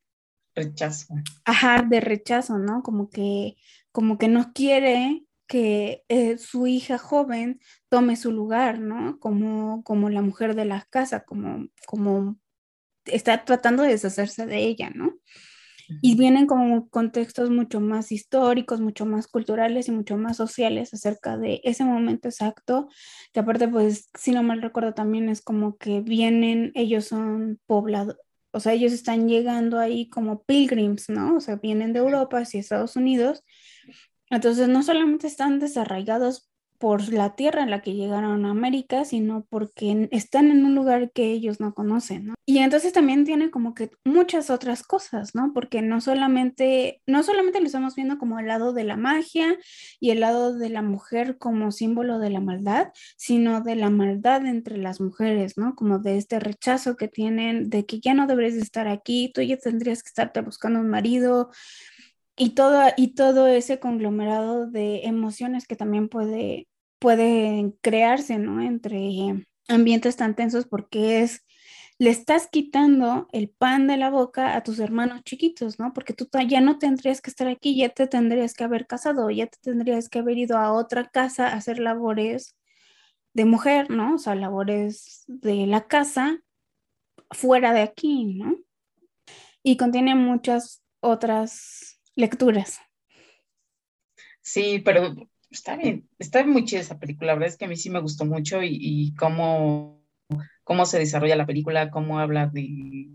rechazo. 0.55 1.15
Ajá, 1.45 1.83
de 1.87 1.99
rechazo, 1.99 2.57
¿no? 2.57 2.83
Como 2.83 3.09
que, 3.09 3.55
como 3.91 4.17
que 4.17 4.27
no 4.27 4.53
quiere 4.53 5.23
que 5.51 6.05
eh, 6.07 6.37
su 6.37 6.65
hija 6.65 6.97
joven 6.97 7.59
tome 7.89 8.15
su 8.15 8.31
lugar, 8.31 8.79
¿no? 8.79 9.19
Como, 9.19 9.83
como 9.83 10.09
la 10.09 10.21
mujer 10.21 10.55
de 10.55 10.63
la 10.63 10.87
casa, 10.89 11.25
como, 11.25 11.67
como 11.85 12.37
está 13.03 13.43
tratando 13.43 13.83
de 13.83 13.89
deshacerse 13.89 14.45
de 14.45 14.59
ella, 14.59 14.91
¿no? 14.91 15.17
Y 16.01 16.15
vienen 16.15 16.47
como 16.47 16.87
contextos 16.87 17.49
mucho 17.49 17.81
más 17.81 18.13
históricos, 18.13 18.79
mucho 18.79 19.05
más 19.05 19.27
culturales 19.27 19.89
y 19.89 19.91
mucho 19.91 20.15
más 20.15 20.37
sociales 20.37 20.93
acerca 20.93 21.37
de 21.37 21.59
ese 21.65 21.83
momento 21.83 22.29
exacto, 22.29 22.87
que 23.33 23.41
aparte, 23.41 23.67
pues, 23.67 24.09
si 24.17 24.31
no 24.31 24.43
mal 24.43 24.61
recuerdo, 24.61 24.93
también 24.93 25.27
es 25.27 25.41
como 25.41 25.75
que 25.75 25.99
vienen, 25.99 26.71
ellos 26.75 27.07
son 27.07 27.59
poblados, 27.65 28.15
o 28.51 28.61
sea, 28.61 28.71
ellos 28.71 28.93
están 28.93 29.27
llegando 29.27 29.79
ahí 29.79 30.07
como 30.07 30.43
pilgrims, 30.43 31.09
¿no? 31.09 31.35
O 31.35 31.39
sea, 31.41 31.57
vienen 31.57 31.91
de 31.91 31.99
Europa 31.99 32.37
hacia 32.37 32.61
Estados 32.61 32.95
Unidos 32.95 33.43
entonces, 34.31 34.67
no 34.67 34.83
solamente 34.83 35.27
están 35.27 35.59
desarraigados 35.59 36.51
por 36.81 37.13
la 37.13 37.35
tierra 37.35 37.61
en 37.61 37.69
la 37.69 37.83
que 37.83 37.93
llegaron 37.93 38.43
a 38.43 38.49
América, 38.49 39.05
sino 39.05 39.45
porque 39.49 40.09
están 40.11 40.49
en 40.49 40.65
un 40.65 40.73
lugar 40.73 41.11
que 41.11 41.31
ellos 41.31 41.59
no 41.59 41.75
conocen, 41.75 42.25
¿no? 42.25 42.33
Y 42.47 42.57
entonces 42.57 42.91
también 42.91 43.23
tiene 43.23 43.51
como 43.51 43.75
que 43.75 43.91
muchas 44.03 44.49
otras 44.49 44.81
cosas, 44.81 45.35
¿no? 45.35 45.53
Porque 45.53 45.83
no 45.83 46.01
solamente, 46.01 47.03
no 47.05 47.21
solamente 47.21 47.59
lo 47.59 47.67
estamos 47.67 47.93
viendo 47.93 48.17
como 48.17 48.39
el 48.39 48.47
lado 48.47 48.73
de 48.73 48.83
la 48.83 48.97
magia 48.97 49.57
y 49.99 50.09
el 50.09 50.21
lado 50.21 50.57
de 50.57 50.69
la 50.69 50.81
mujer 50.81 51.37
como 51.37 51.71
símbolo 51.71 52.17
de 52.17 52.31
la 52.31 52.39
maldad, 52.39 52.87
sino 53.15 53.61
de 53.61 53.75
la 53.75 53.91
maldad 53.91 54.43
entre 54.47 54.77
las 54.77 54.99
mujeres, 54.99 55.59
¿no? 55.59 55.75
Como 55.75 55.99
de 55.99 56.17
este 56.17 56.39
rechazo 56.39 56.95
que 56.95 57.07
tienen 57.07 57.69
de 57.69 57.85
que 57.85 57.99
ya 57.99 58.15
no 58.15 58.25
deberías 58.25 58.55
estar 58.55 58.87
aquí, 58.87 59.31
tú 59.35 59.43
ya 59.43 59.57
tendrías 59.57 60.01
que 60.01 60.07
estarte 60.07 60.41
buscando 60.41 60.79
un 60.79 60.89
marido, 60.89 61.51
y 62.41 62.55
todo, 62.55 62.81
y 62.97 63.09
todo 63.09 63.45
ese 63.45 63.79
conglomerado 63.79 64.65
de 64.65 65.01
emociones 65.03 65.67
que 65.67 65.75
también 65.75 66.09
puede, 66.09 66.67
puede 66.97 67.75
crearse, 67.81 68.39
¿no? 68.39 68.63
Entre 68.63 69.45
ambientes 69.67 70.15
tan 70.15 70.35
tensos 70.35 70.65
porque 70.65 71.21
es, 71.21 71.45
le 71.99 72.09
estás 72.09 72.47
quitando 72.47 73.27
el 73.31 73.49
pan 73.51 73.85
de 73.85 73.97
la 73.97 74.09
boca 74.09 74.55
a 74.55 74.63
tus 74.63 74.79
hermanos 74.79 75.21
chiquitos, 75.23 75.77
¿no? 75.77 75.93
Porque 75.93 76.13
tú 76.13 76.27
ya 76.47 76.61
no 76.61 76.79
tendrías 76.79 77.21
que 77.21 77.29
estar 77.29 77.47
aquí, 77.47 77.77
ya 77.77 77.89
te 77.89 78.07
tendrías 78.07 78.55
que 78.55 78.63
haber 78.63 78.87
casado, 78.87 79.29
ya 79.29 79.45
te 79.45 79.59
tendrías 79.61 80.09
que 80.09 80.17
haber 80.17 80.39
ido 80.39 80.57
a 80.57 80.73
otra 80.73 81.09
casa 81.09 81.47
a 81.47 81.57
hacer 81.57 81.77
labores 81.77 82.57
de 83.35 83.45
mujer, 83.45 83.91
¿no? 83.91 84.15
O 84.15 84.17
sea, 84.17 84.33
labores 84.33 85.25
de 85.27 85.67
la 85.67 85.85
casa 85.85 86.39
fuera 87.29 87.71
de 87.71 87.81
aquí, 87.81 88.33
¿no? 88.33 88.55
Y 89.61 89.77
contiene 89.77 90.15
muchas 90.15 90.81
otras 91.01 91.90
lecturas. 92.15 92.79
Sí, 94.41 94.81
pero 94.83 95.15
está 95.49 95.75
bien, 95.75 96.09
está 96.17 96.45
muy 96.45 96.65
chida 96.65 96.79
esa 96.79 96.99
película, 96.99 97.27
la 97.27 97.33
verdad 97.33 97.49
es 97.49 97.57
que 97.57 97.65
a 97.65 97.67
mí 97.67 97.75
sí 97.75 97.89
me 97.89 97.99
gustó 97.99 98.25
mucho 98.25 98.61
y, 98.63 99.13
cómo, 99.17 100.01
cómo 100.63 100.85
se 100.85 100.99
desarrolla 100.99 101.35
la 101.35 101.45
película, 101.45 101.91
cómo 101.91 102.19
habla 102.19 102.47
de 102.47 103.09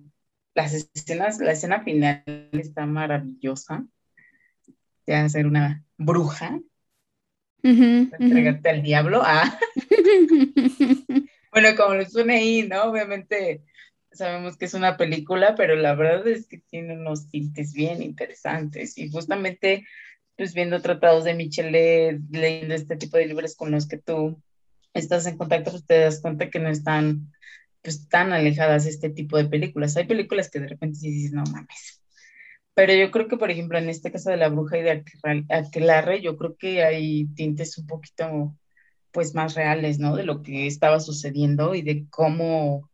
las 0.54 0.74
escenas, 0.74 1.38
la 1.38 1.52
escena 1.52 1.82
final 1.82 2.22
está 2.52 2.86
maravillosa, 2.86 3.86
de 5.06 5.14
hacer 5.14 5.46
una 5.46 5.84
bruja, 5.96 6.60
entregarte 7.62 8.68
al 8.68 8.82
diablo, 8.82 9.22
ah. 9.24 9.58
bueno, 11.52 11.68
como 11.76 11.94
lo 11.94 12.04
suena 12.06 12.34
ahí, 12.34 12.66
¿no? 12.68 12.84
Obviamente 12.84 13.62
sabemos 14.16 14.56
que 14.56 14.64
es 14.66 14.74
una 14.74 14.96
película, 14.96 15.54
pero 15.54 15.76
la 15.76 15.94
verdad 15.94 16.26
es 16.26 16.46
que 16.46 16.58
tiene 16.58 16.94
unos 16.94 17.28
tintes 17.28 17.72
bien 17.72 18.02
interesantes 18.02 18.98
y 18.98 19.10
justamente 19.10 19.86
pues 20.36 20.54
viendo 20.54 20.82
tratados 20.82 21.24
de 21.24 21.34
Michelet, 21.34 22.20
leyendo 22.30 22.74
este 22.74 22.96
tipo 22.96 23.16
de 23.16 23.26
libros 23.26 23.56
con 23.56 23.70
los 23.70 23.88
que 23.88 23.98
tú 23.98 24.42
estás 24.92 25.26
en 25.26 25.38
contacto, 25.38 25.70
pues 25.70 25.86
te 25.86 26.00
das 26.00 26.20
cuenta 26.20 26.50
que 26.50 26.58
no 26.58 26.68
están 26.68 27.32
pues 27.82 28.08
tan 28.08 28.32
alejadas 28.32 28.86
este 28.86 29.10
tipo 29.10 29.36
de 29.36 29.46
películas. 29.46 29.96
Hay 29.96 30.06
películas 30.06 30.50
que 30.50 30.60
de 30.60 30.68
repente 30.68 30.98
sí 30.98 31.10
dices, 31.10 31.32
no 31.32 31.44
mames. 31.44 32.02
Pero 32.74 32.92
yo 32.92 33.10
creo 33.10 33.28
que, 33.28 33.38
por 33.38 33.50
ejemplo, 33.50 33.78
en 33.78 33.88
este 33.88 34.12
caso 34.12 34.30
de 34.30 34.36
La 34.36 34.48
Bruja 34.48 34.76
y 34.78 34.82
de 34.82 35.04
Aquelarre, 35.48 36.20
yo 36.20 36.36
creo 36.36 36.56
que 36.56 36.84
hay 36.84 37.26
tintes 37.34 37.78
un 37.78 37.86
poquito 37.86 38.56
pues 39.12 39.34
más 39.34 39.54
reales, 39.54 39.98
¿no? 39.98 40.14
De 40.14 40.24
lo 40.24 40.42
que 40.42 40.66
estaba 40.66 41.00
sucediendo 41.00 41.74
y 41.74 41.80
de 41.80 42.06
cómo 42.10 42.90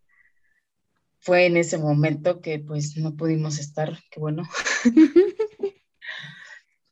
fue 1.22 1.46
en 1.46 1.56
ese 1.56 1.78
momento 1.78 2.40
que 2.40 2.58
pues 2.58 2.96
no 2.96 3.16
pudimos 3.16 3.58
estar, 3.58 3.98
qué 4.10 4.18
bueno. 4.18 4.42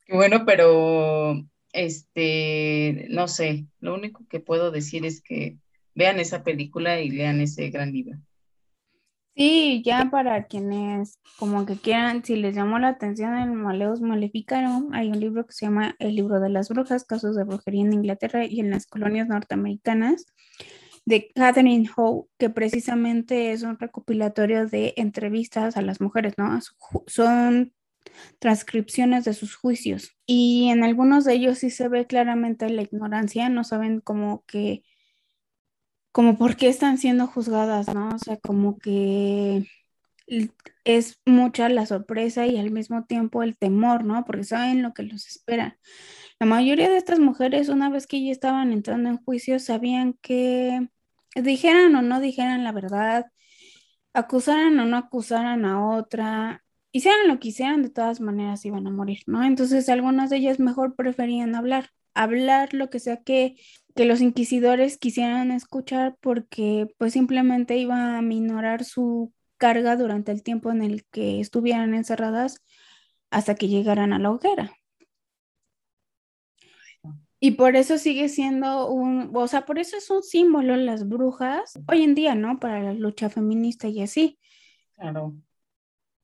qué 0.06 0.14
bueno, 0.14 0.44
pero 0.46 1.44
este, 1.72 3.06
no 3.10 3.26
sé, 3.26 3.66
lo 3.80 3.92
único 3.92 4.24
que 4.28 4.38
puedo 4.38 4.70
decir 4.70 5.04
es 5.04 5.20
que 5.20 5.58
vean 5.96 6.20
esa 6.20 6.44
película 6.44 7.00
y 7.00 7.10
lean 7.10 7.40
ese 7.40 7.70
gran 7.70 7.92
libro. 7.92 8.18
Sí, 9.34 9.82
ya 9.84 10.10
para 10.10 10.46
quienes 10.46 11.18
como 11.36 11.66
que 11.66 11.76
quieran, 11.76 12.24
si 12.24 12.36
les 12.36 12.54
llamó 12.54 12.78
la 12.78 12.88
atención 12.88 13.36
el 13.36 13.52
Maleus 13.52 14.00
Maleficarum, 14.00 14.92
hay 14.92 15.08
un 15.08 15.18
libro 15.18 15.44
que 15.44 15.52
se 15.52 15.66
llama 15.66 15.96
El 15.98 16.14
libro 16.14 16.40
de 16.40 16.50
las 16.50 16.68
brujas, 16.68 17.04
casos 17.04 17.34
de 17.34 17.44
brujería 17.44 17.82
en 17.82 17.92
Inglaterra 17.92 18.44
y 18.44 18.60
en 18.60 18.70
las 18.70 18.86
colonias 18.86 19.26
norteamericanas, 19.28 20.26
de 21.10 21.30
Catherine 21.34 21.90
Howe, 21.94 22.28
que 22.38 22.48
precisamente 22.48 23.52
es 23.52 23.62
un 23.62 23.78
recopilatorio 23.78 24.66
de 24.66 24.94
entrevistas 24.96 25.76
a 25.76 25.82
las 25.82 26.00
mujeres, 26.00 26.34
¿no? 26.38 26.58
Son 27.06 27.72
transcripciones 28.38 29.24
de 29.24 29.34
sus 29.34 29.56
juicios 29.56 30.16
y 30.24 30.68
en 30.70 30.84
algunos 30.84 31.24
de 31.24 31.34
ellos 31.34 31.58
sí 31.58 31.70
se 31.70 31.88
ve 31.88 32.06
claramente 32.06 32.70
la 32.70 32.82
ignorancia, 32.82 33.48
no 33.48 33.64
saben 33.64 34.00
como 34.00 34.44
que, 34.46 34.82
como 36.12 36.38
por 36.38 36.56
qué 36.56 36.68
están 36.68 36.96
siendo 36.96 37.26
juzgadas, 37.26 37.92
¿no? 37.94 38.10
O 38.14 38.18
sea, 38.18 38.38
como 38.38 38.78
que 38.78 39.66
es 40.84 41.20
mucha 41.26 41.68
la 41.68 41.86
sorpresa 41.86 42.46
y 42.46 42.56
al 42.58 42.70
mismo 42.70 43.04
tiempo 43.04 43.42
el 43.42 43.58
temor, 43.58 44.04
¿no? 44.04 44.24
Porque 44.24 44.44
saben 44.44 44.82
lo 44.82 44.94
que 44.94 45.02
los 45.02 45.26
espera. 45.26 45.78
La 46.38 46.46
mayoría 46.46 46.88
de 46.88 46.96
estas 46.96 47.18
mujeres, 47.18 47.68
una 47.68 47.90
vez 47.90 48.06
que 48.06 48.24
ya 48.24 48.32
estaban 48.32 48.72
entrando 48.72 49.10
en 49.10 49.18
juicio, 49.18 49.58
sabían 49.58 50.14
que 50.22 50.88
dijeran 51.34 51.94
o 51.96 52.02
no 52.02 52.20
dijeran 52.20 52.64
la 52.64 52.72
verdad, 52.72 53.26
acusaran 54.12 54.78
o 54.80 54.86
no 54.86 54.96
acusaran 54.96 55.64
a 55.64 55.88
otra, 55.96 56.64
hicieran 56.92 57.28
lo 57.28 57.38
que 57.40 57.48
hicieran, 57.48 57.82
de 57.82 57.90
todas 57.90 58.20
maneras 58.20 58.64
iban 58.64 58.86
a 58.86 58.90
morir, 58.90 59.20
¿no? 59.26 59.44
Entonces 59.44 59.88
algunas 59.88 60.30
de 60.30 60.38
ellas 60.38 60.58
mejor 60.60 60.96
preferían 60.96 61.54
hablar, 61.54 61.90
hablar 62.14 62.74
lo 62.74 62.90
que 62.90 63.00
sea 63.00 63.18
que, 63.22 63.56
que 63.94 64.04
los 64.04 64.20
inquisidores 64.20 64.98
quisieran 64.98 65.52
escuchar 65.52 66.16
porque 66.20 66.88
pues 66.98 67.12
simplemente 67.12 67.76
iba 67.78 68.18
a 68.18 68.22
minorar 68.22 68.84
su 68.84 69.32
carga 69.58 69.96
durante 69.96 70.32
el 70.32 70.42
tiempo 70.42 70.70
en 70.72 70.82
el 70.82 71.04
que 71.06 71.40
estuvieran 71.40 71.94
encerradas 71.94 72.62
hasta 73.30 73.54
que 73.54 73.68
llegaran 73.68 74.12
a 74.12 74.18
la 74.18 74.30
hoguera. 74.30 74.79
Y 77.40 77.52
por 77.52 77.74
eso 77.74 77.96
sigue 77.96 78.28
siendo 78.28 78.90
un, 78.90 79.30
o 79.34 79.48
sea, 79.48 79.64
por 79.64 79.78
eso 79.78 79.96
es 79.96 80.10
un 80.10 80.22
símbolo 80.22 80.76
las 80.76 81.08
brujas 81.08 81.72
hoy 81.88 82.02
en 82.02 82.14
día, 82.14 82.34
¿no? 82.34 82.60
Para 82.60 82.82
la 82.82 82.92
lucha 82.92 83.30
feminista 83.30 83.88
y 83.88 84.02
así. 84.02 84.38
Claro 84.96 85.34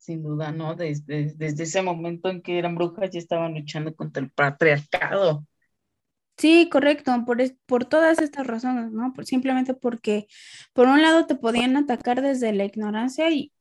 sin 0.07 0.23
duda, 0.23 0.53
¿no? 0.53 0.77
Desde, 0.77 1.35
desde 1.35 1.65
ese 1.65 1.83
momento 1.83 2.29
en 2.29 2.41
que 2.41 2.59
eran 2.59 2.77
brujas 2.77 3.11
ya 3.11 3.19
estaban 3.19 3.55
luchando 3.55 3.95
contra 3.95 4.23
el 4.23 4.31
patriarcado. 4.31 5.45
Sí, 6.37 6.69
correcto, 6.71 7.13
por, 7.27 7.39
por 7.67 7.87
todas 7.87 8.21
estas 8.21 8.47
razones, 8.47 8.93
¿no? 8.93 9.13
Por, 9.13 9.27
simplemente 9.27 9.75
porque 9.75 10.29
por 10.73 10.87
un 10.87 11.03
lado 11.03 11.27
te 11.27 11.35
podían 11.35 11.77
atacar 11.77 12.23
desde 12.23 12.53
la 12.53 12.65
ignorancia 12.65 13.31
y, 13.31 13.53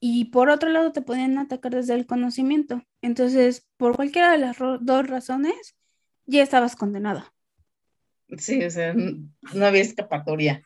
y 0.00 0.26
por 0.26 0.50
otro 0.50 0.70
lado 0.70 0.90
te 0.90 1.02
podían 1.02 1.38
atacar 1.38 1.72
desde 1.72 1.94
el 1.94 2.06
conocimiento. 2.06 2.82
Entonces, 3.00 3.68
por 3.76 3.94
cualquiera 3.94 4.32
de 4.32 4.38
las 4.38 4.56
dos 4.58 5.06
razones, 5.06 5.76
ya 6.30 6.42
estabas 6.42 6.76
condenado. 6.76 7.24
Sí, 8.38 8.62
o 8.64 8.70
sea, 8.70 8.94
no 8.94 9.66
había 9.66 9.82
escapatoria. 9.82 10.62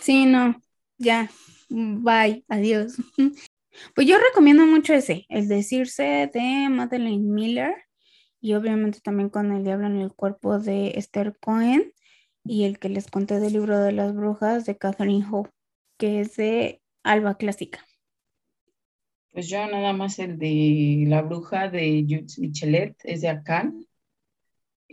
Sí, 0.00 0.24
no, 0.24 0.60
ya, 0.98 1.30
bye, 1.68 2.44
adiós. 2.48 2.96
Pues 3.94 4.06
yo 4.06 4.18
recomiendo 4.18 4.66
mucho 4.66 4.92
ese, 4.94 5.24
el 5.28 5.48
decirse 5.48 6.30
de 6.32 6.68
Madeleine 6.68 7.24
Miller 7.26 7.74
y 8.40 8.54
obviamente 8.54 9.00
también 9.00 9.30
con 9.30 9.52
El 9.52 9.64
Diablo 9.64 9.86
en 9.86 9.98
el 9.98 10.12
Cuerpo 10.12 10.58
de 10.58 10.92
Esther 10.96 11.36
Cohen 11.40 11.92
y 12.44 12.64
el 12.64 12.78
que 12.78 12.88
les 12.88 13.06
conté 13.10 13.40
del 13.40 13.54
libro 13.54 13.78
de 13.78 13.92
las 13.92 14.14
brujas 14.14 14.66
de 14.66 14.76
Catherine 14.76 15.24
Howe, 15.30 15.48
que 15.96 16.20
es 16.20 16.36
de 16.36 16.82
Alba 17.02 17.36
Clásica. 17.36 17.84
Pues 19.30 19.48
yo 19.48 19.66
nada 19.66 19.94
más 19.94 20.18
el 20.18 20.38
de 20.38 21.04
La 21.08 21.22
Bruja 21.22 21.70
de 21.70 22.04
Jules 22.06 22.38
Michelet, 22.38 22.96
es 23.04 23.22
de 23.22 23.28
Akan. 23.30 23.86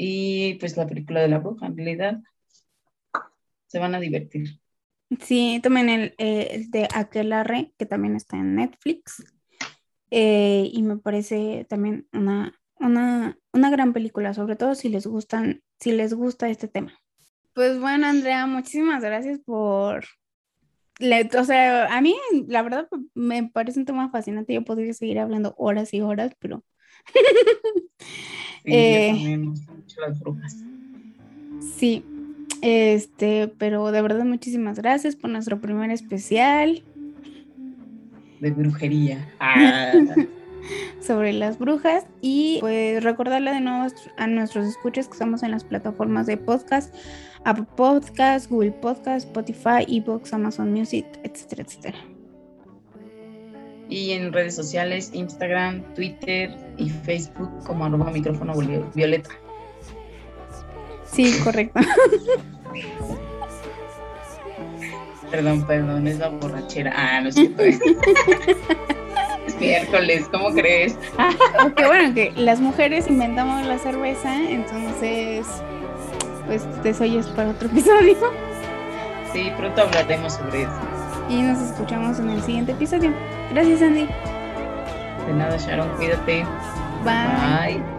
Y 0.01 0.53
pues 0.55 0.77
la 0.77 0.87
película 0.87 1.19
de 1.19 1.27
la 1.27 1.39
bruja, 1.39 1.65
en 1.65 1.75
realidad. 1.75 2.21
Se 3.67 3.79
van 3.79 3.95
a 3.95 3.99
divertir. 3.99 4.61
Sí, 5.21 5.59
también 5.61 5.89
el, 5.89 6.15
eh, 6.17 6.63
de 6.69 6.87
Aquelarre, 6.95 7.73
que 7.77 7.85
también 7.85 8.15
está 8.15 8.37
en 8.37 8.55
Netflix. 8.55 9.21
Eh, 10.09 10.69
y 10.71 10.83
me 10.83 10.95
parece 10.95 11.65
también 11.67 12.07
una, 12.13 12.57
una, 12.75 13.37
una 13.51 13.69
gran 13.69 13.91
película, 13.91 14.33
sobre 14.33 14.55
todo 14.55 14.73
si 14.73 14.87
les 14.87 15.05
gustan, 15.05 15.63
si 15.81 15.91
les 15.91 16.13
gusta 16.13 16.47
este 16.47 16.69
tema. 16.69 16.97
Pues 17.51 17.77
bueno, 17.77 18.07
Andrea, 18.07 18.45
muchísimas 18.45 19.03
gracias 19.03 19.39
por. 19.39 20.05
o 21.37 21.43
sea, 21.43 21.93
a 21.93 21.99
mí 21.99 22.15
la 22.47 22.61
verdad 22.61 22.87
me 23.15 23.49
parece 23.49 23.81
un 23.81 23.85
tema 23.85 24.09
fascinante. 24.11 24.53
Yo 24.53 24.63
podría 24.63 24.93
seguir 24.93 25.19
hablando 25.19 25.55
horas 25.57 25.93
y 25.93 25.99
horas, 25.99 26.31
pero. 26.39 26.63
sí, 28.63 28.63
eh, 28.63 29.37
mucho 29.37 29.78
las 29.99 30.19
brujas. 30.19 30.57
Sí, 31.75 32.03
este, 32.61 33.47
pero 33.57 33.91
de 33.91 34.01
verdad 34.01 34.25
muchísimas 34.25 34.77
gracias 34.79 35.15
por 35.15 35.29
nuestro 35.29 35.59
primer 35.59 35.91
especial. 35.91 36.83
De 38.39 38.51
brujería. 38.51 39.27
Ah. 39.39 39.93
sobre 41.01 41.33
las 41.33 41.57
brujas 41.57 42.05
y 42.21 42.57
pues 42.59 43.03
recordarle 43.03 43.51
de 43.51 43.61
nuevo 43.61 43.87
a 44.17 44.27
nuestros 44.27 44.67
escuchas 44.67 45.07
que 45.07 45.13
estamos 45.13 45.41
en 45.41 45.51
las 45.51 45.63
plataformas 45.63 46.27
de 46.27 46.37
podcast, 46.37 46.93
Apple 47.45 47.65
Podcast, 47.75 48.49
Google 48.49 48.71
Podcast, 48.73 49.27
Spotify, 49.27 49.85
Ebox, 49.87 50.33
Amazon 50.33 50.73
Music, 50.73 51.05
etcétera, 51.23 51.63
etcétera. 51.63 51.97
Y 53.89 54.11
en 54.11 54.31
redes 54.31 54.55
sociales, 54.55 55.11
Instagram, 55.13 55.81
Twitter 55.95 56.55
y 56.77 56.89
Facebook 56.89 57.49
como 57.65 57.85
arroba 57.85 58.11
micrófono 58.11 58.53
violeta. 58.93 59.31
Sí, 61.11 61.39
correcto. 61.43 61.79
Perdón, 65.31 65.65
perdón, 65.67 66.07
es 66.07 66.17
la 66.19 66.29
borrachera. 66.29 66.93
Ah, 66.95 67.21
no 67.21 67.31
sé. 67.31 67.51
es 67.59 67.79
miércoles, 69.59 70.27
¿cómo 70.31 70.51
crees? 70.51 70.97
Qué 71.75 71.85
bueno, 71.85 72.13
que 72.13 72.31
las 72.35 72.59
mujeres 72.59 73.07
inventamos 73.07 73.65
la 73.65 73.77
cerveza, 73.77 74.35
entonces, 74.49 75.45
pues 76.47 76.65
te 76.81 76.89
es 76.89 77.27
para 77.27 77.49
otro 77.49 77.67
episodio. 77.67 78.15
Sí, 79.31 79.51
pronto 79.57 79.81
hablaremos 79.83 80.33
sobre 80.33 80.63
eso. 80.63 80.71
Y 81.29 81.41
nos 81.43 81.59
escuchamos 81.59 82.19
en 82.19 82.29
el 82.29 82.41
siguiente 82.41 82.71
episodio. 82.71 83.13
Gracias, 83.51 83.81
Andy. 83.83 84.07
De 85.27 85.33
nada, 85.33 85.57
Sharon, 85.57 85.95
cuídate. 85.97 86.43
Bye. 87.03 87.77
Bye. 87.77 87.98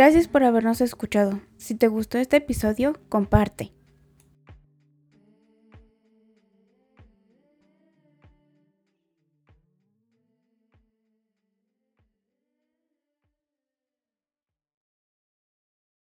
Gracias 0.00 0.28
por 0.28 0.44
habernos 0.44 0.80
escuchado. 0.80 1.42
Si 1.58 1.74
te 1.74 1.86
gustó 1.86 2.16
este 2.16 2.38
episodio, 2.38 2.98
comparte. 3.10 3.74